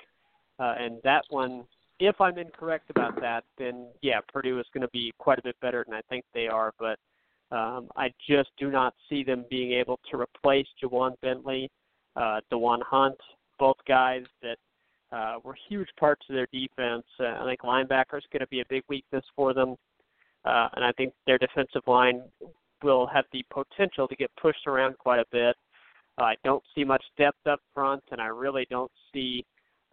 Uh, 0.58 0.74
and 0.78 0.98
that 1.02 1.24
one 1.30 1.64
if 2.00 2.20
I'm 2.20 2.38
incorrect 2.38 2.90
about 2.90 3.20
that, 3.20 3.44
then 3.58 3.86
yeah, 4.02 4.20
Purdue 4.32 4.58
is 4.58 4.66
going 4.74 4.82
to 4.82 4.88
be 4.88 5.12
quite 5.18 5.38
a 5.38 5.42
bit 5.42 5.56
better 5.60 5.84
than 5.86 5.94
I 5.94 6.00
think 6.08 6.24
they 6.34 6.48
are. 6.48 6.72
But 6.78 6.98
um, 7.54 7.88
I 7.96 8.12
just 8.28 8.50
do 8.58 8.70
not 8.70 8.94
see 9.08 9.22
them 9.22 9.44
being 9.48 9.72
able 9.72 10.00
to 10.10 10.20
replace 10.20 10.66
Ja'Whaun 10.82 11.14
Bentley, 11.22 11.70
uh, 12.16 12.40
Da'Wan 12.52 12.80
Hunt, 12.82 13.18
both 13.58 13.76
guys 13.86 14.24
that 14.42 14.56
uh, 15.14 15.36
were 15.44 15.56
huge 15.68 15.88
parts 15.98 16.24
of 16.28 16.34
their 16.34 16.48
defense. 16.52 17.04
Uh, 17.20 17.42
I 17.42 17.44
think 17.44 17.60
linebacker 17.60 18.18
is 18.18 18.24
going 18.32 18.40
to 18.40 18.48
be 18.48 18.60
a 18.60 18.64
big 18.68 18.82
weakness 18.88 19.24
for 19.36 19.54
them, 19.54 19.76
uh, 20.44 20.68
and 20.74 20.84
I 20.84 20.92
think 20.92 21.12
their 21.26 21.38
defensive 21.38 21.82
line 21.86 22.22
will 22.82 23.06
have 23.06 23.24
the 23.32 23.44
potential 23.50 24.08
to 24.08 24.16
get 24.16 24.30
pushed 24.40 24.66
around 24.66 24.98
quite 24.98 25.20
a 25.20 25.24
bit. 25.30 25.56
Uh, 26.18 26.24
I 26.24 26.34
don't 26.44 26.62
see 26.74 26.84
much 26.84 27.04
depth 27.16 27.46
up 27.46 27.60
front, 27.72 28.02
and 28.10 28.20
I 28.20 28.26
really 28.26 28.66
don't 28.70 28.90
see 29.12 29.44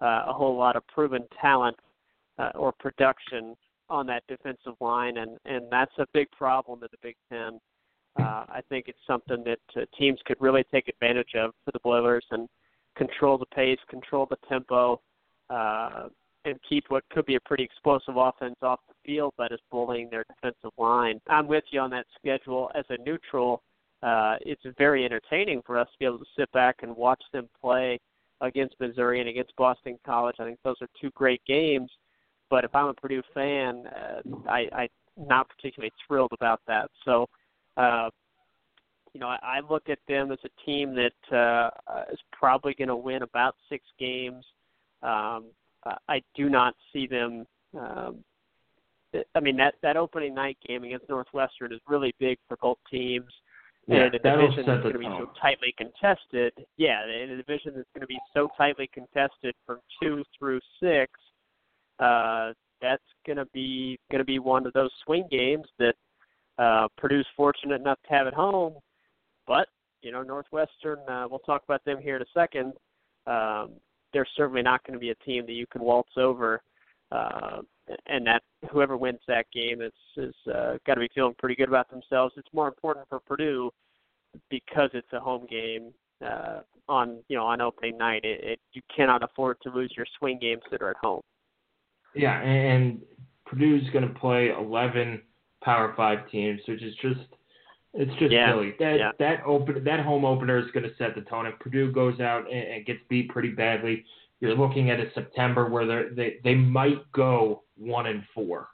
uh, 0.02 0.24
a 0.28 0.34
whole 0.34 0.58
lot 0.58 0.76
of 0.76 0.86
proven 0.88 1.24
talent 1.40 1.78
uh, 2.40 2.52
or 2.56 2.72
production 2.72 3.56
on 3.90 4.08
that 4.08 4.24
defensive 4.28 4.74
line, 4.80 5.18
and 5.18 5.38
and 5.46 5.66
that's 5.70 5.92
a 6.00 6.06
big 6.14 6.32
problem 6.32 6.82
in 6.82 6.88
the 6.92 6.98
Big 7.02 7.16
Ten. 7.30 7.60
Uh, 8.20 8.46
I 8.50 8.62
think 8.70 8.88
it's 8.88 9.00
something 9.06 9.44
that 9.44 9.60
uh, 9.82 9.86
teams 9.98 10.20
could 10.26 10.38
really 10.40 10.66
take 10.72 10.88
advantage 10.88 11.36
of 11.36 11.52
for 11.64 11.72
the 11.72 11.80
Boilers 11.80 12.26
and 12.32 12.50
control 12.98 13.38
the 13.38 13.46
pace, 13.48 13.80
control 13.90 14.28
the 14.30 14.38
tempo, 14.50 15.00
uh, 15.52 16.08
and 16.46 16.60
keep 16.68 16.86
what 16.90 17.04
could 17.12 17.26
be 17.26 17.36
a 17.36 17.40
pretty 17.42 17.64
explosive 17.64 18.16
offense 18.18 18.56
off 18.62 18.80
the 18.88 18.96
field 19.06 19.34
that 19.38 19.52
is 19.52 19.60
bullying 19.70 20.10
their 20.10 20.24
defensive 20.24 20.72
line. 20.78 21.20
I'm 21.30 21.48
with 21.48 21.64
you 21.72 21.80
on 21.80 21.92
that 21.92 22.06
schedule. 22.18 22.72
As 22.74 22.86
a 22.90 22.98
neutral, 23.04 23.62
uh, 24.02 24.38
it's 24.42 24.62
very 24.78 25.06
entertaining 25.06 25.62
for 25.66 25.78
us 25.78 25.88
to 25.92 26.00
be 26.00 26.06
able 26.06 26.20
to 26.20 26.26
sit 26.38 26.52
back 26.52 26.78
and 26.82 26.96
watch 26.96 27.24
them 27.32 27.48
play 27.62 28.00
against 28.42 28.76
Missouri 28.80 29.20
and 29.20 29.30
against 29.30 29.56
Boston 29.56 30.00
College. 30.04 30.38
I 30.40 30.46
think 30.46 30.58
those 30.64 30.78
are 30.82 30.88
two 31.00 31.12
great 31.12 31.42
games. 31.46 31.92
But 32.50 32.64
if 32.64 32.76
I'm 32.76 32.88
a 32.88 32.94
Purdue 32.94 33.22
fan, 33.34 33.86
uh, 33.88 34.50
I, 34.50 34.68
I'm 34.76 34.90
not 35.18 35.48
particularly 35.48 35.92
thrilled 36.06 36.32
about 36.34 36.60
that. 36.68 36.90
So, 37.06 37.28
uh, 37.78 38.10
you 39.14 39.20
know, 39.20 39.28
I, 39.28 39.38
I 39.44 39.60
look 39.70 39.90
at 39.90 40.00
them 40.08 40.32
as 40.32 40.40
a 40.44 40.66
team 40.66 40.96
that 40.96 41.36
uh, 41.36 41.70
is 42.12 42.20
probably 42.32 42.74
going 42.74 42.88
to 42.88 42.96
win 42.96 43.22
about 43.22 43.56
six 43.70 43.86
games. 44.00 44.44
Um, 45.04 45.46
I 46.08 46.22
do 46.36 46.50
not 46.50 46.76
see 46.94 47.08
them. 47.08 47.46
Um, 47.78 48.24
I 49.36 49.40
mean 49.40 49.58
that 49.58 49.76
that 49.82 49.98
opening 49.98 50.34
night 50.34 50.58
game 50.66 50.84
against 50.84 51.10
Northwestern 51.10 51.74
is 51.74 51.80
really 51.88 52.14
big 52.20 52.38
for 52.48 52.58
both 52.62 52.78
teams. 52.90 53.32
Yeah, 53.88 54.04
and 54.04 54.16
a 54.16 54.20
division 54.20 54.64
that's 54.68 54.84
going 54.84 54.94
to 54.94 55.00
be 55.00 55.06
so 55.06 55.32
tightly 55.42 55.74
contested. 55.76 56.54
Yeah, 56.78 57.04
in 57.06 57.32
a 57.32 57.38
division 57.38 57.74
that's 57.76 57.90
going 57.94 58.02
to 58.02 58.08
be 58.08 58.20
so 58.34 58.48
tightly 58.56 58.90
contested 58.94 59.56
from 59.66 59.80
two 60.02 60.24
through 60.38 60.62
six, 60.80 61.12
uh, 62.00 62.54
that's 62.80 63.04
going 63.26 63.38
to 63.38 63.46
be 63.54 64.00
going 64.12 64.20
to 64.20 64.26
be 64.26 64.40
one 64.40 64.68
of 64.68 64.74
those 64.74 64.92
swing 65.04 65.28
games 65.32 65.66
that 65.80 65.96
uh, 66.60 66.88
Purdue's 66.98 67.26
fortunate 67.36 67.82
enough 67.82 67.98
to 68.08 68.14
have 68.14 68.28
at 68.28 68.34
home. 68.34 68.76
But 69.48 69.68
you 70.04 70.12
know, 70.12 70.22
Northwestern. 70.22 71.00
Uh, 71.08 71.26
we'll 71.30 71.40
talk 71.40 71.64
about 71.64 71.84
them 71.84 72.00
here 72.00 72.16
in 72.16 72.22
a 72.22 72.26
second. 72.34 72.74
Um, 73.28 73.72
they're 74.14 74.28
certainly 74.36 74.62
not 74.62 74.84
going 74.86 74.94
to 74.94 75.00
be 75.00 75.10
a 75.10 75.16
team 75.16 75.46
that 75.46 75.54
you 75.54 75.66
can 75.68 75.82
waltz 75.82 76.14
over. 76.18 76.62
Uh, 77.12 77.62
and 78.08 78.26
that 78.26 78.42
whoever 78.72 78.96
wins 78.96 79.20
that 79.28 79.46
game 79.54 79.82
is 79.82 79.92
is 80.16 80.34
uh, 80.54 80.78
got 80.86 80.96
to 80.96 81.02
be 81.02 81.10
feeling 81.14 81.36
pretty 81.38 81.56
good 81.56 81.68
about 81.68 81.90
themselves. 81.90 82.34
It's 82.38 82.48
more 82.54 82.68
important 82.68 83.08
for 83.10 83.20
Purdue 83.20 83.70
because 84.50 84.90
it's 84.94 85.12
a 85.12 85.20
home 85.20 85.46
game 85.50 85.94
uh, 86.26 86.62
on 86.88 87.22
you 87.28 87.38
know 87.38 87.46
on 87.46 87.60
opening 87.62 87.98
night. 87.98 88.24
It, 88.24 88.44
it 88.44 88.60
you 88.74 88.82
cannot 88.96 89.24
afford 89.24 89.58
to 89.64 89.70
lose 89.70 89.92
your 89.96 90.06
swing 90.20 90.40
games 90.40 90.62
that 90.72 90.82
are 90.82 90.92
at 90.92 90.98
home. 91.02 91.22
Yeah, 92.16 92.40
and 92.42 93.02
Purdue's 93.46 93.90
going 93.92 94.08
to 94.08 94.20
play 94.20 94.50
11 94.58 95.22
Power 95.64 95.94
Five 95.96 96.30
teams, 96.30 96.62
which 96.68 96.82
is 96.82 96.94
just 97.02 97.22
it's 97.94 98.12
just 98.20 98.32
yeah. 98.32 98.52
silly. 98.52 98.74
That 98.80 98.98
yeah. 98.98 99.12
that 99.20 99.44
open 99.46 99.84
that 99.84 100.00
home 100.00 100.24
opener 100.24 100.58
is 100.60 100.72
going 100.72 100.84
to 100.84 100.96
set 100.98 101.16
the 101.16 101.22
tone. 101.22 101.46
If 101.46 101.60
Purdue 101.60 101.92
goes 101.92 102.20
out 102.20 102.50
and, 102.52 102.64
and 102.64 102.86
gets 102.86 103.00
beat 103.10 103.30
pretty 103.30 103.50
badly, 103.50 104.06
you're 104.40 104.56
looking 104.56 104.90
at 104.90 105.00
a 105.00 105.12
September 105.14 105.70
where 105.70 106.10
they 106.10 106.38
they 106.44 106.56
might 106.56 107.10
go 107.12 107.64
one 107.78 108.08
and 108.08 108.24
four 108.34 108.68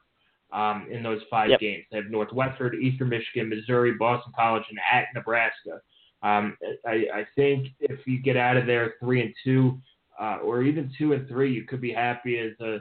um, 0.52 0.88
in 0.92 1.02
those 1.02 1.22
five 1.32 1.50
yep. 1.50 1.60
games. 1.60 1.86
They 1.92 1.98
have 1.98 2.12
Northwestern, 2.12 2.80
Eastern 2.82 3.10
Michigan, 3.10 3.50
Missouri, 3.50 3.94
Boston 3.94 4.34
College, 4.36 4.64
and 4.70 4.80
at 4.92 5.08
Nebraska. 5.16 5.82
Um, 6.22 6.58
I, 6.86 7.06
I 7.14 7.28
think 7.36 7.68
if 7.80 8.06
you 8.06 8.20
get 8.22 8.38
out 8.38 8.58
of 8.58 8.66
there 8.66 8.96
three 9.00 9.22
and 9.22 9.34
two, 9.44 9.80
uh, 10.20 10.38
or 10.44 10.62
even 10.62 10.92
two 10.98 11.14
and 11.14 11.28
three, 11.28 11.54
you 11.54 11.64
could 11.64 11.82
be 11.82 11.92
happy 11.92 12.38
as 12.40 12.52
a 12.60 12.80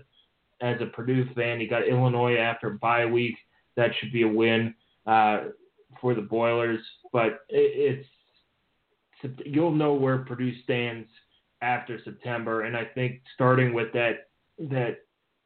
as 0.61 0.81
a 0.83 0.87
Purdue 0.87 1.27
fan. 1.35 1.61
You 1.61 1.69
got 1.69 1.89
Illinois 1.89 2.37
after 2.37 2.71
bye 2.71 3.07
week. 3.07 3.37
That 3.77 3.91
should 3.99 4.13
be 4.13 4.23
a 4.23 4.29
win 4.29 4.75
uh, 5.07 5.45
for 6.01 6.15
the 6.15 6.23
Boilers. 6.23 6.81
But 7.13 7.41
it, 7.49 8.05
it's 9.23 9.41
you'll 9.45 9.73
know 9.73 9.95
where 9.95 10.19
Purdue 10.19 10.53
stands 10.63 11.09
after 11.63 11.99
September, 12.05 12.63
and 12.63 12.77
I 12.77 12.85
think 12.85 13.21
starting 13.35 13.73
with 13.73 13.93
that 13.93 14.29
that 14.59 14.99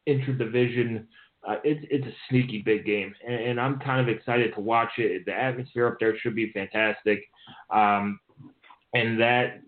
interdivision, 0.07 1.05
uh, 1.47 1.55
it's 1.63 1.85
it's 1.89 2.05
a 2.05 2.15
sneaky 2.29 2.61
big 2.61 2.85
game, 2.85 3.13
and, 3.25 3.35
and, 3.35 3.59
I'm 3.59 3.79
kind 3.79 4.01
of 4.01 4.13
excited 4.13 4.53
to 4.55 4.61
watch 4.61 4.91
it. 4.97 5.25
The 5.25 5.33
atmosphere 5.33 5.87
up 5.87 5.97
there 5.99 6.17
should 6.17 6.35
be 6.35 6.51
fantastic, 6.51 7.23
um, 7.69 8.19
and 8.93 9.19
that 9.19 9.61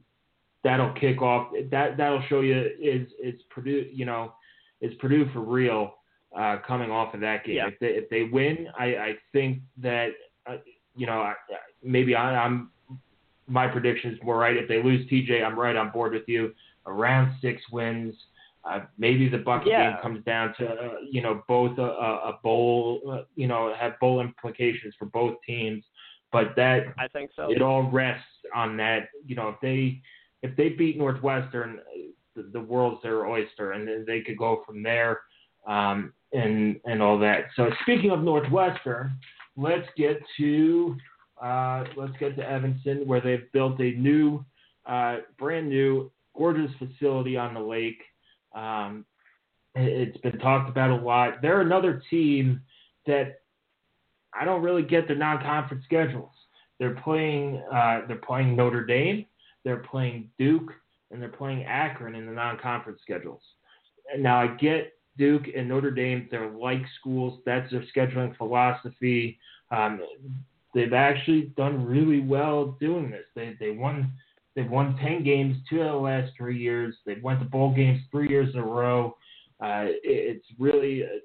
that'll 0.64 0.94
kick 0.94 1.22
off. 1.22 1.52
That 1.72 1.98
that'll 1.98 2.24
show 2.30 2.42
you 2.42 2.70
is 2.80 3.08
is 3.22 3.40
Purdue, 3.50 3.90
you 3.92 4.06
know, 4.06 4.34
is 4.82 4.94
Purdue 5.00 5.30
for 5.34 5.40
real 5.40 5.96
uh, 6.38 6.58
coming 6.68 6.92
off 6.92 7.14
of 7.14 7.22
that 7.22 7.46
game. 7.46 7.56
Yeah. 7.56 7.68
If 7.68 7.80
they 7.80 7.88
if 7.88 8.10
they 8.10 8.24
win, 8.24 8.68
I 8.78 8.86
I 8.86 9.14
think 9.32 9.60
that 9.82 10.10
you 10.96 11.06
know 11.06 11.34
maybe 11.84 12.16
I, 12.16 12.36
I'm 12.36 12.70
my 13.48 13.68
predictions 13.68 14.20
were 14.24 14.38
right. 14.38 14.56
If 14.56 14.68
they 14.68 14.82
lose 14.82 15.08
TJ, 15.10 15.44
I'm 15.44 15.60
right 15.60 15.76
on 15.76 15.92
board 15.92 16.14
with 16.14 16.28
you. 16.28 16.54
Around 16.86 17.36
six 17.42 17.62
wins. 17.72 18.16
Uh, 18.66 18.80
maybe 18.98 19.28
the 19.28 19.38
bucket 19.38 19.68
yeah. 19.68 19.92
game 19.92 20.02
comes 20.02 20.24
down 20.24 20.54
to 20.58 20.66
uh, 20.66 20.90
you 21.10 21.22
know 21.22 21.44
both 21.48 21.78
a, 21.78 21.82
a 21.82 22.40
bowl, 22.44 23.02
uh, 23.12 23.24
you 23.36 23.48
know, 23.48 23.74
have 23.78 24.00
bowl 24.00 24.22
implications 24.22 24.94
for 24.98 25.06
both 25.06 25.36
teams. 25.46 25.84
But 26.32 26.56
that 26.56 26.86
I 26.98 27.08
think 27.10 27.32
so. 27.36 27.52
It 27.52 27.62
all 27.62 27.90
rests 27.92 28.26
on 28.56 28.78
that. 28.78 29.10
You 29.26 29.36
know, 29.36 29.50
if 29.50 29.56
they 29.62 30.02
if 30.44 30.56
they 30.56 30.70
beat 30.70 30.98
Northwestern, 30.98 31.80
the, 32.36 32.50
the 32.54 32.60
world's 32.60 33.02
their 33.04 33.26
oyster, 33.26 33.74
and 33.74 33.88
then 33.88 34.06
they 34.08 34.22
could 34.22 34.38
go 34.38 34.64
from 34.66 34.82
there, 34.82 35.22
um, 35.68 36.14
and 36.32 36.80
and 36.86 37.02
all 37.02 37.20
that. 37.20 37.46
So 37.56 37.70
speaking 37.82 38.12
of 38.12 38.24
Northwestern, 38.24 39.12
let's 39.56 39.88
get 39.96 40.22
to 40.38 40.98
uh, 41.42 41.84
let's 41.98 42.14
get 42.20 42.36
to 42.38 42.50
Evanston, 42.50 43.06
where 43.06 43.20
they've 43.20 43.52
built 43.52 43.80
a 43.80 43.92
new, 43.92 44.46
uh, 44.86 45.18
brand 45.38 45.68
new, 45.68 46.12
gorgeous 46.38 46.72
facility 46.78 47.36
on 47.36 47.54
the 47.54 47.60
lake. 47.60 48.02
Um, 48.56 49.06
it's 49.76 50.18
been 50.20 50.38
talked 50.40 50.70
about 50.70 50.92
a 50.92 50.96
lot. 50.96 51.42
They're 51.42 51.62
another 51.62 52.02
team 52.10 52.62
that 53.08 53.42
I 54.34 54.46
don't 54.46 54.62
really 54.62 54.84
get 54.84 55.08
their 55.08 55.18
non-conference 55.18 55.84
schedules. 55.86 56.32
They're 56.80 56.96
playing, 56.96 57.62
uh, 57.74 58.02
they're 58.08 58.18
playing 58.18 58.56
Notre 58.56 58.86
Dame, 58.86 59.26
they're 59.64 59.78
playing 59.78 60.30
Duke, 60.38 60.72
and 61.12 61.22
they're 61.22 61.30
playing 61.30 61.64
Akron 61.66 62.16
in 62.16 62.26
the 62.26 62.32
non-conference 62.32 63.00
schedules. 63.02 63.42
Now 64.18 64.40
I 64.40 64.48
get 64.48 64.94
Duke 65.18 65.44
and 65.56 65.68
Notre 65.68 65.92
Dame; 65.92 66.28
they're 66.32 66.50
like 66.50 66.82
schools. 67.00 67.40
That's 67.46 67.72
their 67.72 67.86
scheduling 67.96 68.36
philosophy. 68.38 69.40
Um, 69.72 70.02
they've 70.74 70.94
actually 70.94 71.54
done 71.58 71.86
really 71.86 72.20
well 72.20 72.78
doing 72.80 73.12
this. 73.12 73.26
They 73.36 73.56
they 73.60 73.72
won 73.72 74.12
they've 74.56 74.70
won 74.70 74.98
ten 74.98 75.24
games 75.24 75.58
two 75.70 75.82
of 75.82 75.92
the 75.92 75.98
last 75.98 76.32
three 76.38 76.58
years. 76.58 76.96
They've 77.06 77.24
went 77.24 77.40
to 77.40 77.46
bowl 77.46 77.74
games 77.74 78.02
three 78.12 78.30
years 78.30 78.54
in 78.54 78.60
a 78.60 78.66
row. 78.66 79.18
Uh, 79.64 79.86
it, 79.86 80.00
it's 80.04 80.46
really 80.60 81.04
uh, 81.04 81.20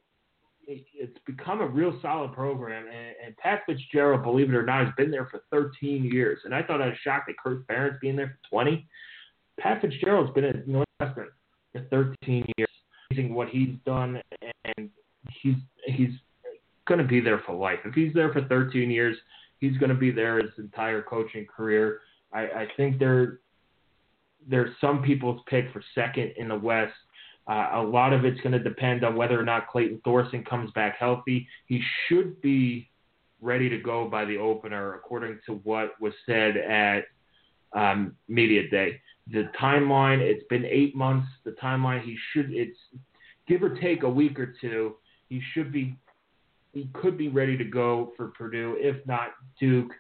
it, 0.69 0.85
it's 0.95 1.19
become 1.27 1.61
a 1.61 1.67
real 1.67 1.99
solid 2.03 2.33
program. 2.33 2.85
And, 2.87 3.15
and 3.25 3.37
Pat 3.39 3.63
Fitzgerald, 3.67 4.23
believe 4.23 4.51
it 4.51 4.55
or 4.55 4.65
not, 4.65 4.85
has 4.85 4.95
been 4.97 5.11
there 5.11 5.27
for 5.27 5.43
13 5.51 6.05
years. 6.05 6.41
And 6.45 6.55
I 6.55 6.63
thought 6.63 6.83
I 6.83 6.89
was 6.89 6.97
shocked 7.03 7.29
that 7.29 7.39
Kirk 7.39 7.67
Ferentz 7.67 7.99
being 8.01 8.17
there 8.17 8.39
for 8.43 8.51
20. 8.51 8.87
Pat 9.59 9.81
Fitzgerald's 9.81 10.33
been 10.35 10.45
at 10.45 10.69
Northwestern 10.69 11.29
for 11.73 11.81
13 11.91 12.45
years. 12.57 12.68
Amazing 13.19 13.35
what 13.35 13.49
he's 13.49 13.75
done, 13.85 14.21
and 14.77 14.91
he's 15.31 15.57
he's 15.87 16.11
going 16.87 16.99
to 16.99 17.07
be 17.07 17.21
there 17.21 17.43
for 17.45 17.55
life. 17.55 17.81
If 17.85 17.95
he's 17.95 18.15
there 18.15 18.33
for 18.33 18.43
13 18.45 18.91
years, 18.91 19.17
he's 19.61 19.77
going 19.79 19.91
to 19.91 19.97
be 19.97 20.11
there 20.11 20.39
his 20.39 20.51
entire 20.59 21.03
coaching 21.03 21.47
career. 21.47 22.01
I, 22.33 22.43
I 22.43 22.69
think 22.77 22.99
there 22.99 23.41
there's 24.49 24.75
some 24.81 25.03
people's 25.03 25.41
pick 25.49 25.73
for 25.73 25.83
second 25.95 26.33
in 26.37 26.49
the 26.49 26.59
West. 26.59 26.95
Uh, 27.49 27.71
a 27.75 27.83
lot 27.83 28.13
of 28.13 28.25
it's 28.25 28.41
going 28.41 28.53
to 28.53 28.59
depend 28.59 29.05
on 29.05 29.17
whether 29.17 29.39
or 29.39 29.45
not 29.45 29.69
Clayton 29.69 30.01
Thorson 30.05 30.45
comes 30.45 30.71
back 30.73 30.97
healthy. 30.99 31.47
He 31.67 31.83
should 32.07 32.41
be 32.41 32.89
ready 33.41 33.69
to 33.69 33.79
go 33.79 34.09
by 34.09 34.25
the 34.27 34.37
opener, 34.37 34.95
according 34.95 35.39
to 35.47 35.55
what 35.65 36.01
was 36.01 36.13
said 36.27 36.57
at 36.57 37.05
um, 37.73 38.15
media 38.29 38.69
day. 38.69 39.01
The 39.31 39.51
timeline, 39.61 40.21
it's 40.21 40.47
been 40.49 40.65
eight 40.65 40.95
months. 40.95 41.27
The 41.45 41.53
timeline, 41.53 42.03
he 42.03 42.17
should, 42.33 42.51
it's 42.53 42.79
give 43.49 43.63
or 43.63 43.75
take 43.81 44.03
a 44.03 44.09
week 44.09 44.39
or 44.39 44.55
two. 44.61 44.95
He 45.29 45.43
should 45.53 45.73
be 45.73 45.97
he 46.73 46.89
could 46.95 47.17
be 47.17 47.29
ready 47.29 47.57
to 47.57 47.65
go 47.65 48.13
for 48.17 48.29
Purdue, 48.29 48.77
if 48.79 49.05
not 49.07 49.31
Duke. 49.59 49.91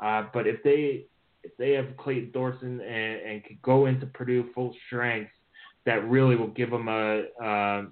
Uh, 0.00 0.24
but 0.32 0.46
if 0.46 0.62
they 0.62 1.06
if 1.42 1.56
they 1.58 1.72
have 1.72 1.96
Clayton 1.98 2.30
Thorson 2.32 2.80
and, 2.80 3.20
and 3.20 3.44
could 3.44 3.60
go 3.62 3.86
into 3.86 4.06
Purdue 4.06 4.50
full 4.54 4.74
strength, 4.86 5.30
that 5.84 6.08
really 6.08 6.36
will 6.36 6.48
give 6.48 6.70
them 6.70 6.88
a 6.88 7.22
uh, 7.42 7.82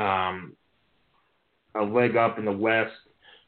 um, 0.00 0.56
a 1.74 1.82
leg 1.82 2.16
up 2.16 2.38
in 2.38 2.44
the 2.44 2.52
West, 2.52 2.92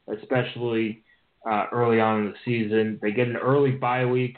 especially 0.07 1.03
uh, 1.49 1.65
early 1.71 1.99
on 1.99 2.19
in 2.19 2.25
the 2.25 2.35
season. 2.43 2.99
They 3.01 3.11
get 3.11 3.27
an 3.27 3.37
early 3.37 3.71
bye 3.71 4.05
week, 4.05 4.37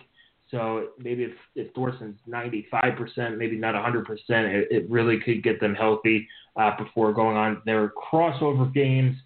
So 0.49 0.89
maybe 0.97 1.23
if, 1.23 1.33
if 1.55 1.73
Thorson's 1.73 2.17
95%, 2.27 3.37
maybe 3.37 3.57
not 3.57 3.75
100%, 3.75 4.05
it, 4.29 4.67
it 4.71 4.89
really 4.89 5.19
could 5.19 5.43
get 5.43 5.59
them 5.59 5.75
healthy 5.75 6.27
uh, 6.55 6.71
before 6.77 7.13
going 7.13 7.35
on. 7.35 7.61
Their 7.65 7.91
crossover 8.11 8.73
games 8.73 9.17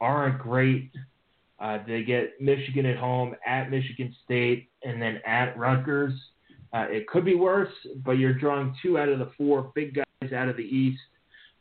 aren't 0.00 0.38
great. 0.38 0.90
Uh, 1.58 1.78
they 1.86 2.02
get 2.02 2.40
Michigan 2.40 2.86
at 2.86 2.96
home, 2.96 3.34
at 3.46 3.70
Michigan 3.70 4.14
State, 4.24 4.70
and 4.84 5.02
then 5.02 5.20
at 5.26 5.56
Rutgers. 5.58 6.14
Uh, 6.72 6.86
it 6.88 7.08
could 7.08 7.24
be 7.24 7.34
worse, 7.34 7.72
but 8.04 8.12
you're 8.12 8.32
drawing 8.32 8.74
two 8.80 8.96
out 8.96 9.08
of 9.08 9.18
the 9.18 9.30
four 9.36 9.72
big 9.74 9.94
guys 9.94 10.32
out 10.32 10.48
of 10.48 10.56
the 10.56 10.62
East 10.62 11.00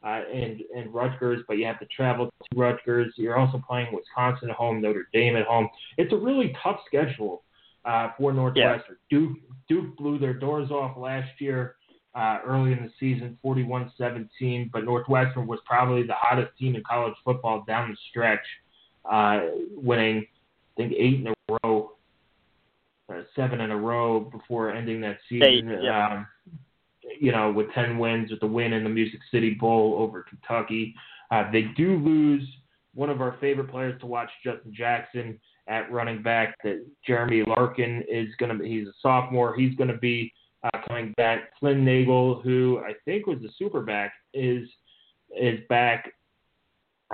uh, 0.04 0.22
and 0.34 0.62
and 0.76 0.94
Rutgers, 0.94 1.44
but 1.48 1.58
you 1.58 1.66
have 1.66 1.80
to 1.80 1.86
travel 1.88 2.28
to 2.28 2.60
Rutgers. 2.60 3.14
You're 3.18 3.38
also 3.38 3.62
playing 3.68 3.88
Wisconsin 3.94 4.50
at 4.50 4.56
home, 4.56 4.82
Notre 4.82 5.08
Dame 5.12 5.36
at 5.36 5.46
home. 5.46 5.68
It's 5.98 6.14
a 6.14 6.18
really 6.18 6.56
tough 6.64 6.80
schedule 6.86 7.44
uh, 7.86 8.10
for 8.18 8.34
Northwestern. 8.34 8.98
Yeah. 9.10 9.20
Duke 9.20 9.38
Duke 9.68 9.98
blew 9.98 10.18
their 10.18 10.34
doors 10.34 10.72
off 10.72 10.98
last 10.98 11.30
year 11.40 11.76
uh, 12.16 12.40
early 12.46 12.72
in 12.72 12.80
the 12.80 12.92
season, 13.00 13.38
41-17, 13.46 14.72
but 14.72 14.84
Northwestern 14.84 15.46
was 15.46 15.60
probably 15.66 16.04
the 16.04 16.16
hottest 16.16 16.58
team 16.58 16.76
in 16.76 16.84
college 16.84 17.14
football 17.24 17.64
down 17.68 17.92
the 17.92 17.98
stretch, 18.10 18.46
uh, 19.10 19.42
winning 19.76 20.26
I 20.78 20.82
think 20.82 20.94
eight 20.94 21.20
in 21.20 21.28
a 21.28 21.58
row, 21.64 21.92
uh, 23.14 23.22
seven 23.36 23.62
in 23.62 23.70
a 23.70 23.78
row 23.78 24.22
before 24.22 24.72
ending 24.72 25.02
that 25.02 25.20
season. 25.28 25.48
Eight, 25.48 25.66
yeah. 25.84 26.08
um, 26.08 26.28
you 27.20 27.32
know, 27.32 27.52
with 27.52 27.68
10 27.74 27.98
wins, 27.98 28.32
with 28.32 28.40
the 28.40 28.48
win 28.48 28.74
in 28.74 28.84
the 28.84 28.90
Music 28.90 29.20
City 29.32 29.56
Bowl 29.56 29.96
over 30.00 30.24
Kentucky. 30.24 30.96
Uh, 31.32 31.52
they 31.52 31.64
do 31.76 31.98
lose 31.98 32.44
one 32.94 33.10
of 33.10 33.22
our 33.22 33.36
favorite 33.42 33.70
players 33.70 34.00
to 34.02 34.08
watch, 34.08 34.30
Justin 34.44 34.74
Jackson, 34.74 35.40
at 35.70 35.92
running 35.92 36.22
back. 36.22 36.56
That 36.64 36.86
Jeremy 37.06 37.44
Larkin 37.48 38.04
is 38.10 38.28
going 38.40 38.52
to 38.52 38.62
be, 38.62 38.70
he's 38.70 38.88
a 38.88 38.94
sophomore. 39.02 39.56
He's 39.56 39.76
going 39.76 39.90
to 39.90 39.98
be 39.98 40.34
uh, 40.64 40.80
coming 40.88 41.14
back. 41.16 41.52
Flynn 41.60 41.86
Nagel, 41.86 42.42
who 42.42 42.82
I 42.86 42.94
think 43.06 43.28
was 43.28 43.40
the 43.42 43.50
super 43.58 43.82
back, 43.82 44.14
is 44.34 44.68
is 45.40 45.60
back. 45.70 46.12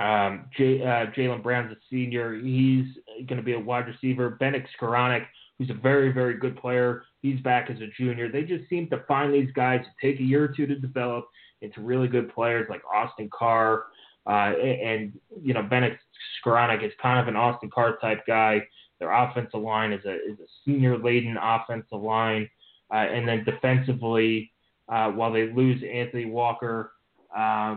Um, 0.00 0.46
J, 0.56 0.82
uh, 0.82 1.06
Jalen 1.16 1.42
Brown's 1.42 1.72
a 1.72 1.76
senior. 1.90 2.34
He's 2.34 2.86
going 3.26 3.38
to 3.38 3.42
be 3.42 3.54
a 3.54 3.60
wide 3.60 3.86
receiver. 3.86 4.30
Bennett 4.30 4.66
Skowronek, 4.78 5.24
who's 5.58 5.70
a 5.70 5.74
very, 5.74 6.12
very 6.12 6.34
good 6.34 6.56
player. 6.56 7.04
He's 7.22 7.40
back 7.40 7.70
as 7.70 7.80
a 7.80 7.86
junior. 7.96 8.30
They 8.30 8.42
just 8.42 8.68
seem 8.68 8.88
to 8.90 9.04
find 9.08 9.32
these 9.32 9.50
guys 9.52 9.80
to 9.84 10.06
take 10.06 10.20
a 10.20 10.22
year 10.22 10.44
or 10.44 10.48
two 10.48 10.66
to 10.66 10.74
develop 10.74 11.26
into 11.62 11.80
really 11.80 12.08
good 12.08 12.32
players 12.34 12.66
like 12.68 12.82
Austin 12.94 13.30
Carr. 13.32 13.84
Uh, 14.26 14.52
and, 14.58 15.12
you 15.42 15.54
know, 15.54 15.62
Bennett 15.62 15.98
Skowronek 16.44 16.84
is 16.84 16.92
kind 17.00 17.20
of 17.20 17.28
an 17.28 17.36
Austin 17.36 17.70
Carr 17.70 17.96
type 17.98 18.26
guy. 18.26 18.66
Their 18.98 19.12
offensive 19.12 19.60
line 19.60 19.92
is 19.92 20.04
a, 20.04 20.14
is 20.14 20.38
a 20.40 20.48
senior 20.64 20.98
laden 20.98 21.36
offensive 21.40 22.00
line. 22.00 22.48
Uh, 22.92 22.98
and 22.98 23.26
then 23.28 23.44
defensively, 23.44 24.52
uh, 24.88 25.10
while 25.10 25.32
they 25.32 25.52
lose 25.52 25.82
Anthony 25.82 26.26
Walker 26.26 26.92
uh, 27.36 27.76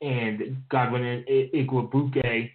and 0.00 0.56
Godwin 0.70 1.24
Igwebuike, 1.54 2.50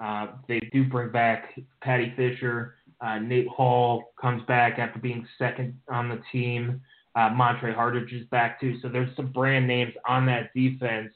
uh, 0.00 0.26
they 0.48 0.60
do 0.72 0.84
bring 0.84 1.10
back 1.10 1.58
Paddy 1.82 2.12
Fisher 2.16 2.74
uh, 3.00 3.18
Nate 3.18 3.48
Hall 3.48 4.12
comes 4.20 4.42
back 4.46 4.78
after 4.78 4.98
being 4.98 5.26
second 5.38 5.78
on 5.88 6.08
the 6.08 6.20
team. 6.30 6.80
Uh, 7.16 7.30
Montre 7.30 7.72
Hardage 7.72 8.12
is 8.12 8.26
back 8.28 8.60
too. 8.60 8.78
So 8.82 8.88
there's 8.88 9.14
some 9.16 9.32
brand 9.32 9.66
names 9.66 9.94
on 10.06 10.26
that 10.26 10.52
defense 10.54 11.12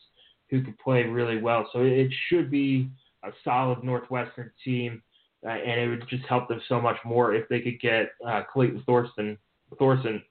who 0.50 0.62
could 0.62 0.78
play 0.78 1.04
really 1.04 1.40
well. 1.40 1.68
So 1.72 1.80
it 1.80 2.12
should 2.28 2.50
be 2.50 2.90
a 3.22 3.30
solid 3.42 3.82
Northwestern 3.82 4.50
team, 4.64 5.02
uh, 5.46 5.50
and 5.50 5.80
it 5.80 5.88
would 5.88 6.08
just 6.08 6.24
help 6.26 6.48
them 6.48 6.60
so 6.68 6.80
much 6.80 6.96
more 7.04 7.34
if 7.34 7.48
they 7.48 7.60
could 7.60 7.80
get 7.80 8.12
uh, 8.26 8.42
Clayton 8.52 8.82
Thorson 8.86 9.38
Thorson 9.78 10.22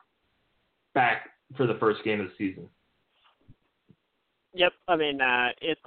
back 0.94 1.30
for 1.58 1.68
the 1.68 1.76
first 1.76 2.04
game 2.04 2.22
of 2.22 2.28
the 2.28 2.34
season. 2.38 2.70
Yep, 4.54 4.74
I 4.88 4.96
mean 4.96 5.20
uh, 5.20 5.50
it's 5.62 5.82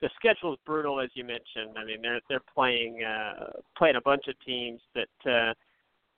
the 0.00 0.10
schedule 0.16 0.54
is 0.54 0.58
brutal, 0.64 1.00
as 1.00 1.10
you 1.14 1.24
mentioned. 1.24 1.76
I 1.76 1.84
mean, 1.84 2.00
they're 2.02 2.20
they're 2.28 2.42
playing 2.54 3.02
uh, 3.04 3.50
playing 3.76 3.96
a 3.96 4.00
bunch 4.00 4.24
of 4.28 4.34
teams 4.44 4.80
that 4.94 5.30
uh, 5.30 5.52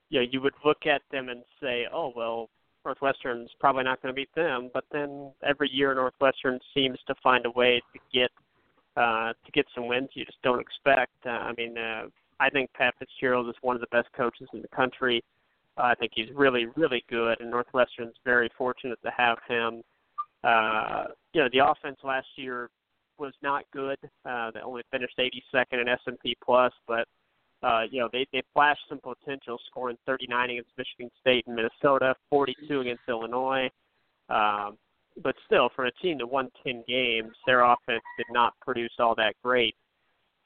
you 0.09 0.21
know 0.21 0.27
you 0.31 0.41
would 0.41 0.55
look 0.65 0.87
at 0.87 1.03
them 1.11 1.29
and 1.29 1.43
say, 1.61 1.87
oh 1.93 2.13
well, 2.15 2.49
Northwestern's 2.85 3.51
probably 3.61 3.85
not 3.85 4.03
going 4.03 4.15
to 4.15 4.17
beat 4.17 4.35
them. 4.35 4.71
But 4.73 4.85
then 4.93 5.33
every 5.43 5.71
year 5.71 5.95
Northwestern 5.95 6.59
seems 6.75 6.99
to 7.07 7.15
find 7.23 7.47
a 7.47 7.51
way 7.51 7.83
to 7.93 7.99
get 8.13 8.31
uh, 8.97 9.33
to 9.33 9.53
get 9.53 9.65
some 9.75 9.89
wins 9.89 10.11
you 10.13 10.25
just 10.25 10.43
don't 10.43 10.61
expect. 10.61 11.13
Uh, 11.25 11.31
I 11.31 11.53
mean, 11.57 11.79
uh, 11.79 12.05
I 12.41 12.51
think 12.51 12.71
Pat 12.75 12.95
Fitzgerald 12.99 13.49
is 13.49 13.55
one 13.63 13.75
of 13.75 13.81
the 13.81 13.87
best 13.91 14.09
coaches 14.15 14.49
in 14.53 14.61
the 14.61 14.69
country. 14.69 15.23
Uh, 15.79 15.83
I 15.85 15.95
think 15.95 16.13
he's 16.15 16.29
really, 16.35 16.67
really 16.77 17.03
good, 17.09 17.41
and 17.41 17.51
Northwestern's 17.51 18.17
very 18.25 18.51
fortunate 18.59 18.99
to 19.03 19.11
have 19.17 19.39
him. 19.49 19.83
Uh, 20.45 21.05
you 21.33 21.41
know, 21.41 21.49
the 21.53 21.67
offense 21.67 21.97
last 22.05 22.27
year 22.37 22.69
was 23.19 23.33
not 23.43 23.65
good. 23.73 23.97
Uh, 24.27 24.51
they 24.51 24.61
only 24.61 24.83
finished 24.91 25.19
82nd 25.19 25.81
in 25.81 25.89
S&P 25.89 26.37
Plus, 26.45 26.73
but 26.87 27.07
uh, 27.63 27.83
you 27.91 28.01
know 28.01 28.09
they 28.13 28.27
they 28.33 28.43
flashed 28.53 28.83
some 28.89 29.01
potential, 29.01 29.59
scoring 29.71 29.97
39 30.07 30.51
against 30.51 30.71
Michigan 30.77 31.11
State 31.21 31.47
and 31.47 31.57
Minnesota, 31.57 32.15
42 32.31 32.81
against 32.81 33.03
Illinois. 33.09 33.71
Um, 34.29 34.79
but 35.23 35.35
still, 35.47 35.69
for 35.77 35.87
a 35.87 35.93
team 36.03 36.19
that 36.19 36.27
won 36.27 36.51
10 36.65 36.85
games, 36.89 37.33
their 37.47 37.61
offense 37.61 38.03
did 38.17 38.27
not 38.31 38.55
produce 38.61 38.93
all 38.99 39.15
that 39.17 39.35
great. 39.43 39.75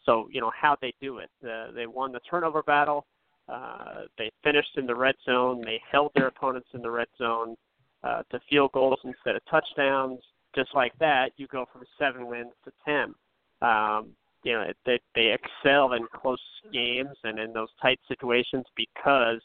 So 0.04 0.28
you 0.32 0.40
know 0.40 0.50
how 0.60 0.76
they 0.80 0.92
do 1.00 1.18
it. 1.18 1.30
Uh, 1.44 1.72
they 1.72 1.86
won 1.86 2.12
the 2.12 2.20
turnover 2.28 2.62
battle. 2.62 3.06
Uh, 3.48 4.02
they 4.18 4.30
finished 4.42 4.76
in 4.76 4.86
the 4.86 4.94
red 4.94 5.14
zone. 5.24 5.62
They 5.64 5.80
held 5.90 6.10
their 6.14 6.26
opponents 6.26 6.68
in 6.74 6.82
the 6.82 6.90
red 6.90 7.06
zone 7.16 7.54
uh, 8.02 8.22
to 8.30 8.40
field 8.50 8.72
goals 8.72 8.98
instead 9.04 9.36
of 9.36 9.42
touchdowns 9.48 10.20
just 10.56 10.74
like 10.74 10.98
that, 10.98 11.30
you 11.36 11.46
go 11.46 11.66
from 11.72 11.82
seven 11.98 12.26
wins 12.26 12.52
to 12.64 12.72
ten. 12.84 13.14
Um, 13.62 14.08
you 14.46 14.52
know, 14.52 14.64
they 14.84 15.00
they 15.16 15.34
excel 15.34 15.94
in 15.94 16.06
close 16.14 16.38
games 16.72 17.16
and 17.24 17.38
in 17.38 17.52
those 17.52 17.68
tight 17.82 17.98
situations 18.06 18.64
because 18.76 19.40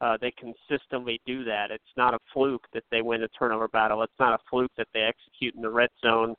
uh, 0.00 0.16
they 0.20 0.32
consistently 0.32 1.20
do 1.24 1.44
that. 1.44 1.70
It's 1.70 1.84
not 1.96 2.14
a 2.14 2.18
fluke 2.34 2.66
that 2.74 2.82
they 2.90 3.00
win 3.00 3.22
a 3.22 3.28
turnover 3.28 3.68
battle. 3.68 4.02
It's 4.02 4.12
not 4.18 4.32
a 4.32 4.42
fluke 4.50 4.72
that 4.76 4.88
they 4.92 5.02
execute 5.02 5.54
in 5.54 5.62
the 5.62 5.70
red 5.70 5.90
zone 6.04 6.34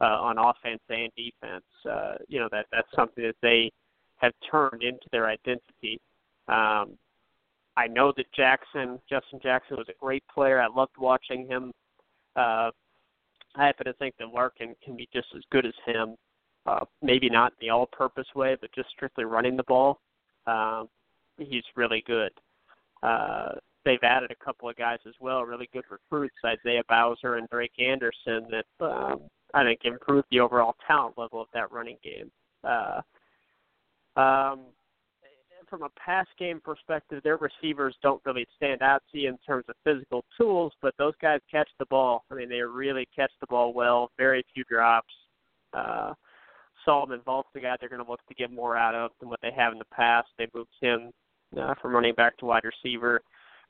uh, 0.00 0.04
on 0.04 0.38
offense 0.38 0.82
and 0.88 1.12
defense. 1.16 1.64
Uh, 1.88 2.14
you 2.26 2.40
know 2.40 2.48
that 2.50 2.66
that's 2.72 2.88
something 2.96 3.22
that 3.22 3.36
they 3.42 3.70
have 4.16 4.32
turned 4.50 4.82
into 4.82 5.06
their 5.12 5.28
identity. 5.28 6.00
Um, 6.48 6.98
I 7.76 7.86
know 7.88 8.12
that 8.16 8.26
Jackson, 8.36 9.00
Justin 9.08 9.38
Jackson, 9.40 9.76
was 9.76 9.86
a 9.88 10.04
great 10.04 10.24
player. 10.34 10.60
I 10.60 10.66
loved 10.66 10.96
watching 10.98 11.46
him 11.46 11.72
uh, 12.34 12.70
I 13.54 13.66
happen 13.66 13.86
to 13.86 13.92
think 13.94 14.14
that 14.18 14.28
Larkin 14.28 14.74
can 14.82 14.96
be 14.96 15.08
just 15.12 15.28
as 15.36 15.42
good 15.50 15.66
as 15.66 15.74
him. 15.86 16.16
Uh, 16.64 16.84
maybe 17.02 17.28
not 17.28 17.52
the 17.60 17.70
all-purpose 17.70 18.28
way, 18.36 18.56
but 18.60 18.72
just 18.72 18.88
strictly 18.90 19.24
running 19.24 19.56
the 19.56 19.64
ball. 19.64 20.00
Um, 20.46 20.88
he's 21.38 21.64
really 21.74 22.04
good. 22.06 22.30
Uh, 23.02 23.54
they've 23.84 24.02
added 24.02 24.30
a 24.30 24.44
couple 24.44 24.68
of 24.68 24.76
guys 24.76 24.98
as 25.06 25.14
well, 25.20 25.42
really 25.42 25.68
good 25.72 25.84
recruits, 25.90 26.36
Isaiah 26.44 26.84
Bowser 26.88 27.36
and 27.36 27.48
Drake 27.48 27.72
Anderson, 27.80 28.46
that 28.50 28.84
um, 28.84 29.22
I 29.54 29.64
think 29.64 29.80
improved 29.84 30.28
the 30.30 30.40
overall 30.40 30.76
talent 30.86 31.18
level 31.18 31.40
of 31.40 31.48
that 31.52 31.72
running 31.72 31.98
game. 32.02 32.30
Uh, 32.62 33.00
um, 34.16 34.60
from 35.68 35.82
a 35.82 35.88
pass 35.98 36.26
game 36.38 36.60
perspective, 36.62 37.22
their 37.24 37.38
receivers 37.38 37.96
don't 38.02 38.20
really 38.26 38.46
stand 38.56 38.82
out 38.82 39.02
to 39.10 39.18
you 39.18 39.30
in 39.30 39.38
terms 39.38 39.64
of 39.68 39.74
physical 39.84 40.24
tools, 40.36 40.72
but 40.82 40.94
those 40.98 41.14
guys 41.20 41.40
catch 41.50 41.68
the 41.78 41.86
ball. 41.86 42.24
I 42.30 42.34
mean, 42.34 42.48
they 42.50 42.60
really 42.60 43.08
catch 43.16 43.32
the 43.40 43.46
ball 43.46 43.72
well. 43.72 44.10
Very 44.18 44.44
few 44.54 44.64
drops. 44.64 45.12
Uh, 45.72 46.12
Solomon 46.84 47.20
Vault's 47.24 47.48
the 47.54 47.60
guy 47.60 47.76
they're 47.78 47.88
going 47.88 48.04
to 48.04 48.10
look 48.10 48.24
to 48.28 48.34
get 48.34 48.52
more 48.52 48.76
out 48.76 48.94
of 48.94 49.10
than 49.20 49.28
what 49.28 49.40
they 49.42 49.50
have 49.56 49.72
in 49.72 49.78
the 49.78 49.84
past. 49.86 50.28
They 50.38 50.48
moved 50.54 50.70
him 50.80 51.10
uh, 51.58 51.74
from 51.80 51.94
running 51.94 52.14
back 52.14 52.36
to 52.38 52.46
wide 52.46 52.64
receiver. 52.64 53.20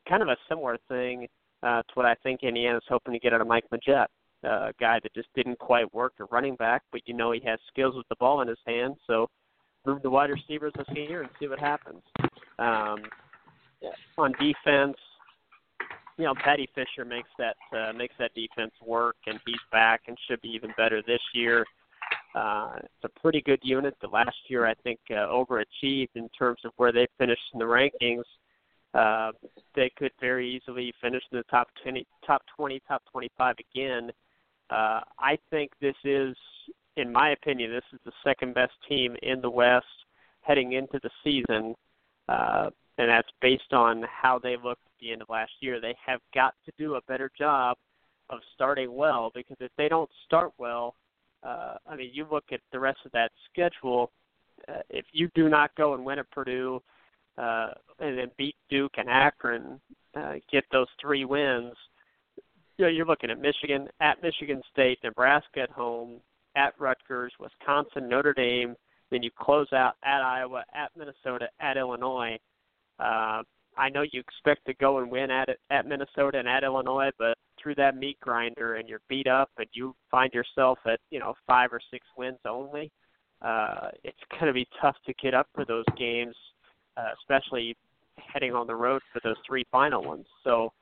Kind 0.09 0.23
of 0.23 0.29
a 0.29 0.37
similar 0.49 0.79
thing 0.89 1.27
uh, 1.63 1.83
to 1.83 1.95
what 1.95 2.07
I 2.07 2.15
think 2.23 2.43
Indiana's 2.43 2.83
hoping 2.89 3.15
to 3.15 3.21
get 3.21 3.33
out 3.33 3.41
of 3.41 3.47
Mike 3.47 3.65
Majette, 3.73 4.07
uh, 4.45 4.69
a 4.69 4.73
guy 4.81 4.99
that 5.03 5.15
just 5.15 5.29
didn't 5.35 5.59
quite 5.59 5.93
work 5.95 6.15
at 6.21 6.31
running 6.33 6.57
back, 6.57 6.83
but 6.91 7.03
you 7.07 7.15
know 7.15 7.33
he 7.33 7.41
has 7.45 7.59
skills 7.69 7.95
with 7.97 8.09
the 8.09 8.17
ball 8.17 8.41
in 8.41 8.49
his 8.49 8.59
hands. 8.67 8.97
So 9.07 9.29
move 9.87 10.03
the 10.03 10.11
wide 10.11 10.31
receivers 10.31 10.73
this 10.77 10.87
year 10.95 11.23
and 11.23 11.31
see 11.39 11.49
what 11.49 11.59
happens. 11.59 12.03
Um, 12.59 13.03
on 14.19 14.33
defense, 14.33 14.97
you 16.19 16.25
know, 16.25 16.35
Paddy 16.45 16.69
Fisher 16.75 17.05
makes 17.05 17.31
that 17.39 17.57
uh, 17.77 17.93
makes 17.93 18.15
that 18.19 18.33
defense 18.35 18.73
work, 18.85 19.17
and 19.27 19.41
he's 19.47 19.57
back 19.71 20.03
and 20.07 20.17
should 20.29 20.41
be 20.41 20.51
even 20.51 20.73
better 20.77 21.03
this 21.07 21.21
year. 21.35 21.65
Uh, 22.35 22.73
it's 22.77 23.05
a 23.05 23.21
pretty 23.21 23.43
good 23.43 23.61
unit. 23.63 23.95
The 24.01 24.09
last 24.09 24.37
year, 24.49 24.67
I 24.67 24.75
think, 24.83 24.99
uh, 25.11 25.29
overachieved 25.29 26.11
in 26.15 26.29
terms 26.31 26.61
of 26.65 26.73
where 26.77 26.93
they 26.93 27.07
finished 27.19 27.43
in 27.53 27.59
the 27.59 27.65
rankings. 27.65 28.25
Uh, 28.95 29.33
they 29.75 29.91
could 29.97 30.13
very 30.21 30.49
easily 30.49 30.93
finish 31.01 31.23
in 31.31 31.39
the 31.39 31.45
top 31.45 31.69
20, 31.83 32.07
top 32.27 32.43
20, 32.57 32.81
top 32.87 33.03
25 33.11 33.57
again. 33.75 34.11
Uh, 34.71 35.01
I 35.19 35.39
think 35.51 35.73
this 35.81 35.97
is 36.05 36.37
in 36.97 37.13
my 37.13 37.31
opinion, 37.31 37.71
this 37.71 37.85
is 37.93 38.01
the 38.05 38.13
second 38.25 38.55
best 38.55 38.73
team 38.89 39.17
in 39.23 39.41
the 39.41 39.51
West 39.51 39.87
heading 40.43 40.73
into 40.73 41.01
the 41.03 41.11
season. 41.25 41.75
Uh, 42.29 42.71
and 42.99 43.09
that's 43.09 43.29
based 43.41 43.73
on 43.73 44.05
how 44.11 44.39
they 44.39 44.57
looked 44.57 44.85
at 44.85 44.93
the 45.01 45.13
end 45.13 45.23
of 45.23 45.29
last 45.29 45.53
year. 45.61 45.81
They 45.81 45.95
have 46.05 46.21
got 46.35 46.55
to 46.67 46.73
do 46.79 46.97
a 46.97 47.03
better 47.03 47.31
job 47.37 47.77
of 48.31 48.41
starting 48.55 48.95
well 48.95 49.31
because 49.35 49.57
if 49.61 49.71
they 49.77 49.89
don't 49.89 50.11
start 50.27 50.53
well, 50.59 50.95
uh, 51.43 51.75
I 51.87 51.97
mean, 51.97 52.11
you 52.13 52.27
look 52.31 52.45
at 52.53 52.61
the 52.73 52.81
rest 52.81 52.99
of 53.05 53.13
that 53.13 53.31
schedule. 53.51 54.11
Uh, 54.69 54.81
if 54.91 55.05
you 55.13 55.29
do 55.35 55.49
not 55.49 55.75
go 55.77 55.95
and 55.95 56.05
win 56.05 56.19
at 56.19 56.31
Purdue, 56.31 56.81
uh, 57.39 57.71
and 57.99 58.19
then 58.19 58.31
beat 58.37 58.57
Duke 58.69 58.93
and 58.97 59.09
Akron, 59.09 59.81
uh, 60.15 60.35
get 60.51 60.65
those 60.71 60.89
three 61.01 61.25
wins, 61.25 61.73
you 62.79 62.85
know, 62.85 62.91
you're 62.91 63.07
looking 63.07 63.31
at 63.31 63.41
Michigan 63.41 63.89
at 64.01 64.23
Michigan 64.23 64.63
State, 64.73 64.99
Nebraska 65.05 65.61
at 65.61 65.71
home, 65.71 66.21
at 66.57 66.75
Rutgers, 66.79 67.33
Wisconsin, 67.39 68.09
Notre 68.09 68.35
Dame. 68.35 68.75
Then 69.11 69.23
you 69.23 69.31
close 69.39 69.69
out 69.73 69.95
at 70.03 70.23
Iowa, 70.23 70.65
at 70.75 70.91
Minnesota, 70.97 71.49
at 71.61 71.77
Illinois. 71.77 72.39
Uh, 72.99 73.43
I 73.77 73.89
know 73.89 74.03
you 74.03 74.21
expect 74.21 74.67
to 74.67 74.75
go 74.75 74.99
and 74.99 75.11
win 75.11 75.31
at 75.31 75.49
at 75.71 75.87
Minnesota 75.87 76.39
and 76.39 76.49
at 76.49 76.65
Illinois, 76.65 77.11
but 77.19 77.37
through 77.61 77.75
that 77.77 77.97
meat 77.97 78.19
grinder 78.21 78.77
and 78.77 78.89
you're 78.89 79.01
beat 79.09 79.27
up 79.27 79.51
and 79.59 79.67
you 79.73 79.95
find 80.11 80.33
yourself 80.33 80.79
at 80.87 81.01
you 81.11 81.19
know 81.19 81.35
five 81.47 81.73
or 81.73 81.81
six 81.91 82.07
wins 82.17 82.39
only, 82.47 82.91
uh, 83.43 83.89
it's 84.05 84.19
going 84.31 84.47
to 84.47 84.53
be 84.53 84.67
tough 84.81 84.97
to 85.07 85.15
get 85.15 85.35
up 85.35 85.49
for 85.55 85.65
those 85.65 85.85
games, 85.97 86.35
uh, 86.97 87.11
especially 87.21 87.77
heading 88.19 88.55
on 88.55 88.67
the 88.67 88.75
road 88.75 89.03
for 89.13 89.21
those 89.25 89.37
three 89.47 89.65
final 89.73 90.05
ones. 90.05 90.27
So 90.45 90.73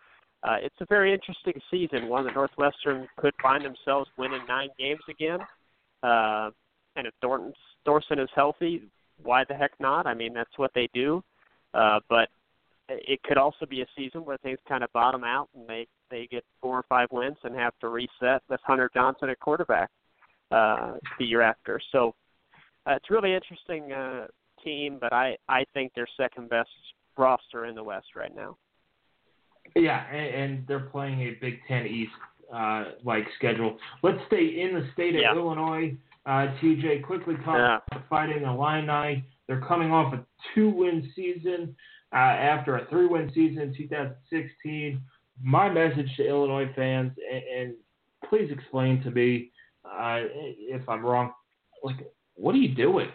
uh, 0.43 0.57
it's 0.61 0.74
a 0.80 0.86
very 0.86 1.12
interesting 1.12 1.61
season. 1.70 2.09
One 2.09 2.24
that 2.24 2.34
Northwestern 2.34 3.07
could 3.16 3.34
find 3.43 3.64
themselves 3.64 4.09
winning 4.18 4.43
nine 4.49 4.70
games 4.78 5.01
again. 5.09 5.41
Uh, 6.03 6.51
and 6.97 7.07
if 7.07 7.14
Thornton's, 7.20 7.55
Thorson 7.84 8.18
is 8.18 8.28
healthy, 8.34 8.82
why 9.22 9.45
the 9.49 9.55
heck 9.55 9.72
not? 9.78 10.07
I 10.07 10.14
mean, 10.14 10.32
that's 10.32 10.57
what 10.57 10.70
they 10.74 10.88
do. 10.95 11.22
Uh, 11.74 12.01
but 12.09 12.28
it 12.91 13.22
could 13.22 13.38
also 13.38 13.66
be 13.66 13.82
a 13.82 13.86
season 13.97 14.24
where 14.24 14.36
things 14.38 14.59
kind 14.68 14.82
of 14.82 14.93
bottom 14.93 15.24
out 15.24 15.49
and 15.55 15.68
they 15.68 15.86
they 16.11 16.26
get 16.30 16.45
four 16.61 16.76
or 16.76 16.84
five 16.88 17.09
wins 17.12 17.36
and 17.45 17.55
have 17.55 17.72
to 17.80 17.88
reset 17.88 18.43
with 18.49 18.61
Hunter 18.64 18.91
Johnson 18.93 19.30
at 19.30 19.38
quarterback 19.38 19.91
uh, 20.51 20.95
the 21.18 21.24
year 21.24 21.41
after. 21.41 21.80
So 21.93 22.14
uh, 22.86 22.95
it's 22.95 23.11
really 23.11 23.34
interesting 23.34 23.93
uh, 23.93 24.26
team, 24.64 24.99
but 25.01 25.12
I 25.12 25.36
I 25.49 25.64
think 25.72 25.93
they're 25.95 26.09
second 26.16 26.49
best 26.49 26.70
roster 27.16 27.66
in 27.66 27.74
the 27.74 27.84
West 27.84 28.09
right 28.16 28.34
now. 28.34 28.57
Yeah, 29.76 30.05
and, 30.11 30.34
and 30.34 30.66
they're 30.66 30.80
playing 30.80 31.20
a 31.20 31.36
Big 31.41 31.61
Ten 31.68 31.86
East 31.86 32.11
uh, 32.53 32.84
like 33.05 33.24
schedule. 33.38 33.78
Let's 34.03 34.18
stay 34.26 34.61
in 34.61 34.74
the 34.74 34.88
state 34.95 35.14
of 35.14 35.20
yeah. 35.20 35.34
Illinois. 35.34 35.97
Uh, 36.26 36.49
TJ, 36.61 37.03
quickly 37.05 37.34
talk 37.45 37.57
yeah. 37.57 37.78
about 37.91 38.09
Fighting 38.09 38.43
Illini. 38.43 39.24
They're 39.47 39.62
coming 39.62 39.91
off 39.91 40.12
a 40.12 40.24
two-win 40.55 41.11
season 41.16 41.74
uh, 42.13 42.17
after 42.17 42.77
a 42.77 42.87
three-win 42.87 43.31
season 43.35 43.63
in 43.63 43.75
2016. 43.77 45.01
My 45.43 45.71
message 45.71 46.09
to 46.17 46.29
Illinois 46.29 46.71
fans, 46.77 47.13
and, 47.33 47.43
and 47.43 47.75
please 48.29 48.51
explain 48.53 49.03
to 49.03 49.11
me 49.11 49.51
uh, 49.85 50.21
if 50.23 50.87
I'm 50.89 51.05
wrong. 51.05 51.33
Like, 51.83 51.97
what 52.35 52.55
are 52.55 52.59
you 52.59 52.75
doing? 52.75 53.09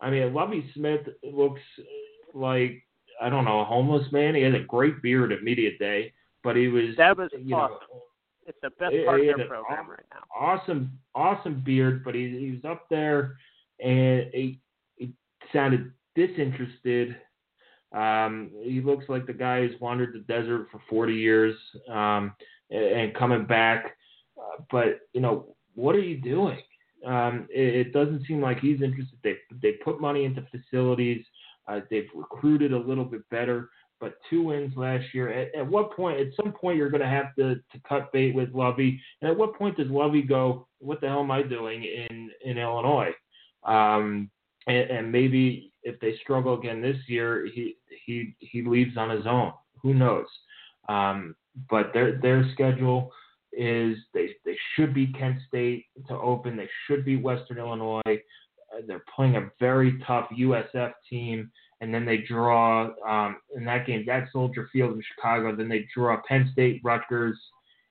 I 0.00 0.10
mean, 0.10 0.32
Lovie 0.34 0.70
Smith 0.74 1.00
looks 1.22 1.62
like 2.34 2.82
I 3.20 3.28
don't 3.28 3.44
know 3.44 3.60
a 3.60 3.64
homeless 3.64 4.10
man. 4.12 4.34
He 4.34 4.42
has 4.42 4.54
a 4.54 4.64
great 4.64 5.02
beard 5.02 5.32
at 5.32 5.42
media 5.42 5.70
day, 5.78 6.12
but 6.44 6.56
he 6.56 6.68
was 6.68 6.96
that 6.96 7.16
was 7.16 7.30
you 7.32 7.56
awesome. 7.56 7.78
know 7.90 8.02
it's 8.46 8.58
the 8.62 8.70
best 8.70 8.94
part 9.04 9.20
of 9.20 9.26
their 9.26 9.46
program 9.46 9.64
awesome, 9.70 9.90
right 9.90 10.06
now. 10.10 10.20
Awesome, 10.34 10.98
awesome 11.14 11.62
beard, 11.64 12.04
but 12.04 12.14
he 12.14 12.28
he 12.38 12.50
was 12.50 12.70
up 12.70 12.88
there 12.88 13.36
and 13.80 14.26
he, 14.32 14.60
he 14.96 15.12
sounded 15.52 15.92
disinterested. 16.14 17.16
Um, 17.92 18.50
he 18.62 18.80
looks 18.80 19.06
like 19.08 19.26
the 19.26 19.32
guy 19.32 19.66
who's 19.66 19.80
wandered 19.80 20.14
the 20.14 20.32
desert 20.32 20.68
for 20.70 20.80
40 20.90 21.14
years 21.14 21.54
um, 21.90 22.34
and, 22.70 22.84
and 22.84 23.14
coming 23.14 23.46
back. 23.46 23.96
Uh, 24.38 24.62
but 24.70 25.00
you 25.12 25.20
know, 25.20 25.54
what 25.74 25.94
are 25.94 26.00
you 26.00 26.20
doing? 26.20 26.58
Um, 27.06 27.46
it, 27.50 27.86
it 27.86 27.92
doesn't 27.92 28.26
seem 28.26 28.40
like 28.40 28.58
he's 28.60 28.82
interested. 28.82 29.18
They 29.22 29.36
they 29.62 29.72
put 29.84 30.00
money 30.00 30.24
into 30.24 30.46
facilities. 30.50 31.24
Uh, 31.66 31.80
they've 31.90 32.08
recruited 32.14 32.72
a 32.72 32.78
little 32.78 33.04
bit 33.04 33.28
better 33.30 33.70
but 34.00 34.14
two 34.30 34.44
wins 34.44 34.76
last 34.76 35.04
year. 35.12 35.28
At, 35.28 35.54
at 35.54 35.66
what 35.66 35.94
point? 35.94 36.20
At 36.20 36.28
some 36.36 36.52
point, 36.52 36.76
you're 36.76 36.90
going 36.90 37.02
to 37.02 37.08
have 37.08 37.34
to 37.36 37.56
to 37.56 37.80
cut 37.88 38.12
bait 38.12 38.34
with 38.34 38.54
Lovie. 38.54 39.00
And 39.20 39.30
at 39.30 39.36
what 39.36 39.54
point 39.54 39.76
does 39.76 39.88
Lovie 39.88 40.22
go? 40.22 40.66
What 40.78 41.00
the 41.00 41.08
hell 41.08 41.20
am 41.20 41.30
I 41.30 41.42
doing 41.42 41.84
in 41.84 42.30
in 42.44 42.58
Illinois? 42.58 43.12
Um, 43.64 44.30
and, 44.66 44.90
and 44.90 45.12
maybe 45.12 45.67
if 45.88 45.98
they 46.00 46.16
struggle 46.22 46.58
again 46.58 46.80
this 46.80 46.98
year, 47.06 47.46
he 47.52 47.76
he 48.06 48.34
he 48.38 48.62
leaves 48.62 48.96
on 48.96 49.10
his 49.10 49.26
own. 49.26 49.52
Who 49.82 49.94
knows? 49.94 50.26
Um, 50.88 51.34
but 51.70 51.92
their 51.92 52.20
their 52.20 52.48
schedule 52.52 53.12
is 53.52 53.96
they 54.14 54.30
they 54.44 54.56
should 54.74 54.94
be 54.94 55.08
Kent 55.08 55.38
State 55.48 55.86
to 56.08 56.14
open. 56.14 56.56
They 56.56 56.68
should 56.86 57.04
be 57.04 57.16
Western 57.16 57.58
Illinois. 57.58 58.02
Uh, 58.06 58.82
they're 58.86 59.04
playing 59.14 59.36
a 59.36 59.50
very 59.58 59.98
tough 60.06 60.28
USF 60.38 60.92
team 61.08 61.50
and 61.80 61.94
then 61.94 62.04
they 62.04 62.18
draw 62.18 62.90
um, 63.08 63.36
in 63.56 63.64
that 63.64 63.86
game 63.86 64.08
at 64.08 64.28
Soldier 64.32 64.68
Field 64.72 64.94
in 64.94 65.02
Chicago. 65.14 65.54
Then 65.54 65.68
they 65.68 65.86
draw 65.94 66.20
Penn 66.26 66.50
State, 66.52 66.80
Rutgers, 66.82 67.38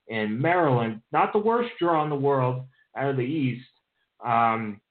and 0.09 0.39
Maryland. 0.39 1.01
Not 1.11 1.31
the 1.31 1.39
worst 1.39 1.71
draw 1.79 2.03
in 2.03 2.09
the 2.09 2.15
world 2.15 2.65
out 2.97 3.09
of 3.09 3.17
the 3.17 3.23
East, 3.23 3.67
um, 4.25 4.81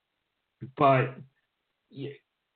but 0.79 1.15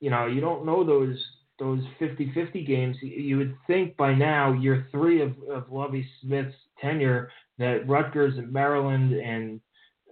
you, 0.01 0.11
know 0.11 0.27
you 0.27 0.41
don't 0.41 0.67
know 0.67 0.85
those 0.85 1.17
those 1.59 1.83
50-50 2.01 2.67
games. 2.67 2.97
You 3.03 3.37
would 3.37 3.55
think 3.67 3.95
by 3.99 4.15
now, 4.15 4.53
year 4.55 4.89
three 4.91 5.21
of, 5.21 5.35
of 5.53 5.71
Lovie 5.71 6.09
Smith's 6.23 6.55
tenure, 6.81 7.31
that 7.59 7.87
Rutgers 7.87 8.39
and 8.39 8.51
Maryland 8.51 9.13
and 9.13 9.61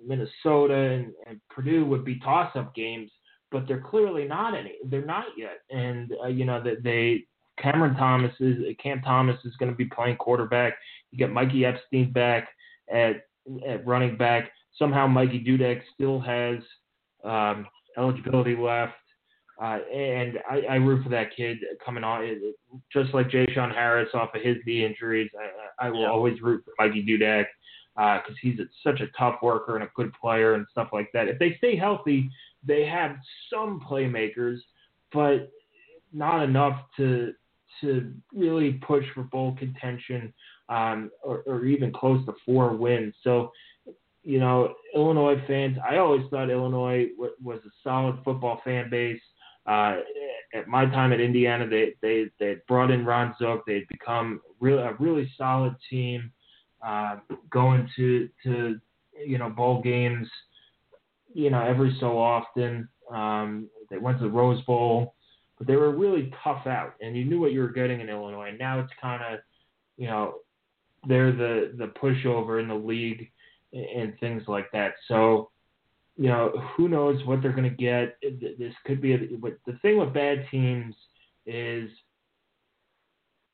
Minnesota 0.06 0.74
and, 0.74 1.14
and 1.26 1.40
Purdue 1.48 1.86
would 1.86 2.04
be 2.04 2.20
toss-up 2.20 2.74
games 2.74 3.10
but 3.50 3.66
they're 3.66 3.80
clearly 3.80 4.24
not 4.24 4.54
any. 4.54 4.74
They're 4.84 5.04
not 5.04 5.26
yet, 5.36 5.60
and 5.70 6.12
uh, 6.22 6.28
you 6.28 6.44
know 6.44 6.62
that 6.62 6.82
they 6.82 7.24
Cameron 7.60 7.94
Thomas 7.96 8.32
is 8.40 8.56
Cam 8.82 9.00
Thomas 9.02 9.36
is 9.44 9.54
going 9.56 9.70
to 9.70 9.76
be 9.76 9.86
playing 9.86 10.16
quarterback. 10.16 10.74
You 11.10 11.18
get 11.18 11.32
Mikey 11.32 11.64
Epstein 11.64 12.12
back 12.12 12.48
at 12.92 13.26
at 13.66 13.86
running 13.86 14.16
back. 14.16 14.50
Somehow 14.78 15.06
Mikey 15.06 15.44
Dudek 15.44 15.82
still 15.94 16.20
has 16.20 16.58
um, 17.24 17.66
eligibility 17.96 18.56
left. 18.56 18.92
Uh, 19.60 19.78
and 19.92 20.38
I, 20.48 20.60
I 20.70 20.74
root 20.76 21.02
for 21.02 21.08
that 21.08 21.34
kid 21.36 21.58
coming 21.84 22.04
on, 22.04 22.40
just 22.92 23.12
like 23.12 23.28
Jay 23.28 23.46
Sean 23.52 23.70
Harris 23.70 24.08
off 24.14 24.34
of 24.34 24.42
his 24.42 24.56
knee 24.64 24.84
injuries. 24.84 25.30
I, 25.80 25.86
I 25.86 25.90
will 25.90 26.02
yeah. 26.02 26.10
always 26.10 26.40
root 26.40 26.64
for 26.64 26.72
Mikey 26.78 27.04
Dudek 27.04 27.46
because 27.96 28.22
uh, 28.30 28.40
he's 28.40 28.60
a, 28.60 28.64
such 28.84 29.00
a 29.00 29.08
tough 29.18 29.36
worker 29.42 29.74
and 29.74 29.82
a 29.82 29.90
good 29.96 30.12
player 30.12 30.54
and 30.54 30.64
stuff 30.70 30.90
like 30.92 31.10
that. 31.12 31.26
If 31.26 31.40
they 31.40 31.56
stay 31.58 31.74
healthy, 31.74 32.30
they 32.64 32.86
have 32.86 33.16
some 33.50 33.80
playmakers, 33.80 34.58
but 35.12 35.50
not 36.12 36.42
enough 36.42 36.80
to 36.96 37.34
to 37.80 38.12
really 38.34 38.72
push 38.72 39.04
for 39.14 39.24
bowl 39.24 39.54
contention 39.56 40.32
um, 40.68 41.10
or, 41.22 41.42
or 41.46 41.64
even 41.64 41.92
close 41.92 42.24
to 42.26 42.34
four 42.44 42.74
wins. 42.74 43.14
So, 43.22 43.52
you 44.22 44.40
know, 44.40 44.74
Illinois 44.94 45.40
fans, 45.46 45.76
I 45.88 45.98
always 45.98 46.22
thought 46.30 46.50
Illinois 46.50 47.08
w- 47.16 47.34
was 47.42 47.60
a 47.66 47.70
solid 47.84 48.18
football 48.24 48.60
fan 48.64 48.90
base. 48.90 49.20
Uh, 49.68 49.96
at 50.54 50.66
my 50.66 50.86
time 50.86 51.12
at 51.12 51.20
Indiana, 51.20 51.68
they 51.68 51.94
they 52.00 52.30
they 52.40 52.56
brought 52.66 52.90
in 52.90 53.04
Ron 53.04 53.34
Zook. 53.38 53.64
They'd 53.66 53.88
become 53.88 54.40
real 54.60 54.78
a 54.78 54.94
really 54.98 55.30
solid 55.36 55.74
team, 55.90 56.32
uh, 56.86 57.16
going 57.50 57.88
to 57.96 58.28
to 58.44 58.80
you 59.26 59.38
know 59.38 59.50
bowl 59.50 59.82
games 59.82 60.28
you 61.32 61.50
know, 61.50 61.62
every 61.62 61.96
so 62.00 62.18
often. 62.18 62.88
Um, 63.10 63.68
they 63.90 63.98
went 63.98 64.18
to 64.18 64.24
the 64.24 64.30
Rose 64.30 64.62
Bowl, 64.64 65.14
but 65.56 65.66
they 65.66 65.76
were 65.76 65.90
really 65.90 66.32
tough 66.42 66.66
out, 66.66 66.94
and 67.00 67.16
you 67.16 67.24
knew 67.24 67.40
what 67.40 67.52
you 67.52 67.60
were 67.60 67.70
getting 67.70 68.00
in 68.00 68.08
Illinois. 68.08 68.48
And 68.50 68.58
Now 68.58 68.80
it's 68.80 68.92
kind 69.00 69.22
of, 69.22 69.40
you 69.96 70.06
know, 70.06 70.34
they're 71.06 71.32
the 71.32 71.74
the 71.78 71.92
pushover 72.02 72.60
in 72.60 72.68
the 72.68 72.74
league 72.74 73.30
and, 73.72 73.84
and 73.84 74.20
things 74.20 74.42
like 74.46 74.70
that. 74.72 74.94
So, 75.06 75.50
you 76.18 76.28
know, 76.28 76.52
who 76.76 76.88
knows 76.88 77.24
what 77.24 77.40
they're 77.40 77.52
going 77.52 77.70
to 77.70 77.76
get? 77.76 78.16
This 78.58 78.74
could 78.84 79.00
be. 79.00 79.14
A, 79.14 79.18
but 79.40 79.58
the 79.66 79.78
thing 79.80 79.98
with 79.98 80.12
bad 80.12 80.44
teams 80.50 80.94
is, 81.46 81.88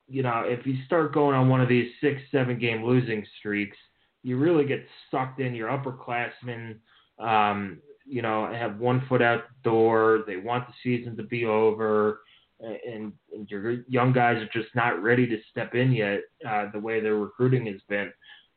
you 0.09 0.23
know, 0.23 0.43
if 0.47 0.67
you 0.67 0.77
start 0.87 1.15
going 1.15 1.37
on 1.37 1.49
one 1.49 1.61
of 1.61 1.69
these 1.69 1.91
six, 2.01 2.21
seven 2.33 2.59
game 2.59 2.83
losing 2.85 3.25
streaks, 3.39 3.77
you 4.23 4.39
really 4.39 4.65
get 4.65 4.85
sucked 5.11 5.41
in. 5.41 5.55
Your 5.55 5.69
upperclassmen 5.69 6.77
um, 7.19 7.79
you 8.07 8.23
know, 8.23 8.53
have 8.53 8.79
one 8.79 9.03
foot 9.09 9.23
out 9.23 9.45
the 9.49 9.71
door. 9.71 10.25
They 10.27 10.37
want 10.37 10.67
the 10.67 10.75
season 10.83 11.17
to 11.17 11.23
be 11.23 11.45
over, 11.47 12.21
and, 12.61 13.13
and 13.33 13.49
your 13.51 13.83
young 13.89 14.13
guys 14.13 14.43
are 14.43 14.61
just 14.61 14.75
not 14.75 15.03
ready 15.03 15.27
to 15.27 15.39
step 15.51 15.75
in 15.75 15.93
yet. 15.93 16.21
Uh, 16.47 16.67
the 16.73 16.79
way 16.79 17.01
their 17.01 17.17
recruiting 17.17 17.67
has 17.67 17.81
been, 17.89 18.13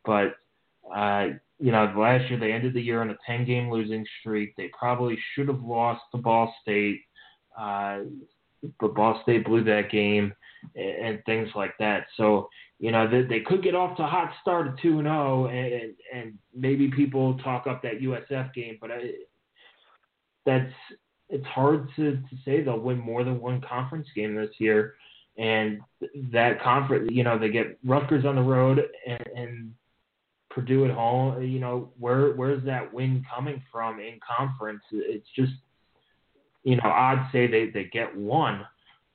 but 0.06 0.36
uh, 0.94 1.30
you 1.60 1.72
know, 1.72 1.92
last 1.98 2.30
year 2.30 2.40
they 2.40 2.52
ended 2.52 2.74
the 2.74 2.82
year 2.82 3.02
on 3.02 3.10
a 3.10 3.18
10 3.26 3.46
game 3.46 3.72
losing 3.72 4.06
streak. 4.20 4.56
They 4.56 4.70
probably 4.78 5.18
should 5.34 5.48
have 5.48 5.62
lost 5.62 6.02
to 6.12 6.18
Ball 6.18 6.54
State, 6.62 7.02
uh, 7.60 8.00
but 8.80 8.96
Ball 8.96 9.20
State 9.24 9.46
blew 9.46 9.64
that 9.64 9.92
game. 9.92 10.34
and, 10.76 11.06
and 11.06 11.26
things 11.26 11.50
like 11.56 11.74
that. 11.80 12.08
So 12.16 12.50
you 12.80 12.92
know 12.92 13.10
they, 13.10 13.24
they 13.24 13.40
could 13.42 13.64
get 13.64 13.76
off 13.76 13.98
to 13.98 14.04
a 14.04 14.08
hot 14.08 14.32
start 14.42 14.68
at 14.68 14.80
two 14.80 15.00
and 15.00 15.08
zero, 15.08 15.48
and 15.48 15.94
and 16.14 16.38
maybe 16.56 16.90
people 16.90 17.38
talk 17.40 17.68
up 17.68 17.82
that 17.84 18.02
USF 18.02 18.54
game, 18.54 18.78
but 18.80 18.92
I, 18.92 19.12
that's 20.46 20.72
it's 21.30 21.46
hard 21.46 21.90
to, 21.98 22.14
to 22.14 22.36
say 22.46 22.62
they'll 22.64 22.80
win 22.80 23.00
more 23.00 23.24
than 23.24 23.42
one 23.42 23.62
conference 23.62 24.08
game 24.16 24.36
this 24.36 24.56
year. 24.60 24.96
And 25.38 25.82
that 26.32 26.62
conference, 26.62 27.10
you 27.12 27.24
know, 27.24 27.38
they 27.38 27.50
get 27.50 27.78
Rutgers 27.86 28.26
on 28.26 28.36
the 28.36 28.42
road 28.42 28.82
and, 29.06 29.28
and 29.36 29.74
Purdue 30.58 30.86
at 30.86 30.92
home. 30.92 31.44
You 31.44 31.60
know, 31.60 31.92
where 32.00 32.34
where's 32.34 32.66
that 32.66 32.92
win 32.92 33.24
coming 33.34 33.62
from 33.72 34.00
in 34.00 34.20
conference? 34.38 34.82
It's 34.92 35.28
just, 35.36 35.52
you 36.64 36.78
know, 36.78 36.90
I'd 36.90 37.30
say 37.32 37.46
they 37.46 37.70
they 37.70 37.84
get 37.94 38.16
one, 38.18 38.66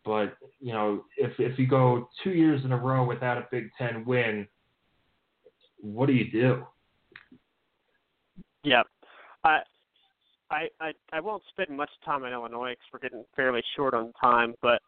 but 0.05 0.37
you 0.61 0.73
know, 0.73 1.05
if 1.17 1.33
if 1.41 1.59
you 1.59 1.67
go 1.67 2.09
two 2.23 2.31
years 2.31 2.65
in 2.65 2.71
a 2.71 2.77
row 2.77 3.05
without 3.05 3.39
a 3.39 3.49
Big 3.51 3.71
Ten 3.77 4.05
win, 4.05 4.47
what 5.81 6.07
do 6.07 6.13
you 6.13 6.31
do? 6.31 6.65
Yeah, 8.63 8.85
I 9.43 9.63
I 10.49 10.69
I, 10.81 10.93
I 11.13 11.19
won't 11.19 11.43
spend 11.51 11.77
much 11.77 11.91
time 12.05 12.23
on 12.23 12.33
Illinois 12.33 12.71
because 12.71 12.87
we're 12.93 13.01
getting 13.01 13.25
fairly 13.35 13.65
short 13.75 13.95
on 13.95 14.13
time, 14.23 14.55
but 14.63 14.81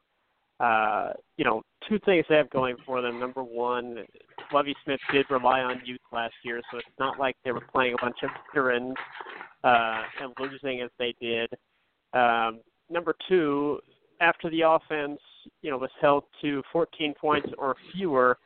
uh, 0.61 1.15
you 1.37 1.45
know, 1.45 1.63
two 1.89 1.99
things 2.05 2.25
they 2.29 2.37
have 2.37 2.49
going 2.51 2.77
for 2.87 3.03
them. 3.03 3.19
Number 3.19 3.43
one, 3.43 4.05
Lovie 4.53 4.75
Smith 4.85 5.01
did 5.13 5.27
rely 5.31 5.61
on 5.61 5.81
youth 5.85 6.01
last 6.13 6.35
year, 6.45 6.61
so 6.71 6.79
it's 6.79 6.87
not 6.99 7.19
like 7.19 7.37
they 7.45 7.53
were 7.53 7.67
playing 7.73 7.95
a 7.95 8.03
bunch 8.03 8.17
of 8.23 8.31
veterans 8.53 8.95
uh, 9.63 10.03
and 10.21 10.33
losing 10.39 10.81
as 10.81 10.91
they 10.99 11.15
did. 11.21 11.49
Um, 12.13 12.61
number 12.91 13.15
two, 13.29 13.81
after 14.21 14.51
the 14.51 14.63
offense, 14.63 15.21
you 15.63 15.71
know, 15.71 15.79
was 15.79 15.91
held 16.01 16.25
to 16.43 16.63
14 16.73 17.15
points 17.21 17.49
or 17.59 17.75
fewer 17.93 18.39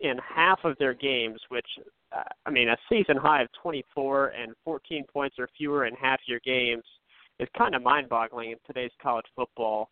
in 0.00 0.16
half 0.18 0.60
of 0.64 0.76
their 0.78 0.94
games, 0.94 1.40
which 1.48 1.66
uh, 2.14 2.22
I 2.46 2.50
mean, 2.50 2.68
a 2.68 2.76
season 2.88 3.16
high 3.16 3.42
of 3.42 3.48
24 3.62 4.28
and 4.28 4.52
14 4.64 5.04
points 5.12 5.36
or 5.38 5.48
fewer 5.56 5.86
in 5.86 5.94
half 5.94 6.20
your 6.26 6.40
games 6.44 6.84
is 7.40 7.48
kind 7.56 7.74
of 7.74 7.82
mind-boggling 7.82 8.52
in 8.52 8.58
today's 8.66 8.92
college 9.02 9.26
football. 9.34 9.90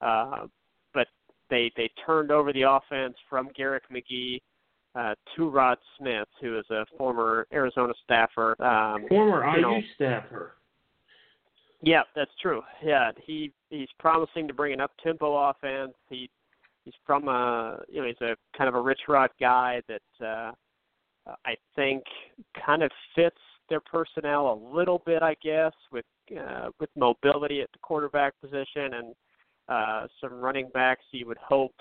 Uh, 0.00 0.46
but 0.92 1.08
they 1.50 1.70
they 1.76 1.90
turned 2.06 2.30
over 2.30 2.52
the 2.52 2.62
offense 2.62 3.14
from 3.28 3.48
Garrick 3.56 3.84
McGee 3.90 4.40
uh, 4.94 5.14
to 5.36 5.48
Rod 5.48 5.78
Smith, 5.98 6.28
who 6.40 6.58
is 6.58 6.64
a 6.70 6.84
former 6.96 7.46
Arizona 7.52 7.92
staffer. 8.04 8.60
Um, 8.62 9.06
former 9.08 9.44
IU 9.56 9.62
know, 9.62 9.80
staffer. 9.94 10.52
Yeah, 11.82 12.02
that's 12.14 12.30
true. 12.40 12.62
Yeah, 12.82 13.10
he 13.22 13.52
he's 13.70 13.88
promising 13.98 14.48
to 14.48 14.54
bring 14.54 14.72
an 14.72 14.80
up 14.80 14.92
tempo 15.02 15.50
offense. 15.50 15.94
He 16.08 16.30
he's 16.84 16.94
from 17.06 17.28
a 17.28 17.80
you 17.88 18.00
know 18.00 18.06
he's 18.06 18.20
a 18.20 18.36
kind 18.56 18.68
of 18.68 18.74
a 18.74 18.80
rich 18.80 19.00
rod 19.08 19.30
guy 19.40 19.82
that 19.88 20.26
uh, 20.26 20.52
I 21.44 21.56
think 21.76 22.04
kind 22.64 22.82
of 22.82 22.90
fits 23.14 23.36
their 23.68 23.80
personnel 23.80 24.52
a 24.52 24.76
little 24.76 25.02
bit, 25.04 25.22
I 25.22 25.36
guess, 25.42 25.72
with 25.90 26.04
uh, 26.38 26.68
with 26.80 26.90
mobility 26.96 27.60
at 27.60 27.70
the 27.72 27.78
quarterback 27.80 28.34
position 28.40 28.94
and 28.94 29.14
uh, 29.68 30.06
some 30.20 30.34
running 30.34 30.68
backs 30.72 31.04
you 31.10 31.26
would 31.26 31.38
hope 31.38 31.74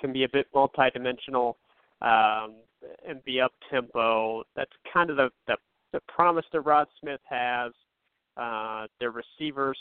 can 0.00 0.12
be 0.12 0.24
a 0.24 0.28
bit 0.28 0.46
multidimensional 0.54 1.54
um, 2.02 2.56
and 3.08 3.24
be 3.24 3.40
up 3.40 3.52
tempo. 3.70 4.42
That's 4.56 4.70
kind 4.92 5.10
of 5.10 5.16
the, 5.16 5.30
the 5.46 5.56
the 5.92 6.00
promise 6.08 6.44
that 6.52 6.60
Rod 6.62 6.88
Smith 7.00 7.20
has. 7.28 7.72
Uh, 8.36 8.88
their 8.98 9.12
receivers 9.12 9.78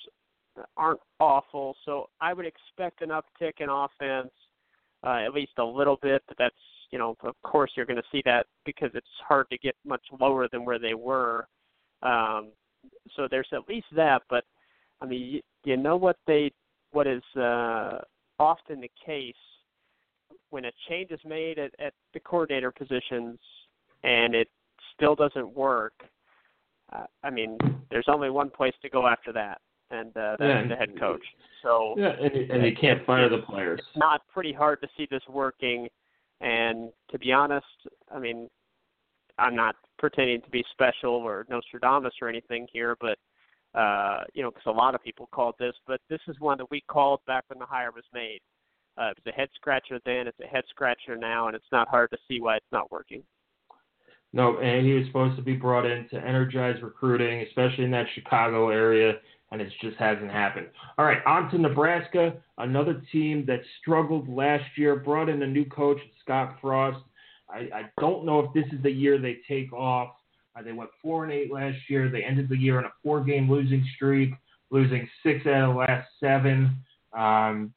aren't 0.78 1.00
awful, 1.20 1.76
so 1.86 2.08
I 2.22 2.34
would 2.34 2.46
expect 2.46 3.02
an 3.02 3.10
uptick 3.10 3.54
in 3.60 3.70
offense, 3.70 4.32
uh, 5.04 5.26
at 5.26 5.34
least 5.34 5.54
a 5.58 5.64
little 5.64 5.98
bit. 6.02 6.22
But 6.28 6.38
that's 6.38 6.56
you 6.92 7.00
know, 7.00 7.18
of 7.24 7.36
course, 7.42 7.72
you're 7.76 7.88
going 7.88 7.98
to 7.98 8.04
see 8.12 8.22
that 8.26 8.46
because 8.66 8.92
it's 8.94 9.08
hard 9.28 9.50
to 9.50 9.58
get 9.58 9.76
much 9.86 10.04
lower 10.20 10.48
than 10.48 10.64
where 10.64 10.78
they 10.78 10.94
were. 10.94 11.48
Um, 12.04 12.52
so 13.16 13.28
there's 13.30 13.48
at 13.52 13.68
least 13.68 13.88
that, 13.96 14.22
but 14.30 14.44
I 15.02 15.06
mean, 15.06 15.22
you, 15.22 15.42
you 15.64 15.78
know 15.78 15.98
what 15.98 16.18
they 16.28 16.52
what 16.92 17.08
is 17.08 17.24
uh, 17.36 17.98
often 18.40 18.82
the 18.82 18.92
case 19.04 19.34
when 20.54 20.66
a 20.66 20.72
change 20.88 21.10
is 21.10 21.20
made 21.26 21.58
at, 21.58 21.72
at 21.80 21.94
the 22.14 22.20
coordinator 22.20 22.72
positions 22.72 23.40
and 24.04 24.36
it 24.36 24.48
still 24.96 25.16
doesn't 25.16 25.50
work. 25.56 25.94
Uh, 26.94 27.06
I 27.24 27.32
mean, 27.32 27.58
there's 27.90 28.06
only 28.08 28.30
one 28.30 28.52
place 28.52 28.76
to 28.84 28.90
go 28.90 29.08
after 29.08 29.34
that, 29.34 29.62
and 29.90 30.16
uh, 30.16 30.36
that's 30.38 30.42
yeah, 30.42 30.68
the 30.68 30.76
head 30.76 31.00
coach. 31.00 31.24
So 31.64 31.96
yeah, 31.98 32.12
and, 32.22 32.52
and 32.52 32.64
they 32.64 32.72
can't 32.72 33.04
fire 33.04 33.30
the 33.30 33.40
players. 33.40 33.80
It's 33.80 33.98
not 33.98 34.22
pretty 34.32 34.54
hard 34.54 34.80
to 34.82 34.88
see 34.96 35.08
this 35.10 35.24
working. 35.28 35.88
And 36.40 36.92
to 37.10 37.18
be 37.18 37.32
honest, 37.32 37.66
I 38.14 38.20
mean, 38.20 38.48
I'm 39.40 39.56
not 39.56 39.76
pretending 39.98 40.42
to 40.42 40.50
be 40.52 40.64
special 40.72 41.14
or 41.14 41.48
Nostradamus 41.50 42.14
or 42.22 42.30
anything 42.30 42.68
here, 42.72 42.96
but 43.02 43.18
uh, 43.74 44.26
you 44.36 44.44
know, 44.44 44.52
because 44.52 44.68
a 44.68 44.72
lot 44.72 44.94
of 44.94 45.04
people 45.04 45.28
called 45.32 45.56
this, 45.58 45.74
but 45.88 46.00
this 46.12 46.20
is 46.28 46.40
one 46.40 46.60
that 46.60 46.70
we 46.70 46.84
called 46.88 47.22
back 47.26 47.46
when 47.48 47.58
the 47.58 47.66
hire 47.66 47.92
was 47.92 48.04
made. 48.14 48.40
Uh, 48.98 49.10
it 49.10 49.18
was 49.26 49.34
a 49.34 49.36
head 49.36 49.50
scratcher 49.56 50.00
then, 50.06 50.28
it's 50.28 50.40
a 50.40 50.48
head 50.48 50.64
scratcher 50.70 51.16
now, 51.16 51.48
and 51.48 51.56
it's 51.56 51.72
not 51.72 51.88
hard 51.88 52.12
to 52.12 52.18
see 52.28 52.40
why 52.40 52.58
it's 52.58 52.66
not 52.72 52.92
working. 52.92 53.24
No, 54.34 54.60
and 54.60 54.86
he 54.86 54.94
was 54.94 55.06
supposed 55.08 55.36
to 55.36 55.44
be 55.44 55.56
brought 55.56 55.86
in 55.86 56.08
to 56.10 56.18
energize 56.18 56.82
recruiting, 56.82 57.42
especially 57.42 57.86
in 57.86 57.92
that 57.92 58.08
Chicago 58.16 58.70
area, 58.70 59.14
and 59.52 59.62
it 59.62 59.72
just 59.82 59.98
hasn't 59.98 60.32
happened. 60.32 60.68
All 60.98 61.06
right, 61.06 61.24
on 61.26 61.50
to 61.52 61.58
Nebraska, 61.60 62.34
another 62.58 63.02
team 63.12 63.46
that 63.48 63.62
struggled 63.80 64.28
last 64.28 64.66
year, 64.76 64.96
brought 64.96 65.30
in 65.30 65.42
a 65.44 65.48
new 65.48 65.66
coach, 65.66 66.00
Scott 66.24 66.58
Frost. 66.62 67.04
I, 67.50 67.70
I 67.74 67.82
don't 68.00 68.26
know 68.26 68.40
if 68.40 68.54
this 68.54 68.66
is 68.74 68.82
the 68.82 68.92
year 68.92 69.20
they 69.20 69.38
take 69.48 69.72
off. 69.72 70.10
Uh, 70.56 70.64
they 70.64 70.72
went 70.72 70.90
four 71.02 71.24
and 71.24 71.34
eight 71.34 71.52
last 71.52 71.78
year. 71.88 72.10
They 72.10 72.24
ended 72.24 72.50
the 72.50 72.58
year 72.58 72.80
on 72.80 72.86
a 72.86 72.94
four-game 73.04 73.50
losing 73.50 73.88
streak, 73.96 74.34
losing 74.72 75.08
six 75.24 75.46
out 75.46 75.70
of 75.70 75.74
the 75.76 75.80
last 75.80 76.08
seven. 76.20 76.76
Um, 77.16 77.74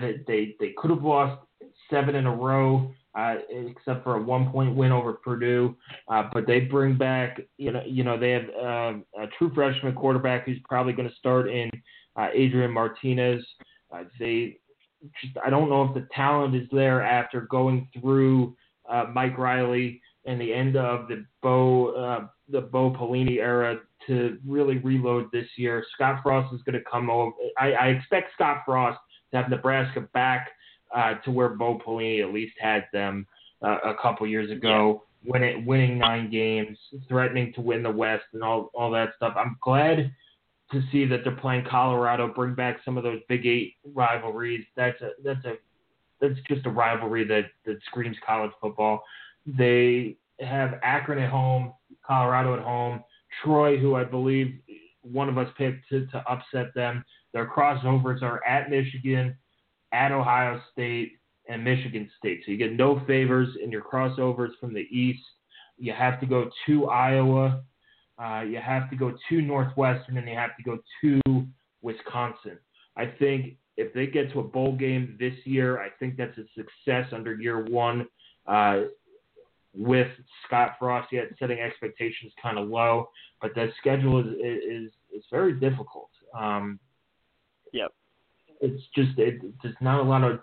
they, 0.00 0.20
they 0.26 0.54
they 0.58 0.74
could 0.76 0.90
have 0.90 1.02
lost 1.02 1.42
seven 1.90 2.14
in 2.14 2.26
a 2.26 2.34
row, 2.34 2.92
uh, 3.14 3.36
except 3.50 4.04
for 4.04 4.16
a 4.16 4.22
one-point 4.22 4.74
win 4.74 4.92
over 4.92 5.14
Purdue. 5.14 5.76
Uh, 6.08 6.24
but 6.32 6.46
they 6.46 6.60
bring 6.60 6.96
back, 6.96 7.40
you 7.58 7.72
know, 7.72 7.82
you 7.86 8.04
know 8.04 8.18
they 8.18 8.30
have 8.30 8.48
uh, 8.50 8.92
a 9.20 9.26
true 9.38 9.52
freshman 9.54 9.94
quarterback 9.94 10.46
who's 10.46 10.58
probably 10.68 10.92
going 10.92 11.08
to 11.08 11.14
start 11.16 11.50
in 11.50 11.70
uh, 12.16 12.28
Adrian 12.32 12.70
Martinez. 12.70 13.44
Uh, 13.94 14.04
they 14.18 14.58
just 15.20 15.36
I 15.44 15.50
don't 15.50 15.68
know 15.68 15.84
if 15.84 15.94
the 15.94 16.06
talent 16.14 16.54
is 16.54 16.68
there 16.72 17.02
after 17.02 17.42
going 17.42 17.88
through 17.98 18.56
uh, 18.88 19.06
Mike 19.12 19.36
Riley 19.36 20.00
and 20.24 20.40
the 20.40 20.52
end 20.52 20.76
of 20.76 21.08
the 21.08 21.24
Bo 21.42 22.28
the 22.48 22.60
Bo 22.60 22.90
Pelini 22.90 23.38
era 23.38 23.78
to 24.06 24.38
really 24.46 24.78
reload 24.78 25.30
this 25.32 25.46
year. 25.56 25.84
Scott 25.94 26.20
Frost 26.22 26.54
is 26.54 26.60
going 26.62 26.78
to 26.78 26.84
come 26.90 27.10
over. 27.10 27.32
I, 27.58 27.72
I 27.72 27.86
expect 27.88 28.32
Scott 28.34 28.58
Frost 28.64 28.98
to 29.32 29.36
have 29.38 29.50
Nebraska 29.50 30.02
back 30.12 30.50
uh, 30.94 31.14
to 31.24 31.30
where 31.30 31.50
Bo 31.50 31.78
Pelini 31.78 32.22
at 32.22 32.32
least 32.32 32.54
had 32.60 32.86
them 32.92 33.26
uh, 33.62 33.78
a 33.84 33.94
couple 34.00 34.26
years 34.26 34.50
ago, 34.50 35.04
yeah. 35.22 35.32
winning 35.32 35.66
winning 35.66 35.98
nine 35.98 36.30
games, 36.30 36.78
threatening 37.08 37.52
to 37.54 37.60
win 37.60 37.82
the 37.82 37.90
West, 37.90 38.24
and 38.32 38.42
all 38.42 38.70
all 38.74 38.90
that 38.90 39.10
stuff. 39.16 39.34
I'm 39.36 39.56
glad 39.60 40.12
to 40.72 40.82
see 40.90 41.04
that 41.06 41.20
they're 41.22 41.36
playing 41.36 41.64
Colorado, 41.68 42.32
bring 42.32 42.54
back 42.54 42.78
some 42.84 42.96
of 42.96 43.04
those 43.04 43.20
Big 43.28 43.46
Eight 43.46 43.74
rivalries. 43.84 44.64
That's 44.76 45.00
a 45.00 45.10
that's 45.24 45.44
a 45.44 45.54
that's 46.20 46.38
just 46.48 46.66
a 46.66 46.70
rivalry 46.70 47.24
that 47.24 47.46
that 47.66 47.78
screams 47.86 48.16
college 48.26 48.52
football. 48.60 49.02
They 49.46 50.16
have 50.40 50.78
Akron 50.82 51.18
at 51.18 51.30
home, 51.30 51.72
Colorado 52.06 52.54
at 52.54 52.62
home, 52.62 53.02
Troy, 53.42 53.78
who 53.78 53.94
I 53.94 54.04
believe 54.04 54.58
one 55.02 55.28
of 55.28 55.36
us 55.36 55.48
picked 55.58 55.88
to, 55.88 56.06
to 56.06 56.18
upset 56.30 56.74
them. 56.74 57.04
Their 57.32 57.46
crossovers 57.46 58.22
are 58.22 58.44
at 58.46 58.70
Michigan, 58.70 59.36
at 59.92 60.12
Ohio 60.12 60.60
State, 60.72 61.12
and 61.48 61.64
Michigan 61.64 62.10
State. 62.18 62.42
So 62.44 62.52
you 62.52 62.58
get 62.58 62.72
no 62.72 63.02
favors 63.06 63.48
in 63.62 63.70
your 63.70 63.82
crossovers 63.82 64.50
from 64.60 64.72
the 64.72 64.86
East. 64.90 65.22
You 65.78 65.92
have 65.92 66.20
to 66.20 66.26
go 66.26 66.50
to 66.66 66.88
Iowa. 66.88 67.62
Uh, 68.22 68.42
you 68.42 68.58
have 68.58 68.88
to 68.90 68.96
go 68.96 69.14
to 69.28 69.40
Northwestern, 69.40 70.18
and 70.18 70.28
you 70.28 70.36
have 70.36 70.56
to 70.56 70.62
go 70.62 70.78
to 71.02 71.46
Wisconsin. 71.80 72.58
I 72.96 73.06
think 73.06 73.56
if 73.76 73.92
they 73.94 74.06
get 74.06 74.32
to 74.32 74.40
a 74.40 74.44
bowl 74.44 74.76
game 74.76 75.16
this 75.18 75.34
year, 75.44 75.80
I 75.80 75.88
think 75.98 76.16
that's 76.16 76.36
a 76.38 76.44
success 76.54 77.12
under 77.12 77.34
year 77.34 77.64
one. 77.64 78.06
Uh, 78.46 78.82
with 79.74 80.08
Scott 80.46 80.72
Frost 80.78 81.08
yet 81.12 81.28
setting 81.38 81.58
expectations 81.58 82.32
kind 82.42 82.58
of 82.58 82.68
low, 82.68 83.08
but 83.40 83.54
the 83.54 83.68
schedule 83.78 84.20
is 84.20 84.26
is 84.26 84.92
is 85.16 85.24
very 85.30 85.54
difficult. 85.54 86.10
Um, 86.38 86.78
yep. 87.72 87.92
It's 88.60 88.82
just 88.94 89.18
it, 89.18 89.42
there's 89.62 89.74
not 89.80 90.00
a 90.00 90.02
lot 90.02 90.24
of 90.24 90.40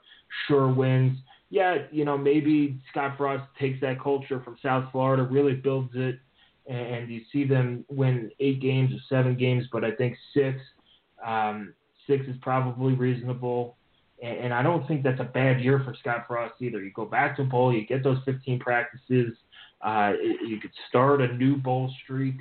sure 0.47 0.67
wins. 0.71 1.17
Yeah, 1.49 1.77
you 1.91 2.05
know 2.05 2.17
maybe 2.17 2.79
Scott 2.91 3.15
Frost 3.17 3.43
takes 3.59 3.79
that 3.81 4.01
culture 4.01 4.41
from 4.43 4.57
South 4.61 4.91
Florida, 4.91 5.23
really 5.23 5.53
builds 5.53 5.91
it, 5.95 6.19
and 6.67 7.09
you 7.09 7.21
see 7.31 7.45
them 7.45 7.85
win 7.89 8.31
eight 8.39 8.61
games 8.61 8.93
or 8.93 8.99
seven 9.09 9.35
games, 9.35 9.65
but 9.71 9.83
I 9.83 9.91
think 9.91 10.15
six, 10.33 10.59
um, 11.25 11.73
six 12.05 12.27
is 12.27 12.35
probably 12.41 12.93
reasonable. 12.93 13.77
and, 14.21 14.37
and 14.37 14.53
I 14.53 14.61
don't 14.61 14.87
think 14.87 15.01
that's 15.01 15.19
a 15.19 15.23
bad 15.23 15.61
year 15.61 15.81
for 15.83 15.95
Scott 15.99 16.25
Frost 16.27 16.55
either. 16.61 16.83
You 16.83 16.91
go 16.91 17.05
back 17.05 17.35
to 17.37 17.43
bowl, 17.43 17.73
you 17.73 17.87
get 17.87 18.03
those 18.03 18.19
15 18.25 18.59
practices, 18.59 19.33
uh, 19.81 20.13
you 20.45 20.59
could 20.61 20.71
start 20.89 21.21
a 21.21 21.33
new 21.35 21.55
bowl 21.55 21.91
streak 22.03 22.35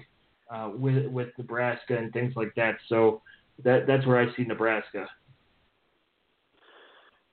uh, 0.51 0.71
with 0.75 1.07
with 1.07 1.29
Nebraska 1.39 1.97
and 1.97 2.13
things 2.13 2.35
like 2.37 2.55
that. 2.57 2.77
So 2.89 3.23
that 3.65 3.87
that's 3.87 4.07
where 4.07 4.19
I 4.19 4.35
see 4.37 4.45
Nebraska. 4.45 5.07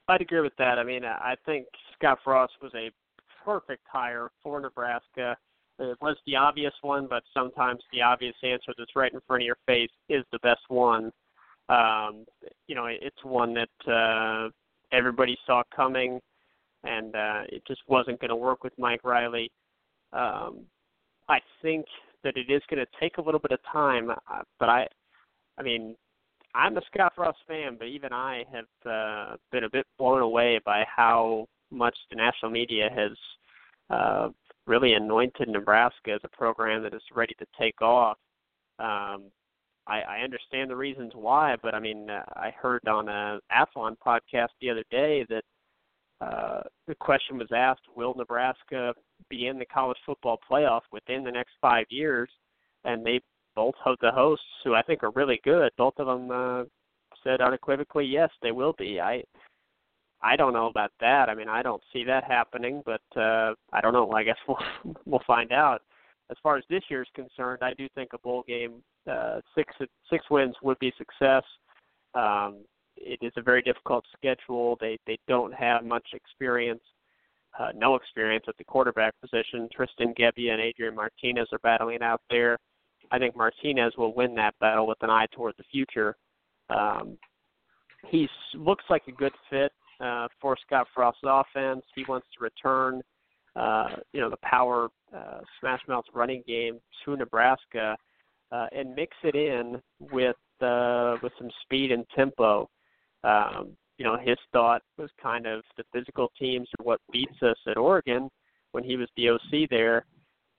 I'd 0.07 0.21
agree 0.21 0.41
with 0.41 0.55
that. 0.57 0.77
I 0.77 0.83
mean, 0.83 1.03
I 1.03 1.35
think 1.45 1.65
Scott 1.97 2.19
Frost 2.23 2.53
was 2.61 2.71
a 2.75 2.91
perfect 3.43 3.83
hire 3.91 4.29
for 4.43 4.59
Nebraska. 4.59 5.35
It 5.79 5.97
was 6.01 6.15
the 6.25 6.35
obvious 6.35 6.73
one, 6.81 7.07
but 7.09 7.23
sometimes 7.33 7.81
the 7.91 8.01
obvious 8.01 8.35
answer 8.43 8.73
that's 8.77 8.95
right 8.95 9.11
in 9.11 9.19
front 9.27 9.43
of 9.43 9.45
your 9.45 9.57
face 9.65 9.89
is 10.09 10.23
the 10.31 10.39
best 10.39 10.61
one. 10.67 11.11
Um, 11.69 12.25
you 12.67 12.75
know, 12.75 12.85
it's 12.85 13.23
one 13.23 13.55
that 13.55 13.91
uh, 13.91 14.49
everybody 14.95 15.37
saw 15.45 15.63
coming, 15.75 16.19
and 16.83 17.15
uh, 17.15 17.41
it 17.49 17.63
just 17.67 17.81
wasn't 17.87 18.19
going 18.19 18.29
to 18.29 18.35
work 18.35 18.63
with 18.63 18.73
Mike 18.77 19.03
Riley. 19.03 19.51
Um, 20.13 20.61
I 21.27 21.39
think 21.61 21.85
that 22.23 22.37
it 22.37 22.51
is 22.51 22.61
going 22.69 22.83
to 22.85 22.99
take 22.99 23.17
a 23.17 23.21
little 23.21 23.39
bit 23.39 23.51
of 23.51 23.59
time, 23.71 24.11
uh, 24.11 24.43
but 24.59 24.69
I, 24.69 24.87
I 25.57 25.63
mean, 25.63 25.95
I'm 26.55 26.77
a 26.77 26.81
Scott 26.93 27.13
Frost 27.15 27.39
fan, 27.47 27.75
but 27.77 27.87
even 27.87 28.13
I 28.13 28.45
have 28.51 28.91
uh, 28.91 29.35
been 29.51 29.65
a 29.65 29.69
bit 29.69 29.85
blown 29.99 30.21
away 30.21 30.59
by 30.65 30.85
how 30.93 31.47
much 31.69 31.95
the 32.09 32.15
national 32.15 32.51
media 32.51 32.89
has 32.95 33.11
uh, 33.89 34.29
really 34.65 34.93
anointed 34.93 35.49
Nebraska 35.49 36.11
as 36.13 36.21
a 36.23 36.29
program 36.29 36.81
that 36.83 36.93
is 36.93 37.01
ready 37.13 37.35
to 37.39 37.45
take 37.59 37.81
off. 37.81 38.17
Um, 38.79 39.25
I, 39.87 40.01
I 40.01 40.19
understand 40.23 40.69
the 40.69 40.75
reasons 40.75 41.11
why, 41.13 41.57
but 41.61 41.75
I 41.75 41.79
mean, 41.79 42.09
uh, 42.09 42.23
I 42.35 42.51
heard 42.51 42.87
on 42.87 43.09
a 43.09 43.39
Athlon 43.51 43.95
podcast 44.05 44.49
the 44.61 44.69
other 44.69 44.83
day 44.89 45.25
that 45.29 45.43
uh, 46.21 46.61
the 46.87 46.95
question 46.95 47.37
was 47.37 47.49
asked: 47.53 47.81
Will 47.95 48.15
Nebraska 48.15 48.93
be 49.29 49.47
in 49.47 49.59
the 49.59 49.65
college 49.65 49.97
football 50.05 50.39
playoff 50.49 50.81
within 50.91 51.23
the 51.23 51.31
next 51.31 51.51
five 51.61 51.85
years? 51.89 52.29
And 52.85 53.05
they 53.05 53.19
both 53.55 53.75
of 53.85 53.97
the 54.01 54.11
hosts, 54.11 54.45
who 54.63 54.75
I 54.75 54.81
think 54.81 55.03
are 55.03 55.11
really 55.11 55.39
good, 55.43 55.71
both 55.77 55.93
of 55.97 56.07
them 56.07 56.31
uh, 56.31 56.63
said 57.23 57.41
unequivocally, 57.41 58.05
yes, 58.05 58.29
they 58.41 58.51
will 58.51 58.73
be. 58.77 58.99
I 58.99 59.23
I 60.21 60.35
don't 60.35 60.53
know 60.53 60.67
about 60.67 60.91
that. 61.01 61.29
I 61.29 61.35
mean, 61.35 61.49
I 61.49 61.61
don't 61.61 61.83
see 61.93 62.03
that 62.05 62.23
happening, 62.23 62.81
but 62.85 63.01
uh, 63.15 63.53
I 63.71 63.81
don't 63.81 63.93
know. 63.93 64.11
I 64.11 64.23
guess 64.23 64.37
we'll 64.47 64.57
we'll 65.05 65.23
find 65.27 65.51
out. 65.51 65.81
As 66.31 66.37
far 66.41 66.57
as 66.57 66.63
this 66.69 66.81
year 66.89 67.03
is 67.03 67.07
concerned, 67.13 67.59
I 67.61 67.73
do 67.73 67.87
think 67.93 68.13
a 68.13 68.17
bowl 68.17 68.43
game, 68.47 68.81
uh, 69.09 69.41
six 69.53 69.73
six 70.09 70.25
wins 70.31 70.55
would 70.63 70.79
be 70.79 70.91
success. 70.97 71.43
Um, 72.15 72.63
it 72.97 73.19
is 73.21 73.33
a 73.37 73.41
very 73.41 73.61
difficult 73.61 74.05
schedule. 74.17 74.77
They 74.79 74.97
they 75.05 75.19
don't 75.27 75.53
have 75.53 75.83
much 75.83 76.07
experience, 76.13 76.81
uh, 77.59 77.69
no 77.75 77.95
experience 77.95 78.45
at 78.47 78.57
the 78.57 78.63
quarterback 78.63 79.13
position. 79.21 79.69
Tristan 79.75 80.13
Gebbia 80.19 80.51
and 80.51 80.61
Adrian 80.61 80.95
Martinez 80.95 81.47
are 81.51 81.59
battling 81.59 82.01
out 82.01 82.21
there. 82.29 82.57
I 83.11 83.19
think 83.19 83.35
Martinez 83.35 83.93
will 83.97 84.13
win 84.13 84.35
that 84.35 84.55
battle 84.59 84.87
with 84.87 84.97
an 85.01 85.09
eye 85.09 85.27
toward 85.31 85.53
the 85.57 85.63
future. 85.71 86.15
Um, 86.69 87.17
he 88.09 88.27
looks 88.53 88.83
like 88.89 89.03
a 89.07 89.11
good 89.11 89.33
fit 89.49 89.71
uh, 89.99 90.27
for 90.41 90.57
Scott 90.65 90.87
Frost's 90.93 91.21
offense. 91.23 91.83
He 91.95 92.03
wants 92.07 92.27
to 92.37 92.43
return, 92.43 93.01
uh, 93.55 93.95
you 94.13 94.21
know, 94.21 94.29
the 94.29 94.37
power 94.43 94.89
uh, 95.15 95.39
smash 95.59 95.81
mouth 95.87 96.05
running 96.13 96.43
game 96.47 96.79
to 97.03 97.15
Nebraska 97.15 97.97
uh, 98.51 98.67
and 98.71 98.95
mix 98.95 99.15
it 99.23 99.35
in 99.35 99.81
with 100.11 100.35
uh, 100.61 101.15
with 101.21 101.33
some 101.37 101.49
speed 101.63 101.91
and 101.91 102.05
tempo. 102.15 102.69
Um, 103.23 103.75
you 103.97 104.05
know, 104.05 104.17
his 104.17 104.37
thought 104.51 104.81
was 104.97 105.09
kind 105.21 105.45
of 105.45 105.63
the 105.77 105.83
physical 105.93 106.31
teams 106.37 106.67
are 106.79 106.83
what 106.83 106.99
beats 107.11 107.41
us 107.41 107.57
at 107.67 107.77
Oregon 107.77 108.29
when 108.71 108.83
he 108.83 108.97
was 108.97 109.07
the 109.15 109.29
OC 109.29 109.69
there. 109.69 110.05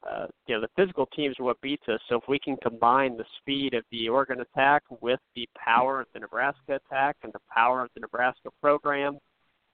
Uh, 0.08 0.26
you 0.46 0.54
know, 0.54 0.60
the 0.60 0.68
physical 0.76 1.06
teams 1.06 1.36
are 1.40 1.44
what 1.44 1.60
beats 1.60 1.82
us. 1.88 2.00
So 2.08 2.16
if 2.16 2.24
we 2.28 2.38
can 2.38 2.56
combine 2.62 3.16
the 3.16 3.24
speed 3.40 3.74
of 3.74 3.84
the 3.90 4.08
Oregon 4.08 4.40
attack 4.40 4.82
with 5.00 5.20
the 5.34 5.48
power 5.56 6.00
of 6.00 6.06
the 6.14 6.20
Nebraska 6.20 6.78
attack 6.86 7.16
and 7.22 7.32
the 7.32 7.40
power 7.52 7.82
of 7.82 7.90
the 7.94 8.00
Nebraska 8.00 8.50
program, 8.60 9.18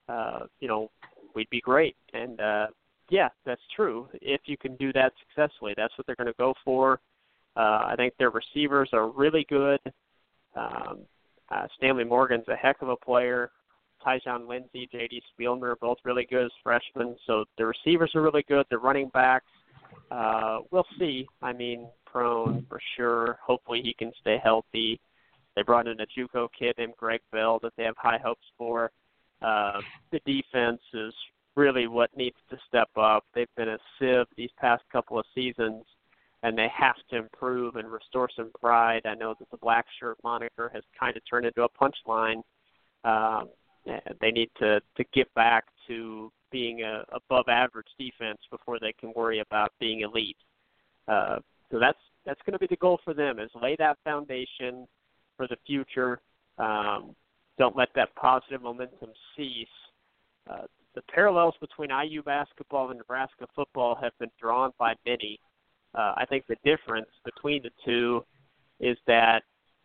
uh, 0.09 0.41
you 0.59 0.67
know, 0.67 0.89
we'd 1.35 1.49
be 1.49 1.61
great. 1.61 1.95
And 2.13 2.39
uh, 2.41 2.67
yeah, 3.09 3.29
that's 3.45 3.61
true. 3.75 4.07
If 4.13 4.41
you 4.45 4.57
can 4.57 4.75
do 4.77 4.91
that 4.93 5.13
successfully, 5.27 5.73
that's 5.77 5.95
what 5.97 6.07
they're 6.07 6.15
going 6.15 6.27
to 6.27 6.37
go 6.37 6.53
for. 6.65 6.99
Uh, 7.55 7.85
I 7.85 7.93
think 7.97 8.13
their 8.17 8.31
receivers 8.31 8.89
are 8.93 9.09
really 9.09 9.45
good. 9.47 9.79
Um, 10.55 10.99
uh, 11.49 11.67
Stanley 11.77 12.03
Morgan's 12.03 12.47
a 12.47 12.55
heck 12.55 12.81
of 12.81 12.89
a 12.89 12.95
player. 12.95 13.51
Tyjon 14.05 14.47
Lindsey, 14.47 14.89
J.D. 14.91 15.21
Spielman 15.31 15.63
are 15.63 15.75
both 15.77 15.97
really 16.03 16.27
good 16.29 16.45
as 16.45 16.51
freshmen. 16.63 17.15
So 17.25 17.45
the 17.57 17.65
receivers 17.65 18.11
are 18.15 18.21
really 18.21 18.43
good. 18.47 18.65
The 18.69 18.77
running 18.77 19.09
backs, 19.09 19.45
uh, 20.11 20.59
we'll 20.71 20.85
see. 20.99 21.27
I 21.41 21.53
mean, 21.53 21.87
prone 22.05 22.65
for 22.69 22.79
sure. 22.95 23.39
Hopefully 23.43 23.81
he 23.83 23.93
can 23.93 24.11
stay 24.21 24.39
healthy. 24.43 24.99
They 25.55 25.63
brought 25.63 25.87
in 25.87 25.99
a 25.99 26.05
JUCO 26.17 26.49
kid 26.57 26.75
named 26.77 26.93
Greg 26.97 27.21
Bell 27.31 27.59
that 27.61 27.73
they 27.77 27.83
have 27.83 27.97
high 27.97 28.19
hopes 28.23 28.45
for. 28.57 28.91
Uh, 29.41 29.81
the 30.11 30.19
defense 30.25 30.81
is 30.93 31.13
really 31.55 31.87
what 31.87 32.15
needs 32.15 32.37
to 32.49 32.57
step 32.67 32.89
up. 32.95 33.25
They've 33.33 33.47
been 33.55 33.69
a 33.69 33.77
sieve 33.99 34.25
these 34.35 34.49
past 34.59 34.83
couple 34.91 35.19
of 35.19 35.25
seasons, 35.35 35.83
and 36.41 36.57
they 36.57 36.67
have 36.75 36.95
to 37.11 37.17
improve 37.17 37.75
and 37.75 37.91
restore 37.91 38.29
some 38.35 38.51
pride. 38.59 39.01
I 39.05 39.15
know 39.15 39.35
that 39.37 39.49
the 39.51 39.57
black 39.57 39.85
shirt 39.99 40.17
moniker 40.23 40.71
has 40.73 40.83
kind 40.99 41.15
of 41.15 41.23
turned 41.29 41.45
into 41.45 41.63
a 41.63 41.69
punchline. 41.69 42.41
Um, 43.03 43.49
they 44.21 44.31
need 44.31 44.49
to 44.59 44.79
to 44.95 45.03
get 45.13 45.33
back 45.33 45.65
to 45.87 46.31
being 46.53 46.83
a 46.83 47.03
above 47.11 47.49
average 47.49 47.87
defense 47.99 48.39
before 48.49 48.79
they 48.79 48.93
can 48.93 49.11
worry 49.13 49.39
about 49.39 49.73
being 49.79 50.01
elite. 50.01 50.37
Uh, 51.09 51.39
so 51.69 51.79
that's 51.79 51.97
that's 52.25 52.39
going 52.45 52.53
to 52.53 52.59
be 52.59 52.67
the 52.67 52.77
goal 52.77 52.99
for 53.03 53.13
them 53.13 53.39
is 53.39 53.49
lay 53.61 53.75
that 53.77 53.97
foundation 54.05 54.87
for 55.35 55.47
the 55.47 55.57
future. 55.67 56.21
Um, 56.57 57.15
don't 57.57 57.75
let 57.75 57.89
that 57.95 58.15
positive 58.15 58.61
momentum 58.61 59.09
cease. 59.35 59.67
Uh, 60.49 60.67
the 60.95 61.01
parallels 61.13 61.55
between 61.59 61.89
IU 61.89 62.21
basketball 62.21 62.89
and 62.89 62.99
Nebraska 62.99 63.47
football 63.55 63.97
have 64.01 64.13
been 64.19 64.31
drawn 64.39 64.71
by 64.77 64.93
many. 65.05 65.39
Uh, 65.95 66.13
I 66.17 66.25
think 66.29 66.45
the 66.47 66.55
difference 66.63 67.09
between 67.25 67.63
the 67.63 67.71
two 67.83 68.23
is 68.79 68.97
that 69.07 69.43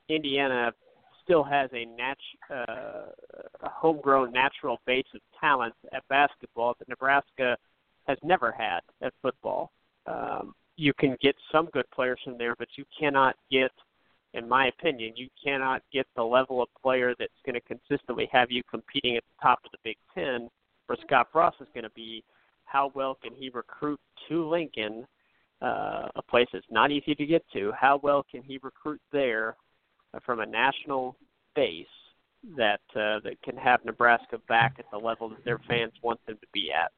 Indiana 0.09 0.73
still 1.29 1.45
has 1.45 1.68
a 1.74 1.85
nat- 1.85 2.16
uh, 2.51 3.11
a 3.62 3.68
homegrown 3.68 4.33
natural 4.33 4.81
base 4.87 5.05
of 5.14 5.20
talent 5.39 5.74
at 5.93 6.03
basketball 6.09 6.74
that 6.79 6.89
Nebraska 6.89 7.57
has 8.07 8.16
never 8.22 8.51
had 8.51 8.81
at 9.03 9.12
football. 9.20 9.70
Um, 10.07 10.55
you 10.76 10.95
can 10.95 11.16
get 11.20 11.37
some 11.53 11.66
good 11.66 11.85
players 11.91 12.18
from 12.24 12.39
there, 12.39 12.55
but 12.59 12.68
you 12.76 12.85
cannot 12.99 13.37
get, 13.51 13.72
in 14.33 14.49
my 14.49 14.68
opinion, 14.68 15.12
you 15.16 15.29
cannot 15.43 15.83
get 15.93 16.07
the 16.16 16.22
level 16.22 16.62
of 16.62 16.68
player 16.81 17.14
that's 17.18 17.33
going 17.45 17.55
to 17.55 17.61
consistently 17.61 18.29
have 18.33 18.51
you 18.51 18.62
competing 18.70 19.16
at 19.16 19.24
the 19.24 19.43
top 19.43 19.59
of 19.64 19.70
the 19.72 19.79
Big 19.85 19.97
Ten. 20.14 20.49
Where 20.87 20.97
Scott 21.07 21.29
Frost 21.31 21.57
is 21.61 21.68
going 21.74 21.85
to 21.85 21.91
be, 21.91 22.24
how 22.64 22.91
well 22.95 23.18
can 23.22 23.35
he 23.35 23.51
recruit 23.51 24.01
to 24.29 24.49
Lincoln, 24.49 25.07
uh, 25.61 26.09
a 26.16 26.22
place 26.22 26.47
that's 26.53 26.64
not 26.70 26.91
easy 26.91 27.14
to 27.14 27.26
get 27.26 27.45
to? 27.53 27.72
How 27.79 28.01
well 28.03 28.24
can 28.31 28.43
he 28.43 28.59
recruit 28.62 29.01
there 29.12 29.57
from 30.25 30.41
a 30.41 30.47
national 30.47 31.17
base 31.55 31.87
that 32.57 32.81
uh, 32.95 33.21
that 33.25 33.41
can 33.43 33.57
have 33.57 33.85
Nebraska 33.85 34.39
back 34.49 34.77
at 34.79 34.87
the 34.91 34.99
level 34.99 35.29
that 35.29 35.45
their 35.45 35.59
fans 35.69 35.93
want 36.03 36.25
them 36.27 36.37
to 36.41 36.47
be 36.53 36.71
at. 36.73 36.93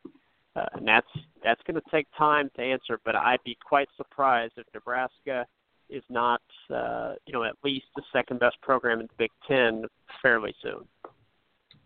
Uh, 0.56 0.66
and 0.74 0.86
that's 0.86 1.06
that's 1.42 1.60
going 1.66 1.76
to 1.76 1.90
take 1.90 2.06
time 2.16 2.50
to 2.56 2.62
answer, 2.62 3.00
but 3.04 3.14
I'd 3.16 3.42
be 3.44 3.56
quite 3.64 3.88
surprised 3.96 4.54
if 4.56 4.66
Nebraska 4.74 5.46
is 5.88 6.02
not, 6.08 6.42
uh, 6.72 7.14
you 7.26 7.32
know, 7.32 7.44
at 7.44 7.54
least 7.64 7.86
the 7.96 8.02
second 8.12 8.40
best 8.40 8.60
program 8.60 9.00
in 9.00 9.06
the 9.06 9.12
Big 9.18 9.30
Ten 9.46 9.84
fairly 10.22 10.54
soon. 10.62 10.84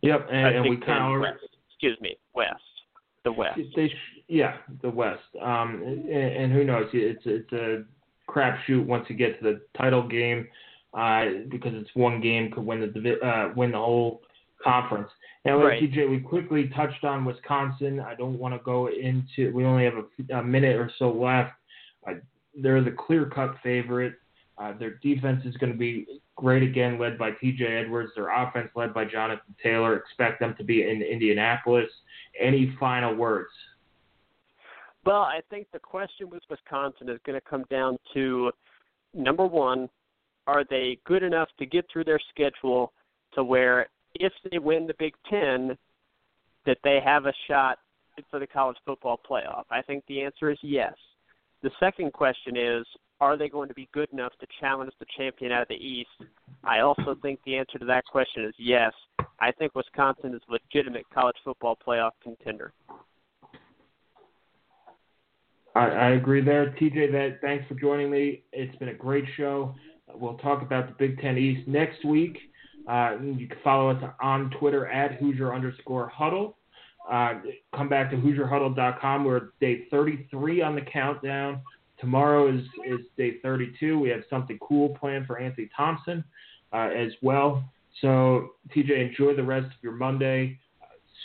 Yep, 0.02 0.28
and, 0.30 0.56
and 0.56 0.68
we 0.68 0.76
kind 0.76 1.24
of 1.24 1.34
excuse 1.70 1.98
me, 2.00 2.16
West, 2.34 2.60
the 3.24 3.32
West. 3.32 3.60
They, 3.76 3.90
yeah, 4.28 4.56
the 4.82 4.90
West. 4.90 5.22
Um, 5.40 5.82
and, 5.84 6.08
and 6.08 6.52
who 6.52 6.64
knows? 6.64 6.88
It's 6.92 7.22
it's 7.24 7.52
a 7.52 7.84
crapshoot 8.28 8.84
once 8.84 9.06
you 9.08 9.16
get 9.16 9.38
to 9.40 9.44
the 9.44 9.60
title 9.78 10.06
game 10.06 10.46
uh, 10.96 11.24
because 11.50 11.72
it's 11.74 11.90
one 11.94 12.20
game 12.20 12.50
could 12.50 12.64
win 12.64 12.80
the 12.80 13.26
uh, 13.26 13.52
win 13.56 13.72
the 13.72 13.78
whole 13.78 14.22
conference. 14.62 15.08
Now, 15.44 15.62
right. 15.62 15.82
TJ, 15.82 16.08
we 16.10 16.20
quickly 16.20 16.70
touched 16.74 17.04
on 17.04 17.24
Wisconsin. 17.24 18.00
I 18.00 18.14
don't 18.14 18.38
want 18.38 18.54
to 18.54 18.60
go 18.64 18.88
into. 18.88 19.52
We 19.52 19.64
only 19.64 19.84
have 19.84 19.94
a, 19.94 20.34
a 20.36 20.42
minute 20.42 20.76
or 20.76 20.90
so 20.98 21.10
left. 21.10 21.52
Uh, 22.08 22.14
they're 22.54 22.82
the 22.82 22.92
clear-cut 22.92 23.56
favorite. 23.62 24.14
Uh, 24.56 24.72
their 24.78 24.94
defense 25.02 25.44
is 25.44 25.56
going 25.56 25.72
to 25.72 25.78
be 25.78 26.06
great 26.36 26.62
again, 26.62 26.98
led 26.98 27.18
by 27.18 27.32
T.J. 27.32 27.64
Edwards. 27.64 28.12
Their 28.16 28.30
offense, 28.30 28.70
led 28.74 28.94
by 28.94 29.04
Jonathan 29.04 29.54
Taylor. 29.62 29.96
Expect 29.96 30.40
them 30.40 30.54
to 30.56 30.64
be 30.64 30.82
in 30.82 31.02
Indianapolis. 31.02 31.90
Any 32.40 32.74
final 32.80 33.14
words? 33.14 33.50
Well, 35.04 35.22
I 35.22 35.40
think 35.50 35.66
the 35.72 35.78
question 35.78 36.30
with 36.30 36.42
Wisconsin 36.48 37.10
is 37.10 37.18
going 37.26 37.38
to 37.38 37.46
come 37.46 37.64
down 37.68 37.98
to 38.14 38.50
number 39.12 39.44
one, 39.44 39.88
are 40.46 40.64
they 40.68 40.98
good 41.04 41.22
enough 41.22 41.48
to 41.58 41.66
get 41.66 41.86
through 41.92 42.04
their 42.04 42.20
schedule 42.30 42.92
to 43.34 43.44
where 43.44 43.88
if 44.14 44.32
they 44.50 44.58
win 44.58 44.86
the 44.86 44.94
Big 44.98 45.14
Ten, 45.28 45.76
that 46.66 46.78
they 46.84 47.00
have 47.04 47.26
a 47.26 47.32
shot 47.48 47.78
for 48.30 48.38
the 48.38 48.46
college 48.46 48.76
football 48.84 49.20
playoff? 49.28 49.64
I 49.70 49.82
think 49.82 50.04
the 50.06 50.22
answer 50.22 50.50
is 50.50 50.58
yes. 50.62 50.94
The 51.62 51.70
second 51.80 52.12
question 52.12 52.56
is, 52.56 52.86
are 53.20 53.36
they 53.36 53.48
going 53.48 53.68
to 53.68 53.74
be 53.74 53.88
good 53.92 54.08
enough 54.12 54.32
to 54.40 54.46
challenge 54.60 54.92
the 54.98 55.06
champion 55.16 55.52
out 55.52 55.62
of 55.62 55.68
the 55.68 55.74
East? 55.74 56.10
I 56.62 56.80
also 56.80 57.16
think 57.22 57.40
the 57.44 57.56
answer 57.56 57.78
to 57.78 57.84
that 57.86 58.04
question 58.04 58.44
is 58.44 58.54
yes. 58.58 58.92
I 59.40 59.50
think 59.52 59.74
Wisconsin 59.74 60.34
is 60.34 60.40
a 60.48 60.52
legitimate 60.52 61.06
college 61.12 61.36
football 61.44 61.78
playoff 61.86 62.10
contender. 62.22 62.72
I, 65.74 65.86
I 65.86 66.08
agree 66.10 66.44
there, 66.44 66.74
TJ. 66.80 67.12
That 67.12 67.40
thanks 67.40 67.66
for 67.66 67.74
joining 67.74 68.10
me. 68.10 68.42
It's 68.52 68.76
been 68.76 68.90
a 68.90 68.94
great 68.94 69.24
show. 69.36 69.74
We'll 70.12 70.38
talk 70.38 70.62
about 70.62 70.86
the 70.86 70.94
Big 70.94 71.20
Ten 71.20 71.38
East 71.38 71.66
next 71.66 72.04
week. 72.04 72.38
Uh, 72.88 73.16
you 73.22 73.46
can 73.46 73.56
follow 73.64 73.90
us 73.90 74.02
on 74.20 74.50
Twitter 74.58 74.86
at 74.86 75.12
Hoosier 75.12 75.54
underscore 75.54 76.08
Huddle. 76.08 76.56
Uh, 77.10 77.34
come 77.74 77.88
back 77.88 78.10
to 78.10 78.16
HoosierHuddle.com. 78.16 79.24
We're 79.24 79.50
day 79.60 79.86
33 79.90 80.62
on 80.62 80.74
the 80.74 80.82
countdown. 80.82 81.60
Tomorrow 81.98 82.54
is, 82.54 82.62
is 82.86 83.00
day 83.16 83.38
32. 83.42 83.98
We 83.98 84.08
have 84.10 84.22
something 84.28 84.58
cool 84.60 84.90
planned 84.90 85.26
for 85.26 85.38
Anthony 85.38 85.68
Thompson 85.76 86.24
uh, 86.72 86.90
as 86.94 87.12
well. 87.22 87.64
So, 88.00 88.50
TJ, 88.74 89.10
enjoy 89.10 89.36
the 89.36 89.44
rest 89.44 89.66
of 89.66 89.82
your 89.82 89.92
Monday. 89.92 90.58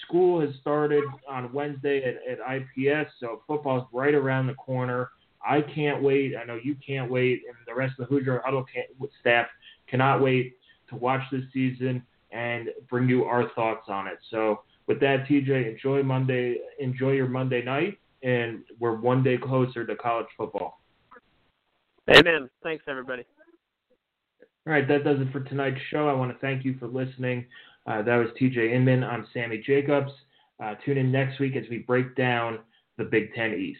school 0.05 0.39
has 0.39 0.51
started 0.61 1.03
on 1.27 1.51
Wednesday 1.51 2.03
at, 2.03 2.15
at 2.30 2.61
IPS, 2.61 3.11
so 3.19 3.41
football's 3.47 3.88
right 3.91 4.13
around 4.13 4.47
the 4.47 4.53
corner. 4.53 5.09
I 5.47 5.61
can't 5.61 6.01
wait. 6.01 6.35
I 6.35 6.43
know 6.43 6.59
you 6.61 6.75
can't 6.85 7.09
wait, 7.09 7.43
and 7.47 7.55
the 7.67 7.73
rest 7.73 7.93
of 7.99 8.07
the 8.07 8.15
Hoosier 8.15 8.41
Huddle 8.43 8.65
staff 9.19 9.47
cannot 9.87 10.21
wait 10.21 10.57
to 10.89 10.95
watch 10.95 11.21
this 11.31 11.43
season 11.53 12.03
and 12.31 12.69
bring 12.89 13.09
you 13.09 13.25
our 13.25 13.49
thoughts 13.55 13.87
on 13.87 14.07
it. 14.07 14.19
So, 14.29 14.61
with 14.87 14.99
that, 15.01 15.27
TJ, 15.27 15.71
enjoy 15.71 16.03
Monday. 16.03 16.57
Enjoy 16.79 17.11
your 17.11 17.27
Monday 17.27 17.63
night, 17.63 17.99
and 18.23 18.63
we're 18.79 18.95
one 18.95 19.23
day 19.23 19.37
closer 19.37 19.85
to 19.85 19.95
college 19.95 20.27
football. 20.35 20.81
Amen. 22.09 22.49
Thanks, 22.63 22.83
everybody. 22.87 23.23
All 24.67 24.73
right, 24.73 24.87
that 24.87 25.03
does 25.03 25.19
it 25.19 25.31
for 25.31 25.41
tonight's 25.41 25.79
show. 25.89 26.07
I 26.07 26.13
want 26.13 26.31
to 26.31 26.37
thank 26.39 26.65
you 26.65 26.75
for 26.79 26.87
listening. 26.87 27.45
Uh, 27.87 28.01
that 28.01 28.17
was 28.17 28.27
TJ 28.39 28.73
Inman. 28.73 29.03
I'm 29.03 29.25
Sammy 29.33 29.59
Jacobs. 29.65 30.11
Uh, 30.63 30.75
tune 30.85 30.97
in 30.97 31.11
next 31.11 31.39
week 31.39 31.55
as 31.55 31.63
we 31.69 31.79
break 31.79 32.15
down 32.15 32.59
the 32.97 33.05
Big 33.05 33.33
Ten 33.33 33.53
East. 33.53 33.79